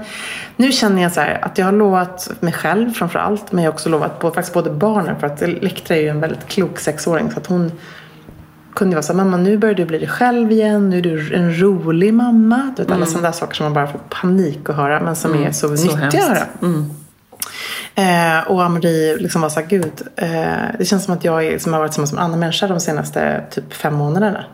nu 0.56 0.72
känner 0.72 1.02
jag 1.02 1.12
så 1.12 1.20
här 1.20 1.46
att 1.46 1.58
jag 1.58 1.66
har 1.66 1.74
lovat 1.74 2.32
mig 2.40 2.54
själv 2.54 2.92
framför 2.92 3.20
allt 3.20 3.52
men 3.52 3.64
jag 3.64 3.72
har 3.72 3.74
också 3.74 3.90
lovat 3.90 4.20
på, 4.20 4.32
faktiskt 4.32 4.54
både 4.54 4.70
barnen 4.70 5.20
för 5.20 5.28
att 5.28 5.42
Elektra 5.42 5.96
är 5.96 6.02
ju 6.02 6.08
en 6.08 6.22
väldigt 6.22 6.48
klok 6.48 6.80
sexåring 6.80 7.32
så 7.32 7.40
att 7.40 7.48
hon 7.48 7.72
kunde 8.74 8.96
vara 8.96 9.04
så 9.04 9.14
mamma 9.14 9.38
nu 9.38 9.58
börjar 9.58 9.76
du 9.76 9.86
bli 9.86 9.98
dig 9.98 10.08
själv 10.08 10.52
igen, 10.52 10.90
nu 10.90 10.98
är 10.98 11.02
du 11.02 11.36
en 11.36 11.62
rolig 11.62 12.14
mamma. 12.14 12.74
Du 12.78 12.84
vet 12.84 12.92
alla 12.92 13.06
sådana 13.06 13.28
där 13.28 13.34
saker 13.34 13.56
som 13.56 13.64
man 13.64 13.74
bara 13.74 13.88
får 13.88 14.00
panik 14.10 14.70
att 14.70 14.76
höra 14.76 15.00
men 15.00 15.16
som 15.16 15.44
är 15.44 15.52
så, 15.52 15.78
så 15.78 15.84
nyttiga 15.84 15.98
hemskt. 15.98 16.18
att 16.18 16.28
höra. 16.28 16.46
Eh, 17.96 18.48
och 18.48 18.64
Amri 18.64 19.18
liksom 19.20 19.42
var 19.42 19.50
så 19.50 19.60
här, 19.60 19.68
gud, 19.68 20.02
eh, 20.16 20.30
det 20.78 20.86
känns 20.86 21.06
som 21.06 21.14
att 21.14 21.24
jag 21.24 21.46
är, 21.46 21.60
som 21.60 21.74
har 21.74 21.80
varit 21.80 21.98
med 21.98 22.12
en 22.12 22.18
annan 22.18 22.40
människa 22.40 22.68
de 22.68 22.80
senaste 22.80 23.44
typ 23.52 23.74
fem 23.74 23.94
månaderna. 23.96 24.46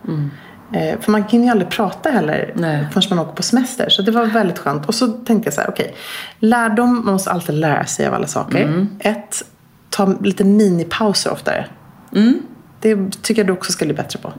Eh, 0.73 0.99
för 0.99 1.11
man 1.11 1.23
kan 1.23 1.43
ju 1.43 1.49
aldrig 1.49 1.69
prata 1.69 2.09
heller 2.09 2.53
Nej. 2.55 2.87
förrän 2.93 3.17
man 3.17 3.19
åker 3.19 3.35
på 3.35 3.43
semester. 3.43 3.89
Så 3.89 4.01
det 4.01 4.11
var 4.11 4.25
väldigt 4.25 4.59
skönt. 4.59 4.85
Och 4.85 4.95
så 4.95 5.07
tänkte 5.07 5.47
jag 5.47 5.53
så 5.53 5.61
här, 5.61 5.69
okej, 5.69 5.95
lärdom, 6.39 6.95
man 7.05 7.13
måste 7.13 7.31
alltid 7.31 7.55
lära 7.55 7.85
sig 7.85 8.07
av 8.07 8.13
alla 8.13 8.27
saker. 8.27 8.59
Ett, 8.99 9.45
ta 9.89 10.15
lite 10.21 10.43
minipauser 10.43 11.31
oftare. 11.31 11.65
Det 12.81 13.21
tycker 13.21 13.41
jag 13.41 13.47
du 13.47 13.53
också 13.53 13.71
ska 13.71 13.85
bli 13.85 13.93
bättre 13.93 14.19
på. 14.19 14.33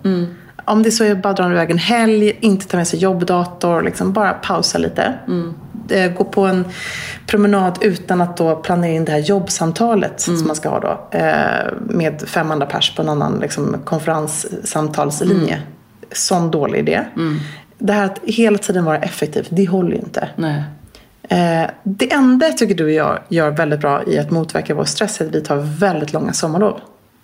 Om 0.64 0.82
det 0.82 0.90
så 0.90 1.04
är 1.04 1.14
bara 1.14 1.32
dra 1.32 1.62
en 1.62 1.78
helg, 1.78 2.38
inte 2.40 2.66
ta 2.66 2.76
med 2.76 2.88
sig 2.88 2.98
jobbdator, 2.98 3.82
liksom 3.82 4.12
bara 4.12 4.32
pausa 4.32 4.78
lite. 4.78 5.14
Eh, 5.90 6.12
Gå 6.12 6.24
på 6.24 6.46
en 6.46 6.64
promenad 7.26 7.78
utan 7.80 8.20
att 8.20 8.36
då 8.36 8.56
planera 8.56 8.92
in 8.92 9.04
det 9.04 9.12
här 9.12 9.18
jobbsamtalet 9.18 10.20
som 10.20 10.46
man 10.46 10.56
ska 10.56 10.68
ha 10.68 10.80
då. 10.80 11.18
Eh, 11.18 11.72
med 11.80 12.22
fem 12.26 12.50
andra 12.50 12.66
pers 12.66 12.94
på 12.96 13.02
en 13.02 13.08
annan 13.08 13.38
liksom, 13.40 13.76
konferenssamtalslinje. 13.84 15.62
Sån 16.12 16.50
dålig 16.50 16.78
idé. 16.78 17.04
Det 17.78 17.92
här 17.92 18.04
att 18.04 18.18
hela 18.22 18.58
tiden 18.58 18.84
vara 18.84 18.98
effektiv, 18.98 19.46
det 19.50 19.66
håller 19.68 19.90
ju 19.90 19.98
inte. 19.98 20.28
Nej. 20.36 20.62
Eh, 21.22 21.70
det 21.82 22.12
enda 22.12 22.46
jag 22.46 22.58
tycker 22.58 22.74
du 22.74 22.84
och 22.84 22.90
jag 22.90 23.18
gör 23.28 23.50
väldigt 23.50 23.80
bra 23.80 24.02
i 24.06 24.18
att 24.18 24.30
motverka 24.30 24.74
vår 24.74 24.84
stress 24.84 25.20
är 25.20 25.26
att 25.26 25.34
vi 25.34 25.40
tar 25.40 25.56
väldigt 25.56 26.12
långa 26.12 26.32
sommarlov. 26.32 26.80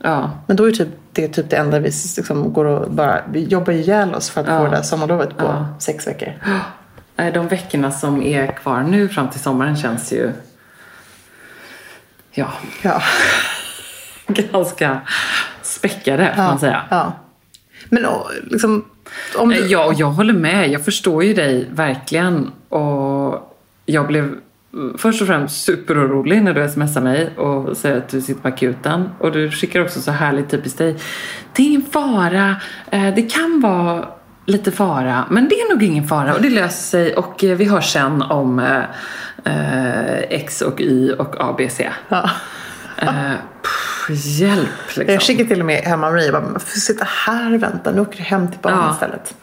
Ja. 0.07 0.31
Men 0.47 0.57
då 0.57 0.69
är 0.69 0.73
typ, 0.73 0.89
det 1.13 1.29
typ 1.29 1.51
det 1.51 1.57
enda 1.57 1.79
vi 1.79 1.91
liksom 2.17 2.53
går 2.53 2.65
och 2.65 2.91
bara, 2.91 3.21
vi 3.33 3.45
jobbar 3.45 3.73
ihjäl 3.73 4.15
oss 4.15 4.31
för 4.31 4.41
att 4.41 4.47
Ja. 4.47 4.59
få 4.59 4.65
det 4.65 4.71
där 4.71 4.83
sommarlovet 4.83 5.37
på 5.37 5.45
Ja. 5.45 5.67
sex 5.81 6.07
veckor. 6.07 6.33
Nej, 7.17 7.33
De 7.33 7.49
veckorna 7.49 7.91
som 7.91 8.23
är 8.23 8.47
kvar 8.47 8.83
nu 8.83 9.09
fram 9.09 9.29
till 9.31 9.41
sommaren 9.41 9.77
känns 9.77 10.13
ju 10.13 10.33
Ja, 12.33 12.53
Ja. 12.83 13.03
ganska 14.27 15.01
späckade 15.63 16.33
får 16.37 16.43
man 16.43 16.59
säga. 16.59 16.83
ja. 16.91 17.13
Men 17.89 18.07
liksom, 18.51 18.85
om 19.39 19.49
du... 19.49 19.67
Ja, 19.67 19.85
och 19.87 19.95
jag 19.95 20.07
håller 20.07 20.35
med. 20.35 20.69
Jag 20.71 20.85
förstår 20.85 21.25
ju 21.25 21.35
dig 21.35 21.69
verkligen. 21.71 22.53
Och 22.69 23.55
jag 23.87 24.07
blev 24.07 24.35
först 24.99 25.21
och 25.23 25.27
främst 25.29 25.65
superorolig 25.65 26.43
när 26.43 26.55
du 26.55 26.69
smsar 26.69 27.01
mig 27.01 27.37
och 27.37 27.77
säger 27.77 27.97
att 27.99 28.09
du 28.09 28.21
sitter 28.21 28.41
på 28.41 28.49
akuten. 28.49 29.09
Och 29.19 29.33
du 29.33 29.51
skickar 29.51 29.81
också 29.81 30.01
så 30.01 30.11
härligt 30.11 30.51
typiskt 30.51 30.79
dig. 30.79 30.97
Det 31.53 31.63
är 31.63 31.67
ingen 31.67 31.83
fara. 31.93 32.57
Eh, 32.91 33.15
Det 33.15 33.23
kan 33.23 33.61
vara 33.61 34.09
lite 34.47 34.73
fara, 34.73 35.25
men 35.31 35.49
det 35.49 35.55
är 35.55 35.71
nog 35.75 35.83
ingen 35.83 36.09
fara. 36.09 36.35
Och 36.35 36.43
det 36.43 36.51
löser 36.51 36.83
sig 36.83 37.15
och 37.17 37.45
eh, 37.45 37.57
vi 37.57 37.65
hörs 37.65 37.93
sen 37.93 38.23
om 38.23 38.59
eh, 38.59 38.83
eh, 39.45 40.19
X 40.31 40.61
och 40.63 40.81
Y 40.81 41.13
och 41.13 41.37
ABC. 41.45 41.81
Ja. 42.09 42.31
Eh, 42.99 43.33
pff, 43.63 44.11
hjälp 44.41 44.69
liksom. 44.97 45.13
Jag 45.15 45.23
skickade 45.23 45.49
till 45.49 45.61
och 45.61 45.67
med 45.67 45.79
hem 45.85 46.01
Marie 46.01 46.27
och 46.27 46.33
bara, 46.33 46.51
"Men 46.51 46.61
får 46.61 46.79
sitta 46.81 47.05
här 47.27 47.55
och 47.55 47.63
vänta, 47.63 47.93
nu 47.93 48.01
åker 48.01 48.17
du 48.17 48.23
hem 48.25 48.51
till 48.51 48.61
barnen 48.63 48.81
Ja. 48.83 48.93
istället. 48.93 49.35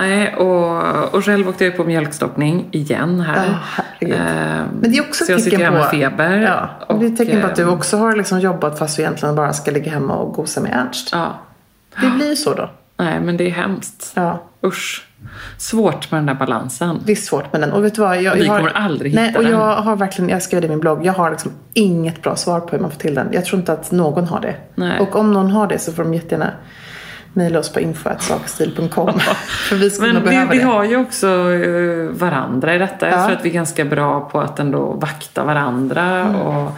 Nej, 0.00 0.34
och, 0.34 1.14
och 1.14 1.24
själv 1.24 1.48
åkte 1.48 1.64
jag 1.64 1.76
på 1.76 1.84
mjölkstockning 1.84 2.68
igen 2.70 3.20
här. 3.20 3.58
Herregud. 3.62 4.18
Ehm, 4.20 4.68
Men 4.80 4.90
det 4.90 4.98
är 4.98 5.02
också 5.02 5.24
så 5.24 5.32
jag 5.32 5.40
sitter 5.40 5.66
på... 5.66 5.72
med 5.72 5.90
feber. 5.90 6.38
Ja, 6.38 6.70
och 6.86 6.98
det 6.98 7.06
är 7.06 7.10
ett 7.10 7.16
tecken 7.16 7.40
på 7.40 7.46
att 7.46 7.56
du 7.56 7.62
ehm, 7.62 7.68
också 7.68 7.96
har 7.96 8.16
liksom 8.16 8.40
jobbat 8.40 8.78
fast 8.78 8.96
du 8.96 9.02
egentligen 9.02 9.34
bara 9.34 9.52
ska 9.52 9.70
ligga 9.70 9.92
hemma 9.92 10.14
och 10.14 10.34
gosa 10.34 10.60
med 10.60 10.72
Ernst. 10.72 11.08
Ja. 11.12 11.34
Det 12.00 12.10
blir 12.10 12.28
ju 12.28 12.36
så 12.36 12.54
då. 12.54 12.70
Nej, 12.96 13.20
men 13.20 13.36
det 13.36 13.46
är 13.46 13.50
hemskt. 13.50 14.12
Ja. 14.14 14.42
Usch. 14.64 15.06
Svårt 15.58 16.10
med 16.10 16.18
den 16.18 16.26
där 16.26 16.34
balansen. 16.34 17.00
Det 17.04 17.12
är 17.12 17.16
svårt 17.16 17.52
med 17.52 17.60
den. 17.60 17.72
Och 17.72 17.84
vet 17.84 17.94
du 17.94 18.00
vad? 18.00 18.22
Jag, 18.22 18.34
Vi 18.34 18.44
jag 18.44 18.52
har, 18.52 18.58
kommer 18.58 18.72
aldrig 18.72 19.14
nej, 19.14 19.26
hitta 19.26 19.38
och 19.38 19.44
den. 19.44 19.52
jag 19.52 19.76
har 19.76 19.96
verkligen, 19.96 20.28
jag 20.28 20.42
skrev 20.42 20.60
det 20.60 20.66
i 20.66 20.70
min 20.70 20.80
blogg, 20.80 21.06
jag 21.06 21.12
har 21.12 21.30
liksom 21.30 21.52
inget 21.74 22.22
bra 22.22 22.36
svar 22.36 22.60
på 22.60 22.70
hur 22.70 22.78
man 22.78 22.90
får 22.90 22.98
till 22.98 23.14
den. 23.14 23.28
Jag 23.32 23.44
tror 23.44 23.60
inte 23.60 23.72
att 23.72 23.90
någon 23.90 24.26
har 24.26 24.40
det. 24.40 24.54
Nej. 24.74 25.00
Och 25.00 25.16
om 25.16 25.32
någon 25.32 25.50
har 25.50 25.66
det 25.66 25.78
så 25.78 25.92
får 25.92 26.02
de 26.02 26.14
jättegärna 26.14 26.50
mejla 27.36 27.58
oss 27.58 27.72
på 27.72 27.80
info.sakstil.com. 27.80 29.20
För 29.68 29.76
vi 29.76 29.90
skulle 29.90 30.12
Men 30.12 30.22
vi, 30.22 30.28
behöva 30.28 30.52
vi 30.52 30.58
det. 30.58 30.64
har 30.64 30.84
ju 30.84 30.96
också 30.96 31.26
eh, 31.52 32.08
varandra 32.10 32.74
i 32.74 32.78
detta. 32.78 33.08
Jag 33.08 33.18
Ja. 33.18 33.24
tror 33.26 33.36
att 33.36 33.44
vi 33.44 33.48
är 33.48 33.54
ganska 33.54 33.84
bra 33.84 34.20
på 34.32 34.40
att 34.40 34.58
ändå 34.58 34.92
vakta 34.92 35.44
varandra. 35.44 36.02
Mm. 36.02 36.34
Och 36.40 36.72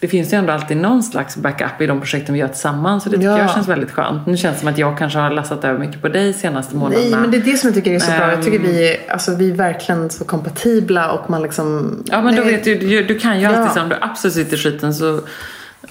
det 0.00 0.08
finns 0.08 0.32
ju 0.32 0.36
ändå 0.38 0.52
alltid 0.52 0.76
någon 0.76 1.02
slags 1.02 1.36
backup 1.36 1.80
i 1.80 1.86
de 1.86 2.00
projekten 2.00 2.32
vi 2.34 2.40
gör 2.40 2.48
tillsammans. 2.48 3.04
Och 3.06 3.10
det 3.12 3.16
tycker 3.16 3.30
Ja. 3.30 3.38
jag 3.38 3.50
känns 3.54 3.68
väldigt 3.68 3.90
skönt. 3.90 4.26
Nu 4.26 4.36
känns 4.36 4.54
det 4.56 4.60
som 4.60 4.68
att 4.68 4.78
jag 4.78 4.98
kanske 4.98 5.18
har 5.18 5.30
lastat 5.30 5.64
över 5.64 5.78
mycket 5.78 6.02
på 6.02 6.08
dig 6.08 6.32
senaste 6.32 6.76
månaderna. 6.76 7.10
Nej, 7.10 7.20
men 7.20 7.30
det 7.30 7.36
är 7.36 7.40
det 7.42 7.56
som 7.56 7.68
jag 7.68 7.74
tycker 7.74 7.92
är 7.94 7.98
så 7.98 8.10
bra. 8.10 8.30
Jag 8.30 8.42
tycker 8.42 8.56
Ehm. 8.58 8.62
vi 8.66 8.88
är, 8.94 9.12
alltså, 9.12 9.34
vi 9.34 9.50
är 9.50 9.54
verkligen 9.54 10.10
så 10.10 10.24
kompatibla 10.24 11.12
och 11.12 11.30
man 11.30 11.42
liksom... 11.42 11.96
Ja 12.06 12.20
men 12.22 12.36
då 12.36 12.42
Nej. 12.42 12.52
vet 12.52 12.64
du, 12.64 12.74
du, 12.78 13.04
du 13.04 13.18
kan 13.18 13.40
ju 13.40 13.46
alltid 13.46 13.62
Ja. 13.62 13.68
så 13.74 13.80
om 13.82 13.88
du 13.88 13.96
absolut 14.00 14.34
sitter 14.34 14.56
i 14.56 14.60
skiten 14.60 14.94
så 14.94 15.20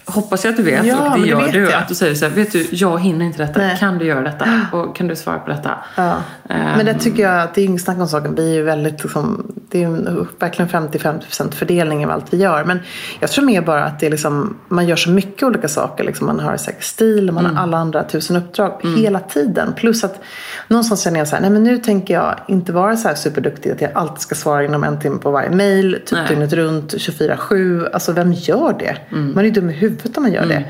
hoppas 0.05 0.43
jag 0.45 0.51
att 0.51 0.57
du 0.57 0.63
vet 0.63 0.85
Ja, 0.85 1.09
och 1.11 1.17
det 1.17 1.23
det 1.23 1.29
gör 1.29 1.41
vet 1.41 1.53
du. 1.53 1.61
jag. 1.63 1.73
Att 1.73 1.87
du 1.87 1.95
säger 1.95 2.15
så 2.15 2.25
här, 2.25 2.31
vet 2.35 2.51
du 2.51 2.67
jag 2.71 2.99
hinner 3.01 3.25
inte 3.25 3.37
detta. 3.37 3.59
Nej. 3.59 3.77
Kan 3.79 3.97
du 3.97 4.05
göra 4.05 4.21
detta? 4.21 4.45
Och 4.71 4.95
kan 4.95 5.07
du 5.07 5.15
svara 5.15 5.39
på 5.39 5.49
detta? 5.49 5.71
Ja. 5.95 6.15
Ehm, 6.49 6.77
Men 6.77 6.85
det 6.85 6.93
tycker 6.93 7.23
jag 7.23 7.41
att 7.41 7.53
det 7.55 7.61
är 7.61 7.65
inget 7.65 7.81
snack 7.81 7.97
om 7.97 8.07
saken. 8.07 8.35
Vi 8.35 8.49
är 8.51 8.53
ju 8.55 8.63
väldigt 8.63 9.03
liksom, 9.03 9.51
det 9.71 9.83
är 9.83 9.89
ju 9.89 10.25
verkligen 10.39 10.69
50-50% 10.69 11.51
fördelning 11.51 12.05
av 12.05 12.11
allt 12.11 12.25
vi 12.33 12.37
gör. 12.37 12.63
Men 12.63 12.79
jag 13.19 13.29
tror 13.29 13.45
mer 13.45 13.61
bara 13.61 13.83
att 13.85 13.99
det 13.99 14.05
är 14.05 14.09
liksom, 14.11 14.57
man 14.67 14.87
gör 14.87 14.95
så 14.95 15.09
mycket 15.09 15.43
olika 15.43 15.67
saker. 15.67 16.03
Liksom 16.03 16.27
man 16.27 16.39
har 16.39 16.57
säkert 16.57 16.83
stil, 16.83 17.31
man 17.31 17.45
Mm. 17.45 17.55
har 17.57 17.63
alla 17.63 17.77
andra 17.77 18.03
tusen 18.03 18.35
uppdrag 18.37 18.81
hela 18.97 19.19
tiden. 19.19 19.73
Plus 19.75 20.03
att 20.03 20.19
någonstans 20.67 21.01
känner 21.03 21.19
jag 21.19 21.27
så 21.27 21.35
här, 21.35 21.41
nej 21.41 21.51
men 21.51 21.63
nu 21.63 21.77
tänker 21.77 22.13
jag 22.13 22.35
inte 22.47 22.71
vara 22.73 22.97
så 22.97 23.07
här 23.07 23.15
superduktig 23.15 23.71
att 23.71 23.81
jag 23.81 23.91
alltid 23.93 24.19
ska 24.21 24.35
svara 24.35 24.63
inom 24.65 24.83
en 24.83 24.99
timme 24.99 25.17
på 25.19 25.31
varje 25.31 25.49
mail. 25.49 25.93
Typ 26.05 26.11
Nej. 26.11 26.27
dygnet 26.29 26.53
runt, 26.53 26.93
24-7. 26.93 27.89
Alltså 27.93 28.11
vem 28.11 28.33
gör 28.33 28.75
det? 28.79 28.97
Mm. 29.11 29.27
Man 29.35 29.37
är 29.37 29.43
ju 29.43 29.51
dum 29.51 29.69
i 29.69 29.73
huvudet 29.77 30.17
om 30.17 30.23
man 30.23 30.31
gör 30.31 30.45
det. 30.45 30.63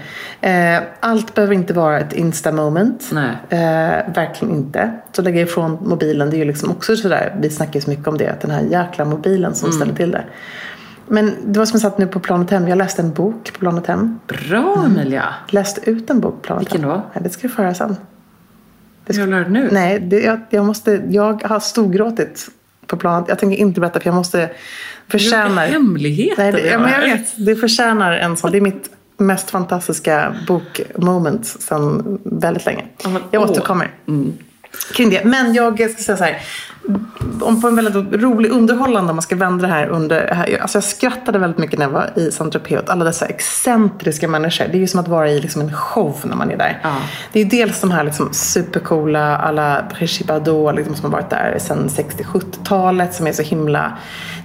Eh, 0.49 0.83
allt 0.99 1.33
behöver 1.35 1.53
inte 1.53 1.73
vara 1.73 1.99
ett 1.99 2.13
insta-moment. 2.13 3.09
Eh, 3.49 3.59
verkligen 4.15 4.55
inte. 4.55 4.91
Så 5.11 5.21
lägga 5.21 5.41
ifrån 5.41 5.77
mobilen, 5.81 6.29
det 6.29 6.35
är 6.35 6.39
ju 6.39 6.45
liksom 6.45 6.71
också 6.71 6.95
sådär, 6.95 7.35
vi 7.41 7.49
snackar 7.49 7.73
ju 7.73 7.81
så 7.81 7.89
mycket 7.89 8.07
om 8.07 8.17
det, 8.17 8.27
att 8.27 8.41
den 8.41 8.51
här 8.51 8.61
jäkla 8.61 9.05
mobilen 9.05 9.55
som 9.55 9.65
Mm. 9.69 9.75
ställer 9.79 9.95
till 9.95 10.11
det. 10.11 10.23
Men 11.09 11.33
det 11.45 11.59
var 11.59 11.65
som 11.65 11.75
jag 11.75 11.81
satt 11.81 11.97
nu 11.97 12.07
på 12.07 12.19
planet 12.19 12.49
hem, 12.51 12.67
jag 12.67 12.77
läste 12.77 13.01
en 13.01 13.13
bok 13.13 13.53
på 13.53 13.59
planet 13.59 13.87
hem. 13.87 14.19
Bra 14.27 14.83
Emilia! 14.85 15.25
Läste 15.49 15.89
ut 15.89 16.09
en 16.09 16.19
bok 16.19 16.33
på 16.33 16.39
planet 16.41 16.61
Vilken 16.61 16.81
hem. 16.81 16.89
då? 16.89 17.01
Ja, 17.13 17.19
det 17.21 17.29
ska 17.29 17.47
du 17.47 17.53
få 17.53 17.61
höra 17.61 17.73
sen. 17.73 17.95
Hur 19.05 19.27
gör 19.27 19.43
du 19.43 19.49
nu? 19.49 19.69
Nej, 19.71 19.99
det, 19.99 20.19
jag, 20.21 20.39
jag, 20.49 20.65
måste, 20.65 21.01
jag 21.09 21.43
har 21.43 21.59
storgråtit 21.59 22.47
på 22.87 22.97
planet. 22.97 23.29
Jag 23.29 23.39
tänker 23.39 23.57
inte 23.57 23.79
berätta 23.81 23.99
för 23.99 24.07
jag 24.07 24.15
måste 24.15 24.49
förtjänar... 25.07 25.67
hemligheter 25.67 26.43
Nej, 26.43 26.51
det, 26.51 26.67
ja, 26.69 26.79
men 26.79 26.91
jag 26.91 27.01
vet. 27.01 27.45
Det 27.45 27.55
förtjänar 27.55 28.11
en 28.11 28.37
sån. 28.37 28.51
Det 28.51 28.57
är 28.57 28.61
mitt 28.61 28.89
mest 29.17 29.49
fantastiska 29.49 30.35
bokmoment 30.47 31.45
sedan 31.45 32.19
väldigt 32.23 32.65
länge. 32.65 32.85
Jag 33.31 33.41
återkommer 33.41 33.91
kring 34.93 35.09
det. 35.09 35.23
Men 35.25 35.53
jag 35.53 35.91
ska 35.91 36.03
säga 36.03 36.17
så 36.17 36.23
här. 36.23 36.41
Om 37.41 37.61
på 37.61 37.67
en 37.67 37.75
väldigt 37.75 38.21
rolig, 38.21 38.51
underhållande, 38.51 39.09
om 39.09 39.15
man 39.15 39.21
ska 39.21 39.35
vända 39.35 39.67
det 39.67 39.73
här 39.73 39.87
under... 39.87 40.47
Alltså 40.61 40.77
jag 40.77 40.83
skrattade 40.83 41.39
väldigt 41.39 41.57
mycket 41.57 41.79
när 41.79 41.85
jag 41.85 41.91
var 41.91 42.09
i 42.15 42.31
Saint 42.31 42.51
Tropez 42.53 42.79
åt 42.79 42.89
alla 42.89 43.05
dessa 43.05 43.25
excentriska 43.25 44.27
människor. 44.27 44.65
Det 44.65 44.77
är 44.77 44.79
ju 44.79 44.87
som 44.87 44.99
att 44.99 45.07
vara 45.07 45.29
i 45.29 45.39
liksom 45.39 45.61
en 45.61 45.73
show 45.73 46.15
när 46.23 46.35
man 46.35 46.51
är 46.51 46.57
där. 46.57 46.79
Ja. 46.83 46.95
Det 47.31 47.41
är 47.41 47.45
dels 47.45 47.81
de 47.81 47.91
här 47.91 48.03
liksom 48.03 48.33
supercoola, 48.33 49.37
alla 49.37 49.83
Brigitte 49.93 50.23
Bardot 50.25 50.75
liksom, 50.75 50.95
som 50.95 51.05
har 51.05 51.11
varit 51.11 51.29
där 51.29 51.57
sedan 51.59 51.89
60-70-talet. 51.89 53.13
Som 53.13 53.27
är 53.27 53.31
så 53.31 53.41
himla, 53.41 53.97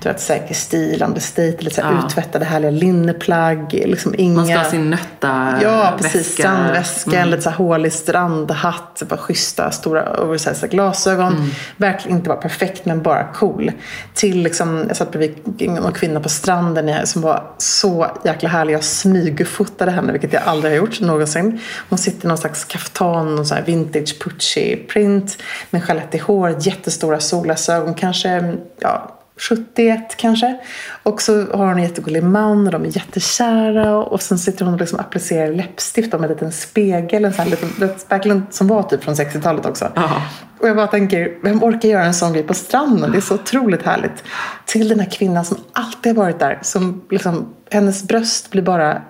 du 0.03 0.09
vet, 0.09 0.21
säker 0.21 0.55
stil, 0.55 1.03
understated, 1.03 1.63
lite 1.63 1.81
Ja. 1.81 2.07
utvättade 2.07 2.45
härliga 2.45 2.71
linneplagg. 2.71 3.73
Liksom 3.73 4.15
inga... 4.19 4.37
Man 4.37 4.47
ska 4.47 4.57
ha 4.59 4.65
sin 4.65 4.91
nötta 4.91 5.59
Ja, 5.63 5.95
precis. 5.99 6.15
väska. 6.31 6.43
Strandväska, 6.43 7.17
Mm. 7.17 7.29
lite 7.31 7.43
så 7.43 7.51
här 7.51 7.57
hålig 7.57 7.93
strandhatt, 7.93 9.03
bara 9.09 9.17
schyssta 9.19 9.71
stora 9.71 10.21
oversized 10.23 10.71
glasögon. 10.71 11.33
Mm. 11.37 11.49
Verkligen 11.77 12.17
inte 12.17 12.29
vara 12.29 12.41
perfekt 12.41 12.85
men 12.85 13.03
bara 13.03 13.25
cool. 13.25 13.73
Till 14.15 14.43
liksom, 14.43 14.85
jag 14.89 14.97
satt 14.97 15.11
bredvid 15.13 15.63
en 15.63 15.93
kvinna 15.93 16.21
på 16.21 16.29
stranden 16.29 17.07
som 17.07 17.23
var 17.23 17.43
så 17.59 18.07
jäkla 18.25 18.49
härlig. 18.49 18.75
Jag 18.75 18.85
smygfotade 18.85 19.91
henne, 19.91 20.13
vilket 20.13 20.33
jag 20.33 20.43
aldrig 20.47 20.73
har 20.73 20.77
gjort 20.77 21.01
någonsin. 21.01 21.61
Hon 21.89 21.99
sitter 21.99 22.25
i 22.25 22.29
någon 22.29 22.39
slags 22.39 22.65
kaftan, 22.65 23.35
någon 23.37 23.47
sån 23.47 23.57
här 23.57 23.65
vintage 23.65 24.19
Pucci 24.21 24.77
print 24.93 25.37
med 25.71 25.85
chalett 25.85 26.15
i 26.15 26.19
hår, 26.19 26.57
jättestora 26.61 27.21
solglasögon, 27.21 27.95
kanske 27.95 28.55
ja, 28.81 29.19
71 29.49 30.17
kanske. 30.17 30.59
Och 31.03 31.23
så 31.23 31.47
har 31.47 31.67
hon 31.67 31.77
en 31.77 31.83
jättegullig 31.83 32.23
man 32.23 32.67
och 32.67 32.73
de 32.73 32.85
är 32.85 32.97
jättekära. 32.97 33.97
Och 33.97 34.23
sen 34.23 34.39
sitter 34.39 34.65
hon 34.65 34.75
och 34.75 34.81
liksom 34.81 35.01
applicerar 35.01 35.53
läppstift 35.53 36.13
med 36.13 36.23
en 36.23 36.29
liten 36.29 36.53
spegel. 36.53 37.25
En 37.25 37.33
sån 37.33 37.45
här 37.45 37.51
liten, 37.51 37.69
verkligen 38.09 38.47
som 38.51 38.67
var 38.67 38.83
typ 38.83 39.05
från 39.05 39.15
60-talet 39.15 39.67
också. 39.67 39.93
Ja. 39.95 40.23
Och 40.61 40.69
jag 40.69 40.77
bara 40.77 40.87
tänker, 40.87 41.39
vem 41.43 41.63
orkar 41.63 41.89
göra 41.89 42.05
en 42.05 42.15
sån 42.15 42.33
grej 42.33 42.43
på 42.43 42.55
stranden? 42.55 43.11
Det 43.11 43.17
är 43.17 43.21
så 43.21 43.35
otroligt 43.35 43.83
härligt. 43.83 44.25
Till 44.67 44.89
den 44.89 45.01
här 45.01 45.11
kvinnan 45.11 45.45
som 45.45 45.57
alltid 45.73 46.17
har 46.17 46.25
varit 46.25 46.39
där. 46.39 46.59
Som 46.63 47.05
liksom, 47.11 47.55
hennes 47.71 48.03
bröst 48.03 48.51
blir 48.51 48.63
bara 48.63 49.03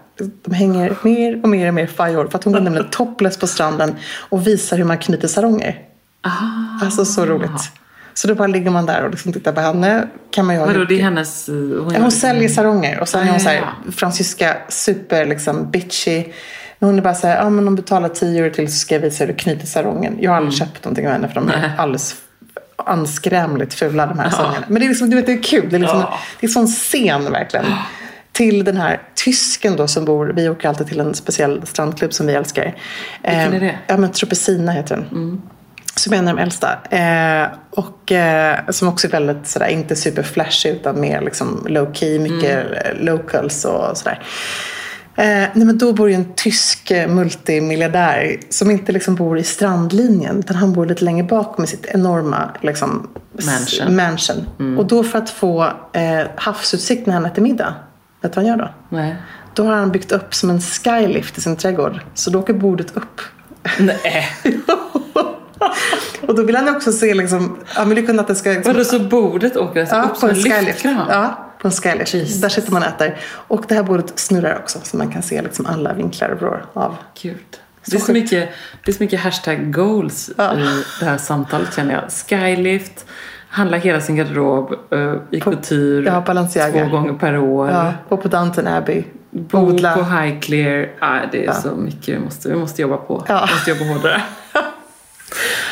de 0.42 0.54
hänger 0.54 0.96
mer 1.02 1.40
och 1.42 1.48
mer 1.48 1.68
och 1.68 1.74
mer 1.74 1.86
fajor. 1.86 2.28
För 2.28 2.38
att 2.38 2.44
hon 2.44 2.52
går 2.52 2.60
nämligen 2.60 2.90
topless 2.90 3.36
på 3.36 3.46
stranden 3.46 3.94
och 4.28 4.46
visar 4.46 4.76
hur 4.76 4.84
man 4.84 4.98
knyter 4.98 5.28
saronger. 5.28 5.78
Alltså 6.82 7.04
så 7.04 7.26
roligt. 7.26 7.72
Så 8.14 8.28
då 8.28 8.34
bara 8.34 8.46
ligger 8.48 8.70
man 8.70 8.86
där 8.86 9.04
och 9.04 9.10
liksom 9.10 9.32
tittar 9.32 9.52
på 9.52 9.60
henne. 9.60 10.08
Kan 10.30 10.46
man 10.46 10.54
ju 10.54 10.60
Vadå, 10.60 10.84
det 10.84 10.98
är 10.98 11.02
hennes... 11.02 11.48
eh, 11.48 11.54
Hon, 11.54 11.92
Ja, 11.94 12.00
hon 12.00 12.12
säljer 12.12 12.48
saronger 12.48 13.00
och 13.00 13.08
sen 13.08 13.26
är 13.26 13.30
hon 13.30 13.40
så 13.40 13.48
här, 13.48 13.60
Ah, 13.62 13.92
fransyska 13.92 14.56
super 14.68 15.26
liksom 15.26 15.70
bitchy. 15.70 16.24
Men 16.78 16.88
hon 16.88 16.98
är 16.98 17.02
bara 17.02 17.14
så 17.14 17.26
här, 17.26 17.36
ja 17.36 17.50
men 17.50 17.68
om 17.68 17.76
du 17.76 17.82
betalar 17.82 18.08
10 18.08 18.44
euro 18.44 18.54
till 18.54 18.72
så 18.72 18.78
ska 18.78 18.94
jag 18.94 19.00
visa 19.02 19.24
hur 19.24 19.32
du 19.32 19.38
knyter 19.38 19.66
sarongen. 19.66 20.16
Jag 20.20 20.30
har 20.30 20.36
aldrig 20.36 20.54
köpt 20.58 20.84
någonting 20.84 21.06
av 21.06 21.12
henne 21.12 21.28
för 21.28 21.34
de 21.34 21.48
är 21.48 21.56
Mm. 21.58 21.70
Alldeles 21.78 22.14
anskrämligt 22.86 23.74
fula 23.74 24.06
de 24.06 24.18
här 24.18 24.30
sarongerna. 24.30 24.66
Men 24.68 24.80
det 24.80 24.86
är 24.86 24.88
liksom, 24.88 25.10
du 25.10 25.16
vet 25.16 25.26
det 25.26 25.32
är 25.32 25.42
kul. 25.42 25.66
Det 25.70 25.76
är 25.76 25.80
liksom, 25.80 26.00
Ja. 26.00 26.18
det 26.40 26.46
är 26.46 26.50
sån 26.50 26.66
scen 26.66 27.32
verkligen. 27.32 27.66
Till 28.32 28.64
den 28.64 28.76
här 28.76 29.00
tysken 29.24 29.76
då 29.76 29.88
som 29.88 30.04
bor, 30.04 30.32
vi 30.36 30.48
åker 30.48 30.68
alltid 30.68 30.86
till 30.86 31.00
en 31.00 31.14
speciell 31.14 31.66
strandklubb 31.66 32.12
som 32.12 32.26
vi 32.26 32.32
älskar. 32.34 32.64
Vilken 33.22 33.52
är 33.54 33.60
det? 33.60 33.78
Ja 33.86 33.96
men 33.96 34.12
Tropicina 34.12 34.72
heter 34.72 34.96
den. 34.96 35.42
Som 35.94 36.12
är 36.12 36.16
en 36.16 36.28
av 36.28 36.36
de 36.36 36.42
äldsta. 36.42 36.78
Eh, 36.90 37.48
och 37.70 38.12
eh, 38.12 38.58
som 38.68 38.88
också 38.88 39.06
är 39.06 39.10
väldigt 39.10 39.46
sådär, 39.46 39.66
inte 39.66 39.96
super 39.96 40.22
flashy 40.22 40.68
utan 40.68 41.00
mer 41.00 41.20
liksom 41.20 41.66
low 41.68 41.92
key, 41.92 42.18
mycket 42.18 42.66
eh, 42.72 43.04
locals 43.04 43.64
och 43.64 43.96
sådär. 43.96 44.22
Eh, 45.16 45.24
nej 45.24 45.66
men 45.66 45.78
då 45.78 45.92
bor 45.92 46.08
ju 46.08 46.14
en 46.14 46.34
tysk 46.34 46.90
eh, 46.90 47.08
multimiljardär 47.08 48.36
som 48.48 48.70
inte 48.70 48.92
liksom 48.92 49.14
bor 49.14 49.38
i 49.38 49.42
strandlinjen 49.42 50.38
utan 50.38 50.56
han 50.56 50.72
bor 50.72 50.86
lite 50.86 51.04
längre 51.04 51.26
bak 51.26 51.58
med 51.58 51.68
sitt 51.68 51.86
enorma 51.86 52.50
liksom, 52.60 53.08
Mansion. 53.32 53.96
mansion. 53.96 54.78
Och 54.78 54.86
då 54.86 55.04
för 55.04 55.18
att 55.18 55.30
få 55.30 55.72
eh, 55.92 56.26
havsutsikt 56.36 57.06
när 57.06 57.14
han 57.14 57.26
äter 57.26 57.42
middag, 57.42 57.74
vet 58.20 58.32
du 58.32 58.36
vad 58.40 58.48
han 58.48 58.58
gör 58.58 58.66
då? 58.66 58.96
Nej. 58.96 59.16
Då 59.54 59.64
har 59.64 59.72
han 59.72 59.90
byggt 59.90 60.12
upp 60.12 60.34
som 60.34 60.50
en 60.50 60.60
skylift 60.60 61.38
i 61.38 61.40
sin 61.40 61.56
trädgård. 61.56 62.00
Så 62.14 62.30
då 62.30 62.38
åker 62.38 62.54
bordet 62.54 62.96
upp. 62.96 63.20
Nej. 63.78 64.28
Och 66.28 66.34
då 66.34 66.42
vill 66.42 66.56
han 66.56 66.76
också 66.76 66.92
se 66.92 67.14
liksom, 67.14 67.58
ja 67.76 67.84
men 67.84 67.96
det 67.96 68.02
kunde 68.02 68.22
att 68.22 68.28
det 68.28 68.34
ska... 68.34 68.50
Liksom, 68.50 68.72
Vadå, 68.72 68.84
så 68.84 68.98
bordet 68.98 69.56
åker 69.56 69.80
alltså 69.80 69.96
ja, 69.96 70.02
upp 70.02 70.16
som 70.16 70.28
en 70.30 70.64
lyftkran? 70.64 71.06
Ja, 71.08 71.48
på 71.60 71.68
en 71.68 71.72
Skylish. 71.72 72.40
Där 72.40 72.48
sitter 72.48 72.72
man 72.72 72.82
och 72.82 72.88
äter. 72.88 73.18
Och 73.24 73.64
det 73.68 73.74
här 73.74 73.82
bordet 73.82 74.18
snurrar 74.18 74.58
också 74.58 74.78
så 74.82 74.96
man 74.96 75.12
kan 75.12 75.22
se 75.22 75.42
liksom 75.42 75.66
alla 75.66 75.92
vinklar 75.92 76.28
och 76.28 76.38
vrår 76.38 76.66
av. 76.72 76.96
Gud. 77.22 77.36
Det 77.86 77.96
är, 77.96 78.00
så 78.00 78.12
mycket, 78.12 78.48
det 78.84 78.90
är 78.90 78.94
så 78.94 79.02
mycket 79.02 79.20
hashtag 79.20 79.72
goals 79.72 80.30
Ja. 80.36 80.54
i 80.54 80.84
det 81.00 81.06
här 81.06 81.18
samtalet 81.18 81.74
känner 81.74 81.94
jag. 81.94 82.02
Skylift, 82.10 83.06
handla 83.48 83.76
hela 83.76 84.00
sin 84.00 84.16
garderob 84.16 84.74
uh, 84.94 85.14
i 85.30 85.40
couture 85.40 86.22
ja, 86.24 86.72
två 86.72 86.88
gånger 86.88 87.12
per 87.12 87.38
år. 87.38 87.70
Ja, 87.70 87.92
gå 88.08 88.16
på 88.16 88.28
Downton 88.28 88.66
Abbey. 88.66 89.04
Bo 89.30 89.58
Odla. 89.58 89.94
på 89.94 90.02
High 90.02 90.40
Clear. 90.40 90.88
Ja, 91.00 91.20
det 91.32 91.46
är 91.46 91.52
så 91.52 91.70
mycket 91.76 92.08
vi 92.08 92.18
måste, 92.18 92.48
vi 92.48 92.56
måste 92.56 92.82
jobba 92.82 92.96
på. 92.96 93.24
Ja. 93.28 93.44
Vi 93.48 93.54
måste 93.54 93.70
jobba 93.70 93.84
hårdare. 93.84 94.22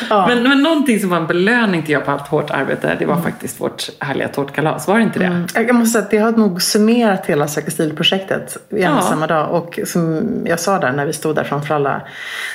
men, 0.09 0.43
men 0.43 0.61
någonting 0.63 0.99
som 0.99 1.09
var 1.09 1.17
en 1.17 1.27
belöning 1.27 1.83
till 1.83 1.91
jag 1.93 2.05
på 2.05 2.11
allt 2.11 2.27
hårt 2.27 2.51
arbete, 2.51 2.95
det 2.99 3.05
var 3.05 3.13
Mm. 3.13 3.23
faktiskt 3.23 3.61
vårt 3.61 3.89
härliga 3.99 4.27
tårtkalas. 4.27 4.87
Var 4.87 4.97
det 4.97 5.03
inte 5.03 5.19
det? 5.19 5.45
Jag 5.61 5.75
måste 5.75 5.91
säga 5.91 6.03
att 6.03 6.11
det 6.11 6.17
har 6.17 6.31
nog 6.31 6.61
summerat 6.61 7.25
hela 7.25 7.47
Söka 7.47 7.71
stil-projektet 7.71 8.57
i 8.69 8.75
en 8.75 8.81
Ja. 8.95 9.01
samma 9.01 9.27
dag. 9.27 9.51
Och 9.51 9.79
som 9.85 10.21
jag 10.45 10.59
sa 10.59 10.79
där 10.79 10.91
när 10.91 11.05
vi 11.05 11.13
stod 11.13 11.35
där 11.35 11.43
framför 11.43 11.75
alla 11.75 12.01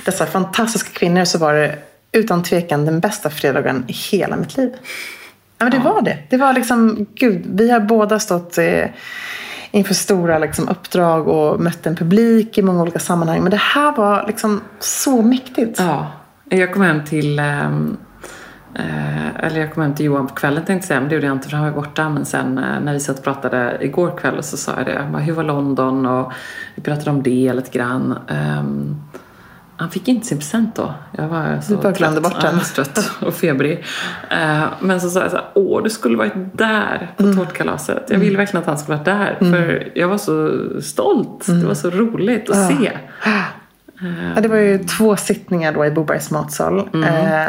dessa 0.05 0.27
fantastiska 0.27 0.91
kvinnor 0.93 1.25
så 1.25 1.39
var 1.39 1.55
det 1.55 1.79
utan 2.13 2.43
tvekan 2.43 2.85
den 2.87 3.01
bästa 3.01 3.31
fredagen 3.31 3.85
i 3.89 3.93
hela 3.93 4.37
mitt 4.37 4.57
liv. 4.57 4.71
Ja, 5.59 5.65
men 5.65 5.71
det 5.71 5.79
var 5.79 6.03
det. 6.03 6.19
Det 6.31 6.37
var 6.37 6.53
liksom, 6.53 7.07
gud, 7.15 7.43
vi 7.55 7.71
har 7.71 7.81
båda 7.81 8.19
stått 8.19 8.59
eh, 8.59 8.85
inför 9.71 9.95
stora 9.95 10.39
liksom, 10.39 10.69
uppdrag 10.69 11.29
och 11.29 11.61
mött 11.61 11.87
en 11.87 11.97
publik 11.97 12.59
i 12.59 12.63
många 12.63 12.83
olika 12.83 12.99
sammanhang. 12.99 13.41
Men 13.43 13.51
det 13.51 13.61
här 13.61 13.93
var 13.93 14.25
liksom 14.27 14.61
så 14.81 15.23
mäktigt. 15.23 15.79
Ja. 15.79 16.07
Jag 16.49 16.73
kom 16.73 16.83
hem 16.83 17.05
till 17.05 17.39
ehm, 17.39 17.97
eh, 18.75 19.37
eller 19.45 19.61
jag 19.61 19.75
kom 19.75 19.83
hem 19.83 19.95
till 19.95 20.07
Johan 20.07 20.27
på 20.27 20.35
kvällen 20.35 20.65
tänkte 20.65 20.73
jag 20.75 20.85
säga, 20.85 21.01
men 21.01 21.09
det 21.09 21.15
gjorde 21.15 21.27
jag 21.27 21.37
inte 21.37 21.49
för 21.49 21.57
han 21.57 21.67
var 21.67 21.73
borta. 21.73 22.09
Men 22.09 22.25
sen 22.25 22.59
eh, 22.59 22.81
när 22.81 22.93
vi 22.93 23.01
satt 23.01 23.19
och 23.19 23.25
pratade 23.25 23.79
igår 23.81 24.19
kväll 24.19 24.43
så 24.43 24.57
sa 24.57 24.73
jag 24.77 24.87
det. 24.87 25.09
Bara, 25.13 25.23
Hur 25.23 25.33
var 25.33 25.45
London? 25.45 26.07
Och 26.07 26.33
vi 26.75 26.83
pratade 26.83 27.11
om 27.11 27.23
det 27.23 27.53
lite 27.53 27.71
grann. 27.79 28.19
Ehm, 28.29 28.97
han 29.79 29.91
fick 29.91 30.09
inte 30.09 30.27
sin 30.27 30.39
present 30.39 30.77
då. 30.77 30.95
Jag 31.13 31.29
var 31.29 31.61
så 31.63 31.75
Du 31.75 31.83
bara 31.83 31.93
glömde 31.93 32.21
bort 32.21 32.41
den. 32.41 32.55
Ja, 32.55 32.65
trött 32.75 33.11
och 33.21 33.35
febrig. 33.35 33.85
Eh, 34.31 34.65
men 34.81 35.01
så 35.01 35.09
sa 35.11 35.21
jag 35.21 35.31
så 35.31 35.37
här, 35.37 35.47
åh 35.55 35.83
du 35.83 35.91
skulle 35.91 36.17
varit 36.17 36.33
där 36.53 37.11
på 37.17 37.23
Mm. 37.23 37.37
tårtkalaset. 37.37 38.07
Jag 38.11 38.19
ville 38.19 38.37
verkligen 38.37 38.61
att 38.63 38.67
han 38.69 38.79
skulle 38.79 38.97
varit 38.99 39.05
där. 39.05 39.37
För 39.41 39.93
jag 39.95 40.09
var 40.09 40.19
så 40.19 40.51
stolt. 40.83 41.49
Mm. 41.49 41.61
Det 41.61 41.67
var 41.67 41.75
så 41.75 41.91
roligt 41.91 42.51
att 42.51 42.69
se. 42.69 42.93
Ja, 44.35 44.41
det 44.41 44.49
var 44.49 44.57
ju 44.57 44.79
två 44.79 45.17
sittningar 45.17 45.73
då 45.73 45.85
i 45.87 45.91
Bobergs 45.91 46.31
matsal. 46.31 46.79
Eh, 46.79 47.03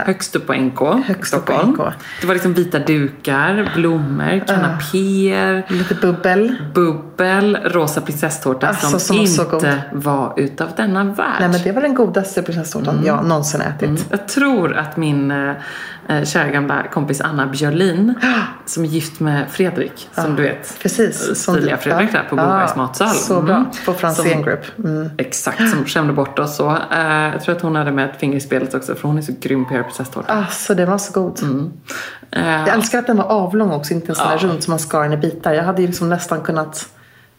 Högst 0.06 0.36
upp 0.36 0.48
på 0.48 0.54
NK. 0.54 0.80
Högst 1.06 1.34
upp 1.34 1.46
på. 1.46 1.54
NK. 1.68 1.78
Det 2.22 2.28
var 2.28 2.34
liksom 2.34 2.54
vita 2.54 2.80
dukar, 2.80 3.72
blommor, 3.76 4.44
kanapéer, 4.48 5.64
lite 5.70 5.96
bubbel. 5.96 6.56
bubbel, 6.74 7.58
rosa 7.66 8.02
prinsesstårta 8.02 8.68
Alltså, 8.68 8.90
som, 8.90 9.00
som 9.00 9.18
inte 9.18 9.84
var 9.92 10.34
utav 10.38 10.68
denna 10.78 11.04
värld. 11.04 11.36
Nej 11.40 11.50
men 11.50 11.62
det 11.64 11.72
var 11.72 11.82
den 11.82 11.94
godaste 11.96 12.42
prinsesstårtan 12.42 13.02
jag 13.06 13.26
någonsin 13.26 13.62
ätit. 13.62 14.06
Jag 14.10 14.28
tror 14.28 14.74
att 14.78 14.98
min 14.98 15.32
eh, 15.32 15.52
eh, 16.08 16.24
kära 16.24 16.48
gamla 16.50 16.84
kompis 16.92 17.22
Anna 17.22 17.48
Björlin, 17.48 18.14
som 18.66 18.84
är 18.84 18.88
gift 18.88 19.20
med 19.20 19.46
Fredrik, 19.50 20.10
som 20.16 20.36
du 20.36 20.44
vet. 20.44 20.80
Precis. 20.82 21.44
som 21.44 21.56
Stiliga 21.56 21.76
du- 21.76 21.82
Fredrik 21.82 22.12
där 22.12 22.24
på 22.30 22.36
Bobergs 22.36 22.76
matsal. 22.76 23.10
Så 23.10 23.42
bra. 23.42 23.56
Mm. 23.56 23.68
På 23.86 23.94
Franzén 23.94 24.42
Group. 24.42 24.80
Mm. 24.84 25.10
Exakt, 25.18 25.70
som 25.70 25.86
skämde 25.86 26.14
bort 26.14 26.37
oss 26.40 26.56
så. 26.56 26.70
Eh, 26.92 27.30
jag 27.34 27.42
tror 27.44 27.56
att 27.56 27.62
hon 27.62 27.76
hade 27.76 27.92
med 27.92 28.10
ett 28.10 28.20
finger 28.20 28.38
i 28.38 28.40
spelet 28.40 28.74
också, 28.74 28.96
för 28.96 29.08
hon 29.08 29.18
är 29.18 29.22
så 29.22 29.34
grym 29.40 29.66
på 29.66 29.70
att 29.70 29.74
göra 29.76 29.84
prinsesstårta. 29.84 30.34
Alltså 30.34 30.76
den 30.76 30.90
var 30.90 30.98
så 30.98 31.14
god. 31.22 31.40
Eh, 32.32 32.48
Jag 32.50 32.68
älskar 32.68 33.00
att 33.00 33.08
den 33.08 33.18
var 33.18 33.26
avlång 33.26 33.72
också, 33.72 33.94
inte 33.94 34.12
en 34.12 34.16
sån 34.16 34.28
där 34.28 34.38
Ja. 34.42 34.48
rund 34.50 34.64
som 34.64 34.72
man 34.72 34.80
skar 34.80 35.04
den 35.04 35.14
i 35.14 35.18
bitar. 35.18 35.54
Jag 35.54 35.64
hade 35.64 35.82
ju 35.82 35.88
liksom 35.88 36.10
nästan 36.10 36.42
kunnat 36.42 36.90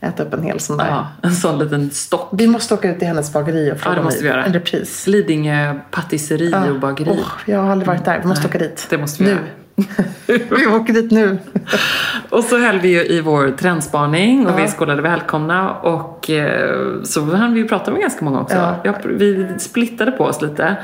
äta 0.00 0.22
upp 0.22 0.34
en 0.34 0.42
hel 0.42 0.60
sån 0.60 0.76
där. 0.76 0.86
ja, 0.88 1.06
en 1.22 1.34
sån 1.34 1.58
liten 1.58 1.90
stock. 1.90 2.28
Vi 2.32 2.46
måste 2.46 2.74
åka 2.74 2.90
ut 2.90 2.98
till 2.98 3.08
hennes 3.08 3.32
bageri 3.32 3.70
och 3.70 3.74
Ja, 3.76 3.78
fråga 3.78 3.94
det 3.94 4.00
om 4.00 4.04
måste 4.04 4.22
vi 4.22 4.28
göra. 4.28 4.44
en 4.44 4.52
repris. 4.52 5.06
Lidingö 5.06 5.74
patisserie 5.90 6.70
och 6.70 6.80
bageri. 6.80 7.10
Åh, 7.12 7.28
jag 7.46 7.58
har 7.62 7.72
aldrig 7.72 7.86
varit 7.86 8.04
där. 8.04 8.18
Vi 8.22 8.26
måste 8.26 8.48
åka 8.48 8.58
dit. 8.58 8.86
Det 8.90 8.98
måste 8.98 9.24
vi 9.24 9.30
nu. 9.30 9.38
vi 10.26 10.66
åker 10.66 10.92
dit 10.92 11.10
nu. 11.10 11.38
Och 12.30 12.44
så 12.44 12.58
höll 12.58 12.78
vi 12.78 12.88
ju 12.88 13.04
i 13.06 13.20
vår 13.20 13.50
trendspaning 13.50 14.46
och 14.46 14.52
Ja. 14.52 14.62
vi 14.64 14.68
skålade 14.68 15.02
välkomna 15.02 15.70
och 15.74 16.30
eh, 16.30 17.02
så 17.04 17.20
hann 17.36 17.54
vi 17.54 17.60
ju 17.60 17.68
prata 17.68 17.90
med 17.90 18.00
ganska 18.00 18.24
många 18.24 18.40
också. 18.40 18.56
Ja. 18.56 18.76
Jag, 18.84 18.94
vi 19.04 19.46
splittade 19.58 20.10
på 20.12 20.24
oss 20.24 20.42
lite. 20.42 20.76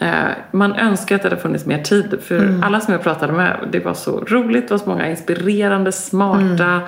Eh, 0.00 0.08
man 0.52 0.74
önskar 0.74 1.16
att 1.16 1.22
det 1.22 1.28
hade 1.28 1.40
funnits 1.42 1.66
mer 1.66 1.82
tid 1.82 2.18
för 2.24 2.38
Mm. 2.38 2.62
alla 2.62 2.80
som 2.80 2.92
jag 2.92 3.02
pratade 3.02 3.32
med, 3.32 3.56
det 3.72 3.84
var 3.84 3.94
så 3.94 4.20
roligt, 4.20 4.68
det 4.68 4.74
var 4.74 4.78
så 4.78 4.88
många 4.88 5.08
inspirerande, 5.10 5.92
smarta, 5.92 6.64
Mm. 6.64 6.82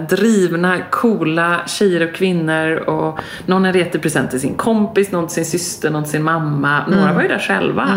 eh, 0.00 0.06
drivna, 0.08 0.78
coola 0.90 1.56
tjejer 1.66 2.08
och 2.08 2.14
kvinnor 2.14 2.76
och 2.76 3.18
någon 3.46 3.64
hade 3.64 3.78
gett 3.78 3.94
en 3.94 4.00
present 4.00 4.30
till 4.30 4.40
sin 4.40 4.54
kompis, 4.54 5.12
någon 5.12 5.26
till 5.26 5.34
sin 5.34 5.44
syster, 5.60 5.90
någon 5.90 6.02
till 6.02 6.12
sin 6.12 6.22
mamma. 6.22 6.86
Några 6.86 7.02
Mm. 7.02 7.14
var 7.14 7.22
ju 7.22 7.28
där 7.28 7.38
själva. 7.38 7.88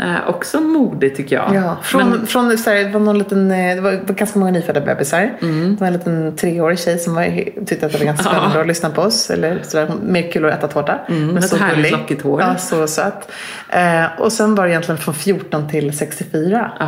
Eh, 0.00 0.28
också 0.28 0.60
modigt 0.60 1.16
tycker 1.16 1.36
jag. 1.36 1.54
Ja, 1.54 1.76
från, 1.82 2.10
Men- 2.10 2.26
från, 2.26 2.58
så 2.58 2.70
här, 2.70 2.76
det 2.84 2.88
var 2.90 3.00
någon 3.00 3.18
liten, 3.18 3.50
eh, 3.50 3.74
det 3.74 3.80
var 3.80 3.90
var 3.92 4.14
ganska 4.14 4.38
många 4.38 4.50
nyfödda 4.52 4.80
bebisar. 4.80 5.30
Det 5.40 5.76
var 5.80 5.86
en 5.86 5.92
liten 5.92 6.36
treårig 6.36 6.78
tjej 6.78 6.98
som 6.98 7.14
var, 7.14 7.24
tyckte 7.66 7.86
att 7.86 7.92
det 7.92 7.98
var 7.98 8.04
ganska 8.04 8.24
spännande 8.24 8.60
att 8.60 8.66
lyssna 8.66 8.90
på 8.90 9.02
oss. 9.02 9.30
Eller 9.30 9.60
så 9.62 9.76
där, 9.76 9.90
mer 10.02 10.32
kul 10.32 10.44
att 10.44 10.54
äta 10.58 10.68
tårta. 10.68 10.98
Men 11.08 11.36
ett 11.36 11.56
härligt 11.58 11.92
lockigt 11.92 12.22
hår. 12.22 12.40
Ja, 12.40 12.56
så 12.56 12.86
söt. 12.86 13.30
Eh, 13.68 14.04
och 14.18 14.32
sen 14.32 14.54
var 14.54 14.64
det 14.64 14.70
egentligen 14.70 14.98
från 14.98 15.14
14 15.14 15.68
till 15.70 15.98
64. 15.98 16.72
Ja. 16.80 16.86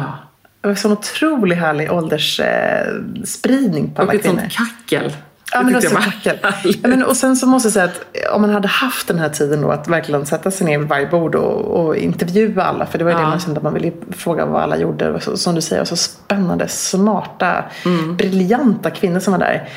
Det 0.60 0.68
var 0.68 0.70
en 0.70 0.76
sån 0.76 0.92
otrolig 0.92 1.56
härlig 1.56 1.92
åldersspridning 1.92 3.84
eh, 3.84 3.90
på 3.94 4.02
alla 4.02 4.08
Och 4.08 4.14
ett 4.14 4.22
kvinnor. 4.22 4.38
sånt 4.40 4.52
kackel. 4.88 5.12
Ja, 5.54 5.58
Det 5.62 5.64
men 5.64 5.74
var 5.94 6.00
kackel. 6.00 6.38
härligt. 6.42 6.78
Ja, 6.82 6.88
men, 6.88 7.02
och 7.04 7.16
sen 7.16 7.36
så 7.36 7.46
måste 7.46 7.66
jag 7.66 7.72
säga 7.72 7.84
att 7.84 8.30
om 8.34 8.40
man 8.40 8.50
hade 8.50 8.68
haft 8.68 9.08
den 9.08 9.18
här 9.18 9.28
tiden 9.28 9.60
då 9.62 9.70
att 9.70 9.88
verkligen 9.88 10.26
sätta 10.26 10.50
sig 10.50 10.66
ner 10.66 10.78
vid 10.78 10.88
varje 10.88 11.06
bord 11.06 11.34
och, 11.34 11.84
och 11.86 11.96
intervjua 11.96 12.62
alla. 12.64 12.86
För 12.86 12.98
det 12.98 13.04
var 13.04 13.10
ju 13.10 13.16
det 13.16 13.22
Ja. 13.22 13.28
man 13.28 13.40
kände 13.40 13.56
att 13.58 13.62
man 13.64 13.74
ville 13.74 13.92
fråga 14.10 14.46
vad 14.46 14.62
alla 14.62 14.76
gjorde. 14.76 15.20
Så, 15.20 15.36
som 15.36 15.54
du 15.54 15.60
säger, 15.60 15.84
så 15.84 15.96
spännande, 15.96 16.68
smarta, 16.68 17.64
Mm. 17.84 18.16
briljanta 18.16 18.90
kvinnor 18.90 19.20
som 19.20 19.32
var 19.32 19.40
där. 19.40 19.68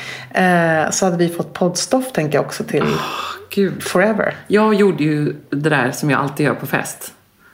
Eh, 0.84 0.90
så 0.90 1.04
hade 1.04 1.16
vi 1.16 1.28
fått 1.28 1.52
poddstoff 1.52 2.12
tänker 2.12 2.38
jag 2.38 2.44
också 2.46 2.64
till 2.64 2.84
Gud. 3.50 3.82
forever. 3.82 4.34
Jag 4.46 4.74
gjorde 4.74 5.04
ju 5.04 5.34
det 5.50 5.70
där 5.70 5.90
som 5.90 6.10
jag 6.10 6.20
alltid 6.20 6.46
gör 6.46 6.54
på 6.54 6.66
fest. 6.66 7.12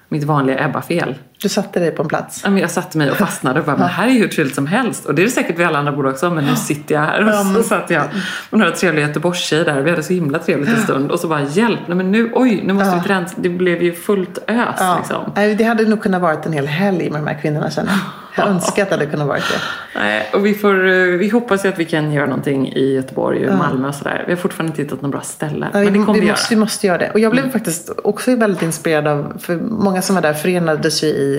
Mitt 0.08 0.24
vanliga 0.24 0.64
Ebba-fel. 0.64 1.14
Du 1.42 1.48
satte 1.48 1.80
dig 1.80 1.90
på 1.90 2.02
en 2.02 2.08
plats. 2.08 2.40
Ja, 2.44 2.50
men 2.50 2.60
Jag 2.60 2.70
satte 2.70 2.98
mig 2.98 3.10
och 3.10 3.16
fastnade 3.16 3.60
och 3.60 3.66
bara, 3.66 3.76
men 3.76 3.88
här 3.88 4.06
är 4.06 4.10
ju 4.10 4.18
hur 4.20 4.28
trevligt 4.28 4.54
som 4.54 4.66
helst. 4.66 5.04
Och 5.06 5.14
det 5.14 5.22
är 5.22 5.24
det 5.24 5.30
säkert 5.30 5.58
vid 5.58 5.66
alla 5.66 5.78
andra 5.78 5.92
bord 5.92 6.06
också, 6.06 6.30
men 6.30 6.44
nu 6.44 6.56
sitter 6.56 6.94
jag 6.94 7.02
här. 7.02 7.40
Och 7.40 7.46
så 7.46 7.62
satt 7.62 7.90
jag 7.90 8.02
med 8.50 8.60
några 8.60 8.72
trevliga 8.72 9.06
Göteborgstjejer 9.06 9.64
där. 9.64 9.80
Vi 9.80 9.90
hade 9.90 10.02
så 10.02 10.12
himla 10.12 10.38
trevligt 10.38 10.68
en 10.68 10.82
stund. 10.82 11.10
Och 11.10 11.20
så 11.20 11.28
bara, 11.28 11.42
hjälp, 11.42 11.80
nej 11.86 11.96
men 11.96 12.12
nu, 12.12 12.30
oj, 12.34 12.62
nu 12.64 12.72
måste 12.72 13.00
vi 13.04 13.14
rensa. 13.14 13.34
Det 13.36 13.48
blev 13.48 13.82
ju 13.82 13.94
fullt 13.94 14.38
ös 14.48 14.76
Ja. 14.78 14.96
liksom. 14.98 15.56
Det 15.58 15.64
hade 15.64 15.84
nog 15.84 16.02
kunnat 16.02 16.22
varit 16.22 16.46
en 16.46 16.52
hel 16.52 16.66
helg 16.66 17.10
med 17.10 17.20
de 17.20 17.26
här 17.26 17.40
kvinnorna 17.40 17.70
känner 17.70 17.90
jag. 17.90 18.00
Jag 18.36 18.46
önskar 18.48 18.82
att 18.82 18.88
det 18.88 18.94
hade 18.94 19.06
kunnat 19.06 19.28
varit 19.28 19.44
det. 19.52 19.58
Nej, 20.00 20.30
och 20.32 20.46
vi, 20.46 20.54
får, 20.54 20.88
eh, 20.88 20.94
vi 21.04 21.28
hoppas 21.28 21.64
ju 21.64 21.68
att 21.68 21.78
vi 21.78 21.84
kan 21.84 22.12
göra 22.12 22.26
någonting 22.26 22.72
i 22.72 22.94
Göteborg 22.94 23.48
och 23.48 23.58
Malmö 23.58 23.88
och 23.88 23.94
sådär. 23.94 24.24
Vi 24.26 24.32
har 24.32 24.36
fortfarande 24.40 24.70
inte 24.70 24.82
hittat 24.82 25.02
något 25.02 25.10
bra 25.10 25.20
ställe. 25.20 25.66
Ja, 25.72 25.78
men 25.78 25.92
det 25.92 25.98
kommer 25.98 26.14
vi, 26.14 26.20
vi, 26.20 26.26
göra. 26.26 26.32
måste, 26.32 26.54
vi 26.54 26.60
måste 26.60 26.86
göra 26.86 26.98
det. 26.98 27.10
Och 27.10 27.20
jag 27.20 27.32
blev 27.32 27.52
faktiskt 27.52 27.90
också 28.04 28.36
väldigt 28.36 28.62
inspirerad 28.62 29.06
av, 29.08 29.36
för 29.40 29.56
många 29.56 30.02
som 30.02 30.14
var 30.14 30.22
där 30.22 30.32
förenades 30.32 31.02
ju 31.04 31.06
i 31.06 31.33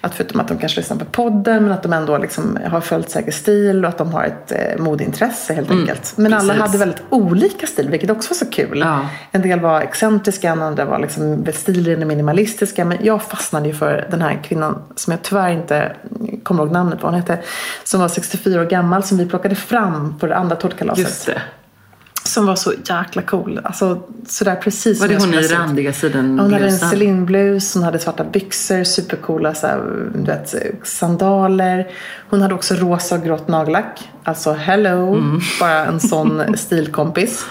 att 0.00 0.14
förutom 0.14 0.40
att 0.40 0.48
de 0.48 0.58
kanske 0.58 0.80
lyssnar 0.80 0.96
på 0.96 1.04
podden 1.04 1.62
men 1.62 1.72
att 1.72 1.82
de 1.82 1.92
ändå 1.92 2.18
liksom 2.18 2.58
har 2.66 2.80
följt 2.80 3.10
säker 3.10 3.32
stil 3.32 3.84
och 3.84 3.88
att 3.88 3.98
de 3.98 4.12
har 4.12 4.24
ett 4.24 4.52
eh, 4.52 4.82
modintresse 4.82 5.54
helt 5.54 5.70
enkelt. 5.70 6.12
Men 6.16 6.32
alla 6.32 6.54
precis. 6.54 6.60
hade 6.60 6.78
väldigt 6.78 7.02
olika 7.10 7.66
stil 7.66 7.88
vilket 7.88 8.10
också 8.10 8.30
var 8.30 8.36
så 8.36 8.46
kul. 8.46 8.78
Ja. 8.78 9.08
En 9.30 9.42
del 9.42 9.60
var 9.60 9.80
excentriska, 9.80 10.52
andra 10.52 10.84
var 10.84 10.98
liksom 10.98 11.46
stilen 11.54 12.08
minimalistiska. 12.08 12.84
Men 12.84 12.98
jag 13.00 13.22
fastnade 13.22 13.68
ju 13.68 13.74
för 13.74 14.06
den 14.10 14.22
här 14.22 14.40
kvinnan 14.44 14.82
som 14.94 15.10
jag 15.10 15.22
tyvärr 15.22 15.52
inte 15.52 15.92
kommer 16.42 16.62
ihåg 16.62 16.72
namnet 16.72 17.00
på. 17.00 17.06
Hon 17.06 17.14
hette. 17.14 17.38
Som 17.84 18.00
var 18.00 18.08
64 18.08 18.60
år 18.60 18.64
gammal 18.64 19.02
som 19.02 19.18
vi 19.18 19.26
plockade 19.26 19.54
fram 19.54 20.18
på 20.18 20.26
det 20.26 20.36
andra 20.36 20.56
tårtkalaset. 20.56 21.04
Just 21.04 21.26
det. 21.26 21.42
Som 22.30 22.46
var 22.46 22.54
så 22.54 22.72
jäkla 22.84 23.22
cool. 23.22 23.60
Alltså 23.64 24.02
sådär 24.28 24.54
precis 24.56 25.00
Var 25.00 25.08
det 25.08 25.18
hon 25.20 25.34
i 25.34 25.42
randiga 25.42 25.92
sidan 25.92 26.24
Hon 26.38 26.38
hade 26.52 26.54
en 26.56 26.60
blusen? 26.62 26.88
Celine-blus, 26.90 27.74
hon 27.74 27.82
hade 27.82 27.98
svarta 27.98 28.24
byxor, 28.24 28.84
supercoola 28.84 29.54
så 29.54 29.66
här, 29.66 29.80
du 30.14 30.22
vet, 30.24 30.54
sandaler. 30.82 31.88
Hon 32.30 32.42
hade 32.42 32.54
också 32.54 32.74
rosa 32.74 33.14
och 33.14 33.22
grått 33.24 33.48
nagellack. 33.48 34.08
Alltså 34.24 34.52
hello, 34.52 35.14
Mm. 35.14 35.40
bara 35.60 35.84
en 35.86 36.00
sån 36.00 36.42
stilkompis. 36.56 37.44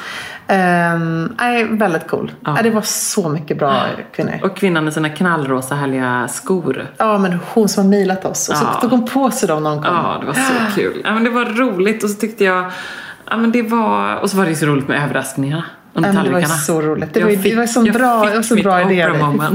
Um, 0.48 1.36
nej, 1.40 1.64
väldigt 1.70 2.08
cool. 2.08 2.32
Ja. 2.46 2.54
Nej, 2.54 2.64
det 2.64 2.70
var 2.70 2.82
så 2.82 3.30
mycket 3.30 3.58
bra 3.60 3.86
kvinnor. 4.16 4.34
Och 4.44 4.58
kvinnan 4.58 4.88
i 4.88 4.92
sina 4.92 5.10
knallrosa 5.10 5.76
härliga 5.76 6.28
skor. 6.28 6.88
Ja, 6.98 7.18
men 7.18 7.40
hon 7.54 7.70
som 7.70 7.84
har 7.84 7.90
mejlat 7.90 8.26
oss. 8.26 8.50
Och 8.50 8.56
så 8.58 8.64
Ja. 8.74 8.80
tog 8.82 8.92
hon 8.92 9.08
på 9.08 9.32
sig 9.32 9.48
dem 9.48 9.64
när 9.64 9.70
hon 9.70 9.84
kom. 9.84 9.96
Ja, 9.96 10.18
det 10.22 10.26
var 10.28 10.34
så 10.34 10.42
kul. 10.76 11.02
Ja, 11.04 11.14
men 11.14 11.24
det 11.24 11.30
var 11.30 11.46
roligt 11.46 12.04
och 12.04 12.10
så 12.10 12.16
tyckte 12.20 12.44
jag 12.44 12.72
Ja, 13.30 13.38
men 13.38 13.52
det 13.52 13.62
var... 13.62 14.16
Och 14.16 14.30
så 14.30 14.38
var 14.38 14.44
det 14.44 14.50
ju 14.50 14.56
så 14.56 14.66
roligt 14.66 14.88
med 14.88 15.04
överraskningarna 15.04 15.66
under 15.94 16.14
Ja, 16.14 16.22
det 16.24 16.30
var 16.30 16.40
ju 16.40 16.46
så 16.46 16.82
roligt. 16.82 17.14
Det 17.14 17.20
Jag 17.20 17.28
var, 17.28 17.34
fick- 17.36 17.54
det 17.54 17.60
var 17.60 17.66
så 17.68 17.82
bra, 17.84 18.18
var 18.18 18.42
så 18.42 18.56
bra 18.56 18.92
idé. 18.92 19.10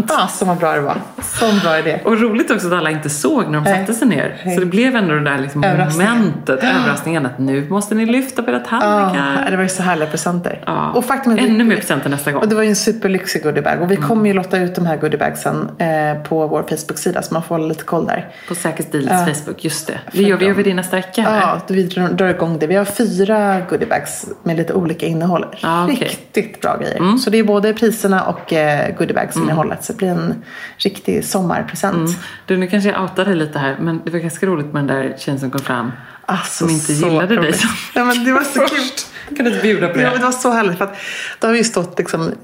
Fasen 0.09 0.49
vad 0.49 0.57
bra 0.57 0.73
det 0.73 0.81
var. 0.81 0.97
Sån 1.23 1.59
bra 1.59 1.79
idé. 1.79 2.01
Och 2.05 2.21
roligt 2.21 2.51
också 2.51 2.67
att 2.67 2.73
alla 2.73 2.91
inte 2.91 3.11
såg 3.11 3.45
när 3.47 3.53
de 3.53 3.65
Nej. 3.65 3.79
satte 3.81 3.95
sig 3.95 4.09
ner. 4.09 4.43
Nej. 4.45 4.55
Så 4.55 4.61
det 4.61 4.67
blev 4.67 4.97
ändå 4.97 5.15
det 5.15 5.25
där 5.25 5.39
liksom 5.39 5.65
Överraskningen. 5.65 6.17
momentet, 6.19 6.59
överraskningen 6.63 7.27
att 7.27 7.39
nu 7.39 7.69
måste 7.69 7.95
ni 7.95 8.07
lyfta 8.07 8.43
på 8.43 8.51
era 8.51 8.63
Ja, 8.71 8.81
tallrikar. 8.81 9.51
det 9.51 9.57
var 9.57 9.63
ju 9.63 9.69
så 9.69 9.83
härliga 9.83 10.09
presenter. 10.09 10.61
Ja. 10.67 10.91
Och 10.93 11.05
faktum 11.05 11.33
att- 11.33 11.39
Ännu 11.39 11.65
mer 11.65 11.77
presenter 11.77 12.11
nästa 12.11 12.33
gång. 12.33 12.43
Och 12.43 12.49
det 12.49 12.55
var 12.55 12.63
ju 12.63 12.69
en 12.69 12.77
superlyxig 12.77 13.43
goodiebag. 13.43 13.83
Och 13.83 13.91
vi 13.91 13.97
kommer 13.97 14.27
ju 14.27 14.33
lotta 14.33 14.59
ut 14.59 14.75
de 14.75 14.87
här 14.87 14.97
goodiebagsen 14.97 15.69
eh, 15.79 16.23
på 16.29 16.47
vår 16.47 16.63
Facebook-sida. 16.63 17.23
Så 17.23 17.35
man 17.35 17.43
får 17.43 17.55
hålla 17.55 17.67
lite 17.69 17.85
koll 17.85 18.07
där. 18.07 18.29
På 18.49 18.55
Säker 18.55 18.83
Stils 18.85 19.09
Ja. 19.11 19.27
Facebook, 19.35 19.65
just 19.65 19.87
det. 19.87 19.99
Det 20.13 20.23
gör 20.23 20.37
vi, 20.37 20.47
gör 20.47 20.55
vi 20.55 20.63
det 20.63 20.75
nästa 20.75 20.97
vecka? 20.97 21.23
Ja, 21.43 21.61
vi 21.69 21.83
drar 22.13 22.29
igång 22.29 22.59
det. 22.59 22.67
Vi 22.67 22.75
har 22.75 22.85
fyra 22.85 23.57
goodiebags 23.71 24.27
med 24.43 24.57
lite 24.57 24.73
olika 24.73 25.07
innehåll. 25.07 25.47
Ja, 25.61 25.85
okej. 25.93 26.19
Riktigt 26.35 26.61
bra 26.61 26.77
grejer. 26.77 27.17
Så 27.17 27.31
det 27.31 27.39
är 27.39 27.45
både 27.45 27.73
priserna 27.75 28.23
och 28.25 28.53
eh, 28.53 28.97
goodiebags-innehållet. 28.99 29.85
Så 29.85 29.93
det 29.93 29.97
blir 29.97 30.09
en 30.09 30.45
riktig 30.79 31.25
sommarpresent. 31.25 31.97
Mm. 31.97 32.13
Du, 32.47 32.57
nu 32.57 32.67
kanske 32.67 32.91
jag 32.91 33.03
outar 33.03 33.25
dig 33.25 33.35
lite 33.37 33.59
här, 33.59 33.77
men 33.81 34.01
det 34.05 34.11
var 34.11 34.19
ganska 34.19 34.47
roligt 34.47 34.67
med 34.73 34.85
den 34.85 34.97
där 34.97 35.17
tjejen 35.19 35.41
som 35.41 35.51
kom 35.51 35.61
fram. 35.61 35.93
Alltså, 36.27 36.65
som 36.65 36.71
inte 36.71 36.85
så 36.95 37.07
gillade 37.09 37.27
dig. 37.27 37.37
roligt. 37.37 37.61
som- 37.61 37.71
Ja, 37.95 38.05
men 38.05 38.25
det 38.25 38.33
var 38.33 38.43
så 38.43 38.61
kul. 38.67 39.37
Kan 39.37 39.45
du 39.45 39.51
inte 39.51 39.63
bjuda 39.63 39.89
på 39.89 39.99
Ja, 40.01 40.05
det? 40.05 40.11
men 40.11 40.19
det 40.19 40.25
var 40.25 40.33
så 40.33 40.51
härligt. 40.51 40.79
För 40.79 40.85
att 40.85 40.97
då 41.41 41.47
har 41.47 41.53
vi 41.53 41.59
ju 41.59 41.65
stått 41.65 41.99
liksom, 41.99 42.21
mm, 42.21 42.35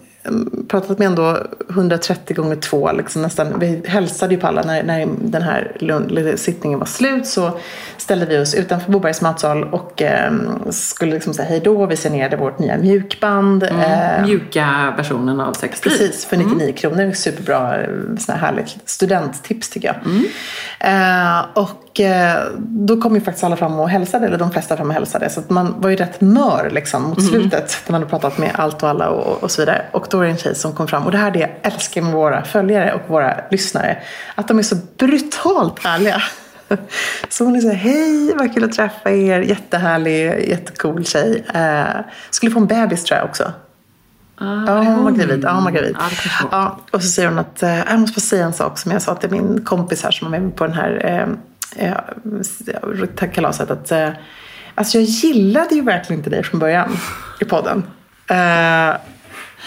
pratat 0.69 0.99
med 0.99 1.07
ändå 1.07 1.39
130 1.71 2.37
gånger 2.37 2.57
två. 2.57 2.93
Liksom 2.93 3.23
nästan. 3.23 3.59
Vi 3.59 3.83
hälsade 3.87 4.35
ju 4.35 4.41
på 4.41 4.47
alla 4.47 4.63
när, 4.63 4.83
när 4.83 5.09
den 5.23 5.43
här 5.43 5.77
lund, 5.81 6.39
sittningen 6.39 6.79
var 6.79 6.87
slut. 6.87 7.27
Så 7.27 7.59
ställde 7.97 8.27
vi 8.27 8.39
oss 8.39 8.55
utanför 8.55 8.93
Bobergs 8.93 9.23
matsal 9.23 9.65
och 9.65 10.03
eh, 10.03 10.33
skulle 10.71 11.13
liksom 11.13 11.35
säga 11.35 11.49
hej 11.49 11.61
då. 11.65 11.87
Vi 11.87 11.97
signerade 11.97 12.37
vårt 12.37 12.59
nya 12.59 12.77
mjukband. 12.77 13.63
Eh, 13.63 14.23
Mjuka 14.23 14.95
versionen 14.97 15.41
av 15.41 15.53
Säker 15.53 15.77
Stil. 15.77 15.93
Precis, 15.93 16.25
för 16.25 16.37
99 16.37 16.73
kronor. 16.73 17.13
Superbra, 17.13 17.81
eh, 17.81 17.89
sån 18.19 18.35
här 18.35 18.41
härligt 18.41 18.79
studenttips 18.85 19.71
tycker 19.71 19.89
jag. 19.89 19.97
Eh, 20.81 21.47
och 21.55 21.90
eh, 22.01 22.35
då 22.59 23.01
kom 23.01 23.15
ju 23.15 23.21
faktiskt 23.21 23.45
alla 23.45 23.57
fram 23.57 23.81
och 23.81 23.91
hälsade, 23.91 24.27
eller 24.27 24.39
de 24.39 24.51
flesta 24.51 24.77
fram 24.77 24.89
och 24.89 24.95
hälsade. 24.95 25.31
Så 25.31 25.43
man 25.49 25.75
var 25.81 25.91
ju 25.91 25.97
rätt 25.97 26.21
mör 26.21 26.71
liksom 26.71 27.03
mot 27.03 27.23
slutet. 27.29 27.83
När 27.87 27.93
man 27.93 28.01
hade 28.01 28.11
pratat 28.11 28.39
med 28.39 28.51
allt 28.55 28.83
och 28.83 28.89
alla 28.89 29.09
och, 29.09 29.43
och 29.43 29.51
så 29.51 29.63
vidare. 29.63 29.85
Och 29.93 30.07
då 30.11 30.21
är 30.21 30.25
det 30.25 30.31
en 30.31 30.37
tjej 30.37 30.55
som 30.55 30.73
kom 30.73 30.89
fram. 30.89 31.07
Och 31.07 31.13
det 31.13 31.19
här 31.19 31.27
är 31.27 31.31
det 31.31 31.41
jag 31.41 31.51
älskar 31.63 32.03
med 32.03 32.13
våra 32.13 32.45
följare 32.45 32.93
och 32.93 33.11
våra 33.11 33.37
lyssnare. 33.51 33.99
Att 34.35 34.49
de 34.49 34.59
är 34.59 34.63
så 34.63 34.77
brutalt 34.97 35.85
ärliga. 35.85 36.23
Så 37.29 37.45
hon 37.45 37.57
är 37.57 37.61
så 37.61 37.69
här, 37.69 37.75
hej 37.75 38.35
vad 38.37 38.55
kul 38.55 38.65
att 38.65 38.73
träffa 38.73 39.11
er, 39.11 39.41
jättehärlig, 39.41 40.49
jättecool 40.49 41.05
tjej. 41.05 41.45
Eh, 41.55 41.85
skulle 42.31 42.53
få 42.53 42.61
en 42.61 42.67
bebis 42.67 43.05
tror 43.05 43.19
jag 43.19 43.29
också. 43.29 43.53
Ja, 44.41 44.83
hon 44.83 45.05
var 45.05 45.11
gravid. 45.11 45.45
Ja, 45.45 45.53
hon 45.53 45.65
var 45.65 45.71
gravid. 45.71 45.97
Ja, 45.99 46.49
var. 46.53 46.77
Och 46.91 47.03
så 47.03 47.09
säger 47.09 47.29
hon 47.29 47.39
att 47.39 47.63
eh, 47.63 47.79
jag 47.79 48.01
måste 48.01 48.15
få 48.15 48.21
säga 48.21 48.45
en 48.45 48.53
sak 48.53 48.79
som 48.79 48.93
jag 48.93 49.03
sa 49.03 49.15
till 49.15 49.31
min 49.31 49.65
kompis 49.65 50.03
här 50.03 50.11
som 50.11 50.31
var 50.31 50.39
med 50.39 50.57
på 50.57 50.67
den 50.67 50.75
här 50.75 51.05
eh, 51.05 51.35
eh, 51.77 53.29
kalaset. 53.33 53.71
Att, 53.71 53.93
eh, 53.93 54.09
alltså 54.75 54.99
jag 54.99 55.05
gillade 55.05 55.75
ju 55.75 55.83
verkligen 55.83 56.21
inte 56.21 56.31
dig 56.31 56.43
från 56.43 56.61
början 56.61 56.97
i 57.41 57.45
podden. 57.45 57.83
Eh, 58.27 58.97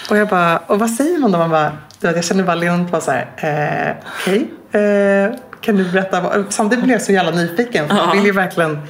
och 0.09 0.17
jag 0.17 0.27
bara, 0.27 0.57
och 0.57 0.79
vad 0.79 0.89
säger 0.89 1.19
man 1.19 1.31
då? 1.31 1.37
Man 1.37 1.49
bara, 1.49 1.71
jag 1.99 2.23
kände 2.23 2.43
bara 2.43 2.55
leende 2.55 2.91
på 2.91 3.01
så 3.01 3.11
här, 3.11 3.27
eh, 3.37 3.95
okej, 4.21 4.51
eh, 4.71 5.39
kan 5.61 5.75
du 5.77 5.91
berätta? 5.91 6.21
Vad? 6.21 6.45
Samtidigt 6.49 6.83
blev 6.83 6.95
jag 6.95 7.01
så 7.01 7.11
jävla 7.11 7.31
nyfiken. 7.31 7.87
För 7.87 7.95
jag 7.95 8.11
ville 8.11 8.25
ju 8.25 8.31
verkligen 8.31 8.81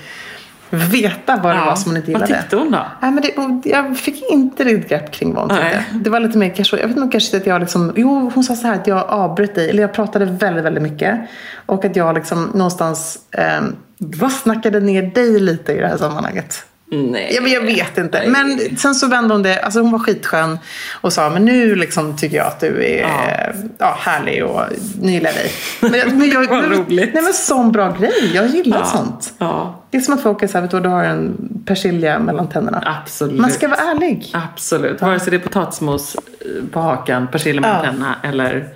veta 0.78 1.40
vad 1.44 1.56
det 1.56 1.60
var 1.60 1.76
som 1.76 1.92
hon 1.92 1.98
inte 1.98 2.12
Vad 2.12 2.22
gillade. 2.22 2.42
tyckte 2.42 2.56
hon 2.56 2.72
då? 2.72 2.86
Nej, 3.02 3.12
men 3.12 3.24
det, 3.24 3.70
jag 3.70 3.98
fick 3.98 4.32
inte 4.32 4.64
riktigt 4.64 4.90
grepp 4.90 5.12
kring 5.12 5.34
vad 5.34 5.44
hon 5.44 5.50
tyckte. 5.50 5.84
Nej. 5.92 6.02
Det 6.04 6.10
var 6.10 6.20
lite 6.20 6.38
mer 6.38 6.50
kanske, 6.56 6.80
jag 6.80 6.88
vet 6.88 6.98
nog 6.98 7.12
kanske 7.12 7.38
att 7.38 7.46
jag 7.46 7.62
liksom, 7.62 7.94
jo 7.96 8.32
hon 8.36 8.44
sa 8.44 8.56
så 8.56 8.68
här 8.68 8.74
att 8.76 8.88
jag 8.88 9.10
avbröt 9.10 9.56
dig, 9.56 9.70
eller 9.70 9.82
jag 9.82 9.94
pratade 9.94 10.26
väldigt, 10.26 10.64
väldigt 10.66 10.84
mycket. 10.84 11.20
Och 11.66 11.86
att 11.86 11.96
jag 11.96 12.16
liksom 12.16 12.44
någonstans 12.54 13.20
eh, 13.32 14.30
snackade 14.44 14.80
ner 14.80 15.02
dig 15.02 15.40
lite 15.40 15.72
i 15.74 15.80
det 15.80 15.88
här 15.88 15.98
sammanhanget. 15.98 16.66
Nej. 16.92 17.32
Ja, 17.36 17.42
men 17.42 17.52
jag 17.52 17.62
vet 17.62 17.98
inte. 17.98 18.24
Men 18.28 18.78
sen 18.78 18.96
så 18.96 19.08
vände 19.08 19.34
hon 19.34 19.44
det, 19.44 19.60
alltså 19.60 19.80
hon 19.82 19.92
var 19.92 20.00
skitskön 20.00 20.60
och 21.02 21.14
sa 21.14 21.30
men 21.30 21.46
nu 21.46 21.76
liksom 21.76 22.18
tycker 22.18 22.38
jag 22.38 22.48
att 22.48 22.60
du 22.60 22.86
är 22.86 23.54
ja. 23.78 23.98
härlig 24.00 24.46
och 24.46 24.62
nu 25.02 25.12
gillar 25.12 25.30
jag 25.30 25.36
dig. 25.36 25.52
Men, 25.82 25.94
jag- 26.00 26.14
men 26.18 26.30
jag, 26.30 26.48
Vad 26.50 26.72
roligt. 26.72 27.14
Nej 27.14 27.24
men 27.24 27.34
sån 27.34 27.72
bra 27.72 27.92
grej, 28.00 28.32
jag 28.34 28.48
gillar 28.48 28.84
sånt. 28.84 29.34
Ja, 29.38 29.83
Det 29.94 29.98
är 29.98 30.02
som 30.02 30.14
att 30.14 30.22
folk 30.22 30.44
är 30.44 30.48
såhär, 30.48 30.62
vet 30.62 30.72
du 30.72 30.80
du 30.80 30.90
har 30.90 31.04
en 31.04 31.38
persilja 31.66 32.20
mellan 32.20 32.48
tänderna. 32.50 32.84
absolut. 33.02 33.40
Man 33.42 33.52
ska 33.52 33.68
vara 33.68 33.80
ärlig. 33.80 34.32
Absolut. 34.34 35.02
Vare 35.02 35.20
sig 35.20 35.32
det 35.32 35.38
är 35.38 35.40
potatismos 35.40 36.16
eh, 36.16 36.48
på 36.72 36.80
hakan, 36.80 37.28
persilja 37.28 37.62
mellan 37.62 37.78
Ja. 37.78 37.84
tänderna 37.84 38.16
eller 38.24 38.68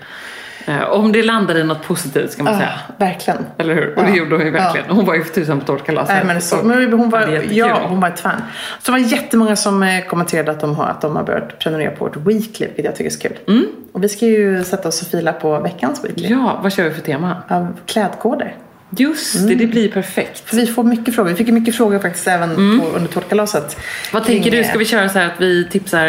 eh, 0.67 0.83
om 0.83 1.11
det 1.11 1.23
landar 1.23 1.57
i 1.57 1.63
något 1.63 1.83
positivt 1.83 2.31
ska 2.31 2.43
man 2.43 2.53
Ja, 2.53 2.59
säga. 2.59 2.71
verkligen. 2.97 3.45
Eller 3.57 3.75
hur? 3.75 3.97
Och 3.97 4.03
det 4.03 4.09
Ja. 4.09 4.15
gjorde 4.15 4.35
hon 4.35 4.45
ju 4.45 4.51
verkligen. 4.51 4.89
Hon 4.89 5.05
var 5.05 5.15
ju 5.15 5.23
för 5.23 5.33
tusan 5.33 5.59
på 5.59 5.65
tårtkalaset. 5.65 6.15
Nej, 6.15 6.25
men 6.25 6.41
så, 6.41 6.55
men 6.63 6.93
hon, 6.93 7.09
var, 7.09 7.43
Ja, 7.51 7.79
hon 7.89 7.99
var 7.99 8.07
ett 8.07 8.19
fan. 8.19 8.41
Så 8.81 8.91
det 8.91 9.01
var 9.01 9.07
jättemånga 9.07 9.55
som 9.55 9.83
eh, 9.83 10.05
kommenterade 10.05 10.51
att 10.51 10.59
de, 10.59 10.75
har, 10.75 10.85
att 10.85 11.01
de 11.01 11.15
har 11.15 11.23
börjat 11.23 11.59
prenumerera 11.59 11.91
på 11.91 12.05
vårt 12.05 12.15
Weekly, 12.15 12.65
vilket 12.67 12.85
jag 12.85 12.95
tycker 12.95 13.09
är 13.09 13.13
så 13.13 13.19
kul. 13.19 13.67
Och 13.91 14.03
vi 14.03 14.09
ska 14.09 14.25
ju 14.25 14.63
sätta 14.63 14.87
oss 14.87 15.01
och 15.01 15.07
fila 15.07 15.33
på 15.33 15.59
veckans 15.59 16.05
Weekly. 16.05 16.27
Ja, 16.29 16.59
vad 16.63 16.73
kör 16.73 16.83
vi 16.83 16.91
för 16.91 17.01
tema? 17.01 17.35
Av 17.47 17.77
klädkoder. 17.85 18.55
Just 18.89 19.47
det, 19.47 19.55
det 19.55 19.67
blir 19.67 19.91
perfekt. 19.91 20.53
Vi 20.53 20.67
får 20.67 20.83
mycket 20.83 21.15
frågor. 21.15 21.29
Vi 21.29 21.35
fick 21.35 21.47
mycket 21.47 21.75
frågor 21.75 21.99
faktiskt 21.99 22.27
även 22.27 22.55
på, 22.55 22.85
under 22.95 23.07
tårtkalaset. 23.11 23.63
Mm. 23.73 23.83
Vad 24.13 24.25
tänker 24.25 24.51
du? 24.51 24.59
eh, 24.59 24.67
Ska 24.69 24.77
vi 24.77 24.85
köra 24.85 25.09
så 25.09 25.19
här 25.19 25.25
att 25.25 25.41
vi 25.41 25.67
tipsar 25.71 26.07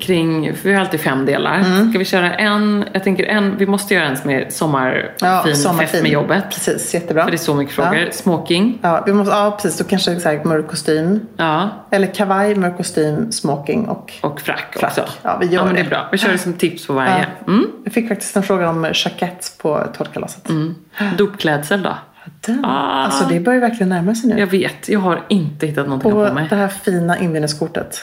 kring, 0.00 0.56
för 0.56 0.68
vi 0.68 0.74
har 0.74 0.80
alltid 0.80 1.00
fem 1.00 1.26
delar. 1.26 1.58
Mm. 1.60 1.90
Ska 1.90 1.98
vi 1.98 2.04
köra 2.04 2.34
en, 2.34 2.84
jag 2.92 3.04
tänker 3.04 3.24
en, 3.24 3.56
vi 3.56 3.66
måste 3.66 3.94
göra 3.94 4.04
en 4.06 4.16
som 4.16 4.30
är 4.30 4.46
sommarfin 4.50 5.10
ja, 5.20 5.42
fest 5.46 5.62
sommarfin. 5.62 6.02
med 6.02 6.10
jobbet. 6.12 6.44
Precis, 6.50 6.94
jättebra. 6.94 7.24
För 7.24 7.30
det 7.30 7.36
är 7.36 7.38
så 7.38 7.54
mycket 7.54 7.74
frågor. 7.74 8.08
Smoking. 8.12 8.78
Ja, 8.82 9.02
vi 9.06 9.12
måste, 9.12 9.34
ja 9.34 9.50
precis. 9.62 9.78
Då 9.78 9.84
kanske 9.84 10.20
så 10.20 10.28
här, 10.28 10.44
mörk 10.44 10.68
kostym. 10.68 11.20
Ja. 11.36 11.68
Eller 11.90 12.14
kavaj, 12.14 12.54
mörk 12.54 12.76
kostym, 12.76 13.32
smoking 13.32 13.88
och... 13.88 14.12
Och 14.20 14.40
frack, 14.40 14.76
Frack. 14.80 14.90
också. 14.90 15.04
Ja, 15.22 15.38
vi 15.40 15.46
gör 15.46 15.64
men 15.64 15.74
det 15.74 15.80
är 15.80 15.88
bra. 15.88 16.08
Vi 16.12 16.18
kör 16.18 16.32
det 16.32 16.38
som 16.38 16.52
tips 16.52 16.86
på 16.86 16.92
varje. 16.92 17.26
Mm. 17.46 17.66
Jag 17.84 17.92
fick 17.92 18.08
faktiskt 18.08 18.36
en 18.36 18.42
fråga 18.42 18.68
om 18.68 18.84
jackett 18.94 19.54
på 19.58 19.80
tårtkalaset. 19.98 20.48
Dopklädsel 21.18 21.82
då? 21.82 21.96
Den. 22.46 22.64
Ah. 22.64 23.04
Alltså 23.04 23.24
det 23.28 23.40
börjar 23.40 23.60
verkligen 23.60 23.88
närma 23.88 24.14
sig 24.14 24.30
nu. 24.30 24.38
Jag 24.38 24.46
vet, 24.46 24.88
jag 24.88 25.00
har 25.00 25.24
inte 25.28 25.66
hittat 25.66 25.86
någonting 25.86 26.12
Och 26.12 26.28
på 26.28 26.34
mig. 26.34 26.46
det 26.50 26.56
här 26.56 26.68
fina 26.68 27.18
inbjudningskortet. 27.18 28.00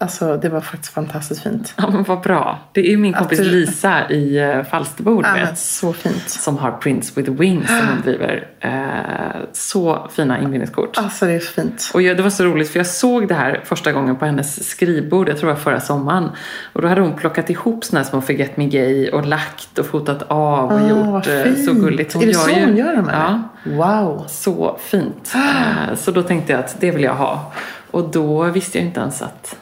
Alltså 0.00 0.36
det 0.36 0.48
var 0.48 0.60
faktiskt 0.60 0.92
fantastiskt 0.94 1.42
fint. 1.42 1.74
Ja, 1.76 1.90
men 1.90 2.02
vad 2.02 2.20
bra. 2.20 2.58
Det 2.72 2.92
är 2.92 2.96
min 2.96 3.12
kompis 3.12 3.38
du- 3.38 3.44
Lisa 3.44 4.10
i 4.10 4.40
uh, 4.40 4.64
Falsterbo, 4.64 5.22
Ja, 5.24 5.34
vet. 5.34 5.58
så 5.58 5.92
fint. 5.92 6.28
Som 6.30 6.58
har 6.58 6.70
Prince 6.72 7.12
with 7.16 7.30
Wings 7.30 7.66
som 7.66 7.88
hon 7.88 8.00
driver. 8.04 8.46
Eh, 8.60 8.72
så 9.52 10.08
fina 10.16 10.38
inbjudningskort. 10.38 10.98
Alltså 10.98 11.26
det 11.26 11.32
är 11.32 11.40
så 11.40 11.52
fint. 11.52 11.90
Och 11.94 12.02
jag, 12.02 12.16
det 12.16 12.22
var 12.22 12.30
så 12.30 12.44
roligt 12.44 12.70
för 12.70 12.78
jag 12.78 12.86
såg 12.86 13.28
det 13.28 13.34
här 13.34 13.60
första 13.64 13.92
gången 13.92 14.16
på 14.16 14.24
hennes 14.24 14.68
skrivbord, 14.70 15.28
jag 15.28 15.38
tror 15.38 15.48
det 15.48 15.54
var 15.54 15.60
förra 15.60 15.80
sommaren. 15.80 16.30
Och 16.72 16.82
då 16.82 16.88
hade 16.88 17.00
hon 17.00 17.12
plockat 17.16 17.50
ihop 17.50 17.84
såna 17.84 18.00
här 18.02 18.08
små 18.08 18.20
Forget 18.20 18.56
Me 18.56 18.66
Gay 18.66 19.08
och 19.10 19.26
lagt 19.26 19.78
och 19.78 19.86
fotat 19.86 20.22
av 20.28 20.64
och 20.72 20.80
Ah, 20.80 20.88
gjort 20.88 21.26
eh, 21.26 21.54
så 21.66 21.72
gulligt. 21.72 22.14
är 22.14 22.26
det 22.26 22.34
så 22.34 22.50
ju- 22.50 22.64
hon 22.66 22.76
gör 22.76 22.96
dem? 22.96 23.10
Ja, 23.12 23.42
eller? 23.64 23.76
Wow. 23.76 24.24
så 24.28 24.78
fint. 24.84 25.32
Eh, 25.34 25.94
så 25.96 26.10
då 26.10 26.22
tänkte 26.22 26.52
jag 26.52 26.58
att 26.60 26.76
det 26.80 26.90
vill 26.90 27.02
jag 27.02 27.14
ha. 27.14 27.52
Och 27.90 28.08
då 28.10 28.42
visste 28.44 28.78
jag 28.78 28.86
inte 28.86 29.00
ens 29.00 29.22
att 29.22 29.56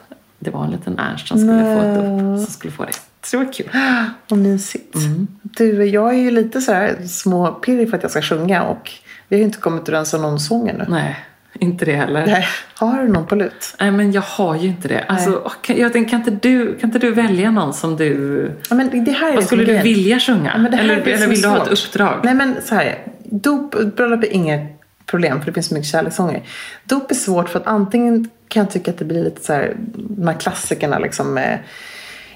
det 0.47 0.51
var 0.51 0.64
en 0.64 0.70
liten 0.70 0.99
Ernst 0.99 1.28
som 1.28 1.38
skulle 1.38 1.62
få 1.62 1.80
ett 1.80 1.99
upp, 1.99 2.44
som 2.44 2.53
skulle 2.53 2.72
få 2.72 2.84
det. 2.84 2.92
Så 3.24 3.36
det 3.36 3.44
var 3.44 3.53
kul. 3.53 3.68
Vad 4.28 4.38
mysigt. 4.38 4.94
Mm. 4.94 5.26
Du, 5.42 5.84
jag 5.84 6.14
är 6.14 6.18
ju 6.18 6.30
lite 6.30 6.61
så 6.61 6.72
här 6.72 6.97
småpirrig 7.07 7.90
för 7.90 7.97
att 7.97 8.03
jag 8.03 8.11
ska 8.11 8.22
sjunga 8.22 8.62
och 8.62 8.92
vi 9.28 9.36
har 9.36 9.38
ju 9.38 9.44
inte 9.44 9.59
kommit 9.59 9.88
överens 9.88 10.14
om 10.14 10.22
någon 10.22 10.40
sång 10.40 10.68
ännu. 10.68 10.84
Nej, 10.88 11.16
inte 11.53 11.84
det 11.84 11.97
heller. 11.97 12.26
Nej. 12.26 12.47
Har 12.74 13.03
du 13.03 13.09
någon 13.09 13.26
på 13.26 13.34
lut? 13.34 13.74
Nej, 13.80 13.90
men 13.90 14.12
jag 14.12 14.22
har 14.22 14.57
ju 14.57 14.68
inte 14.68 14.88
det. 14.88 15.05
Alltså, 15.09 15.53
kan, 15.61 15.76
jag 15.76 15.92
tänkte, 15.92 16.11
kan, 16.11 16.18
inte 16.20 16.49
du, 16.49 16.78
kan 16.78 16.88
inte 16.88 16.99
du 16.99 17.12
välja 17.12 17.51
någon 17.51 17.74
som 17.74 17.97
du... 17.97 18.51
Ja, 18.70 18.76
men 18.76 19.05
det 19.05 19.12
här 19.12 19.30
är 19.30 19.34
Vad 19.34 19.44
skulle 19.44 19.62
du 19.62 19.66
grejen. 19.66 19.82
vilja 19.82 20.20
sjunga? 20.20 20.68
Ja, 20.72 20.78
eller 20.78 20.97
eller 20.97 21.26
vill 21.26 21.42
du 21.42 21.49
ha 21.49 21.62
ett 21.62 21.72
uppdrag? 21.72 22.20
Nej 22.24 22.34
men 22.34 22.57
så 22.64 22.74
här. 22.74 22.99
Dop, 23.24 23.94
bröllop 23.97 24.24
är 24.24 24.32
inget 24.32 24.80
problem 25.07 25.38
för 25.38 25.47
det 25.47 25.53
finns 25.53 25.66
så 25.66 25.74
mycket 25.74 25.88
kärlekssånger. 25.88 26.42
Dop 26.84 27.11
är 27.11 27.14
svårt 27.14 27.49
för 27.49 27.61
att 27.61 27.66
antingen 27.66 28.28
kan 28.49 28.61
jag 28.62 28.70
tycka 28.70 28.90
att 28.90 28.99
det 28.99 29.05
blir 29.05 29.24
lite 29.24 29.44
så 29.44 29.53
här, 29.53 29.76
de 29.94 30.28
här 30.28 30.40
klassikerna 30.40 30.99
liksom 30.99 31.34
med 31.34 31.59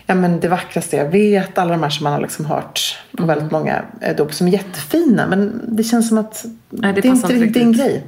Ja 0.07 0.15
men 0.15 0.41
det 0.41 0.49
vackraste 0.49 0.97
jag 0.97 1.11
vet, 1.11 1.59
alla 1.59 1.73
de 1.73 1.83
här 1.83 1.91
som 1.91 2.05
man 2.05 2.13
har 2.13 2.21
liksom 2.21 2.45
hört 2.45 2.99
på 3.17 3.23
Mm. 3.23 3.35
väldigt 3.35 3.53
många 3.53 3.83
eh, 4.01 4.17
dop 4.17 4.35
som 4.35 4.47
är 4.47 4.53
jättefina. 4.53 5.27
Men 5.27 5.61
det 5.69 5.85
känns 5.85 6.09
som 6.09 6.19
att 6.19 6.45
Nej, 6.71 6.93
det 6.93 7.01
det, 7.01 7.09
är 7.09 7.13
inte 7.13 7.29
riktigt 7.29 7.55
din 7.55 7.73
grej. 7.73 8.05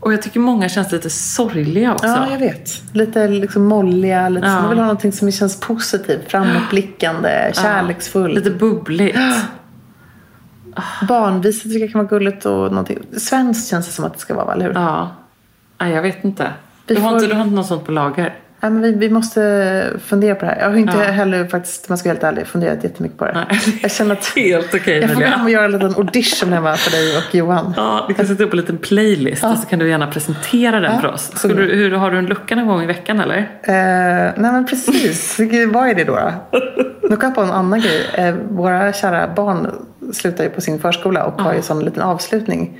Och 0.00 0.12
jag 0.12 0.22
tycker 0.22 0.40
många 0.40 0.68
känns 0.68 0.92
lite 0.92 1.10
sorgliga 1.10 1.92
också. 1.94 2.06
Ja, 2.06 2.30
jag 2.30 2.38
vet. 2.38 2.82
Lite 2.92 3.28
liksom 3.28 3.64
molliga, 3.64 4.28
lite 4.28 4.46
Ja. 4.46 4.60
Man 4.60 4.68
vill 4.68 4.78
ha 4.78 4.84
någonting 4.86 5.12
som 5.12 5.32
känns 5.32 5.60
positivt, 5.60 6.30
framåtblickande, 6.30 7.52
kärleksfull. 7.54 8.34
Lite 8.34 8.50
bubbligt. 8.50 9.16
Barnviset 11.08 11.62
tycker 11.62 11.80
jag 11.80 11.92
kan 11.92 11.98
vara 11.98 12.08
gulligt 12.08 12.46
och 12.46 12.70
någonting. 12.70 12.98
Svenskt 13.16 13.70
känns 13.70 13.86
det 13.86 13.92
som 13.92 14.04
att 14.04 14.14
det 14.14 14.18
ska 14.20 14.34
vara, 14.34 14.52
eller 14.52 14.64
hur? 14.66 14.74
Ja. 14.74 15.10
Nej, 15.80 15.92
jag 15.92 16.02
vet 16.02 16.24
inte. 16.24 16.50
Vi 16.86 16.94
Du 16.94 17.00
har, 17.00 17.08
får- 17.10 17.16
inte, 17.18 17.26
du 17.28 17.34
har 17.34 17.42
inte 17.44 17.54
något 17.56 17.66
sånt 17.66 17.84
på 17.86 17.92
lager? 17.92 18.34
Ja, 18.60 18.70
men 18.70 18.82
vi, 18.82 18.92
vi 18.92 19.10
måste 19.10 19.40
fundera 20.04 20.34
på 20.34 20.44
det 20.44 20.50
här. 20.50 20.58
Jag 20.60 20.70
har 20.70 20.76
inte 20.76 20.98
Ja. 20.98 21.04
heller 21.12 21.46
faktiskt, 21.46 21.80
om 21.82 21.92
jag 21.92 21.98
ska 21.98 22.08
vara 22.08 22.14
helt 22.14 22.24
ärlig, 22.24 22.46
funderat 22.46 22.84
jättemycket 22.84 23.18
på 23.18 23.24
det. 23.24 23.32
Nej. 23.50 23.60
Jag 23.82 23.90
känner 23.90 24.12
att 24.12 24.24
Helt 24.36 24.74
okej 24.74 24.98
jag 25.00 25.10
får 25.10 25.20
gå 25.20 25.26
hem 25.26 25.40
och 25.40 25.46
det. 25.46 25.52
göra 25.52 25.64
en 25.64 25.72
liten 25.72 25.94
audition 25.96 26.52
hemma 26.52 26.76
för 26.76 26.90
dig 26.90 27.16
och 27.16 27.34
Johan. 27.34 27.74
Ja, 27.76 28.04
du 28.08 28.14
kan 28.14 28.26
sätta 28.26 28.44
upp 28.44 28.52
en 28.52 28.56
liten 28.56 28.78
playlist 28.78 29.44
och 29.44 29.58
så 29.58 29.66
kan 29.66 29.78
du 29.78 29.88
gärna 29.88 30.06
presentera 30.06 30.80
den 30.80 30.92
Ja, 30.94 31.00
för 31.00 31.08
oss. 31.12 31.42
bra. 31.42 31.54
du, 31.54 31.62
hur, 31.74 31.90
har 31.92 32.10
du 32.10 32.18
en 32.18 32.26
lucka 32.26 32.56
någon 32.56 32.66
gång 32.66 32.82
i 32.82 32.86
veckan 32.86 33.20
eller? 33.20 33.36
Eh, 33.62 34.32
nej 34.36 34.52
men 34.52 34.66
precis. 34.66 35.38
Vad 35.72 35.88
är 35.88 35.94
det 35.94 36.04
då? 36.04 36.14
då? 36.14 36.58
Nu 37.10 37.16
kom 37.16 37.28
jag 37.28 37.34
på 37.34 37.40
en 37.42 37.50
annan 37.50 37.80
grej. 37.80 38.06
Eh, 38.14 38.34
våra 38.50 38.92
kära 38.92 39.28
barn 39.34 39.70
slutar 40.12 40.44
ju 40.44 40.50
på 40.50 40.60
sin 40.60 40.78
förskola 40.80 41.24
och 41.24 41.40
har 41.42 41.54
ju 41.54 41.62
sån 41.62 41.84
liten 41.84 42.02
avslutning. 42.02 42.78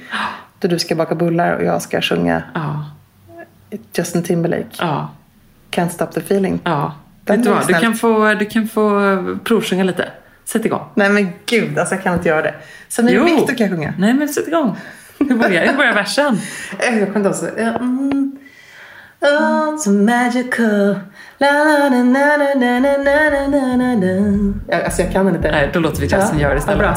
Då 0.58 0.68
du 0.68 0.78
ska 0.78 0.94
baka 0.94 1.14
bullar 1.14 1.52
och 1.56 1.64
jag 1.64 1.82
ska 1.82 2.00
sjunga 2.00 2.42
Ja, 2.54 2.84
Justin 3.94 4.22
Timberlake. 4.22 4.66
ja, 4.78 5.10
Can't 5.70 5.88
stop 5.88 6.06
the 6.06 6.20
feeling. 6.20 6.60
ja. 6.64 6.94
Den 7.24 7.36
Vet 7.36 7.44
du 7.44 7.50
vad, 7.50 7.66
du 7.68 7.74
kan, 7.74 7.94
få, 7.94 8.34
du 8.34 8.44
kan 8.46 8.68
få 8.68 9.00
provsjunga 9.44 9.84
lite. 9.84 10.08
Sätt 10.44 10.64
igång. 10.64 10.82
Nej 10.94 11.10
men 11.10 11.32
gud, 11.46 11.78
alltså 11.78 11.94
jag 11.94 12.04
kan 12.04 12.14
inte 12.14 12.28
göra 12.28 12.42
det. 12.42 12.54
Samir 12.88 13.20
och 13.20 13.26
Viktor 13.26 13.54
kan 13.54 13.68
sjunga. 13.68 13.94
Nej 13.98 14.14
men 14.14 14.28
sätt 14.28 14.48
igång. 14.48 14.76
Hur 15.18 15.36
börjar, 15.36 15.66
hur 15.66 15.76
börjar 15.76 15.94
versen? 15.94 16.38
Eh, 16.78 16.98
Jag 16.98 17.12
kommer 17.12 17.28
inte 17.28 17.46
ihåg. 17.46 17.58
mm. 17.80 18.36
Oh, 19.20 19.76
so 19.78 19.90
magical. 19.90 21.00
La, 21.38 21.46
la, 21.52 21.88
na, 21.88 22.02
na, 22.02 22.36
na, 22.36 22.80
na, 22.80 22.96
na, 22.98 23.48
na, 23.48 23.76
na, 23.76 23.94
na, 23.96 24.84
Alltså 24.84 25.02
jag 25.02 25.12
kan 25.12 25.26
den 25.26 25.36
inte. 25.36 25.50
Nej, 25.50 25.70
då 25.72 25.80
låter 25.80 26.00
vi 26.00 26.06
Justin 26.06 26.38
Ja, 26.38 26.48
göra 26.48 26.54
det 26.54 26.62
ja, 26.66 26.76
bra. 26.76 26.96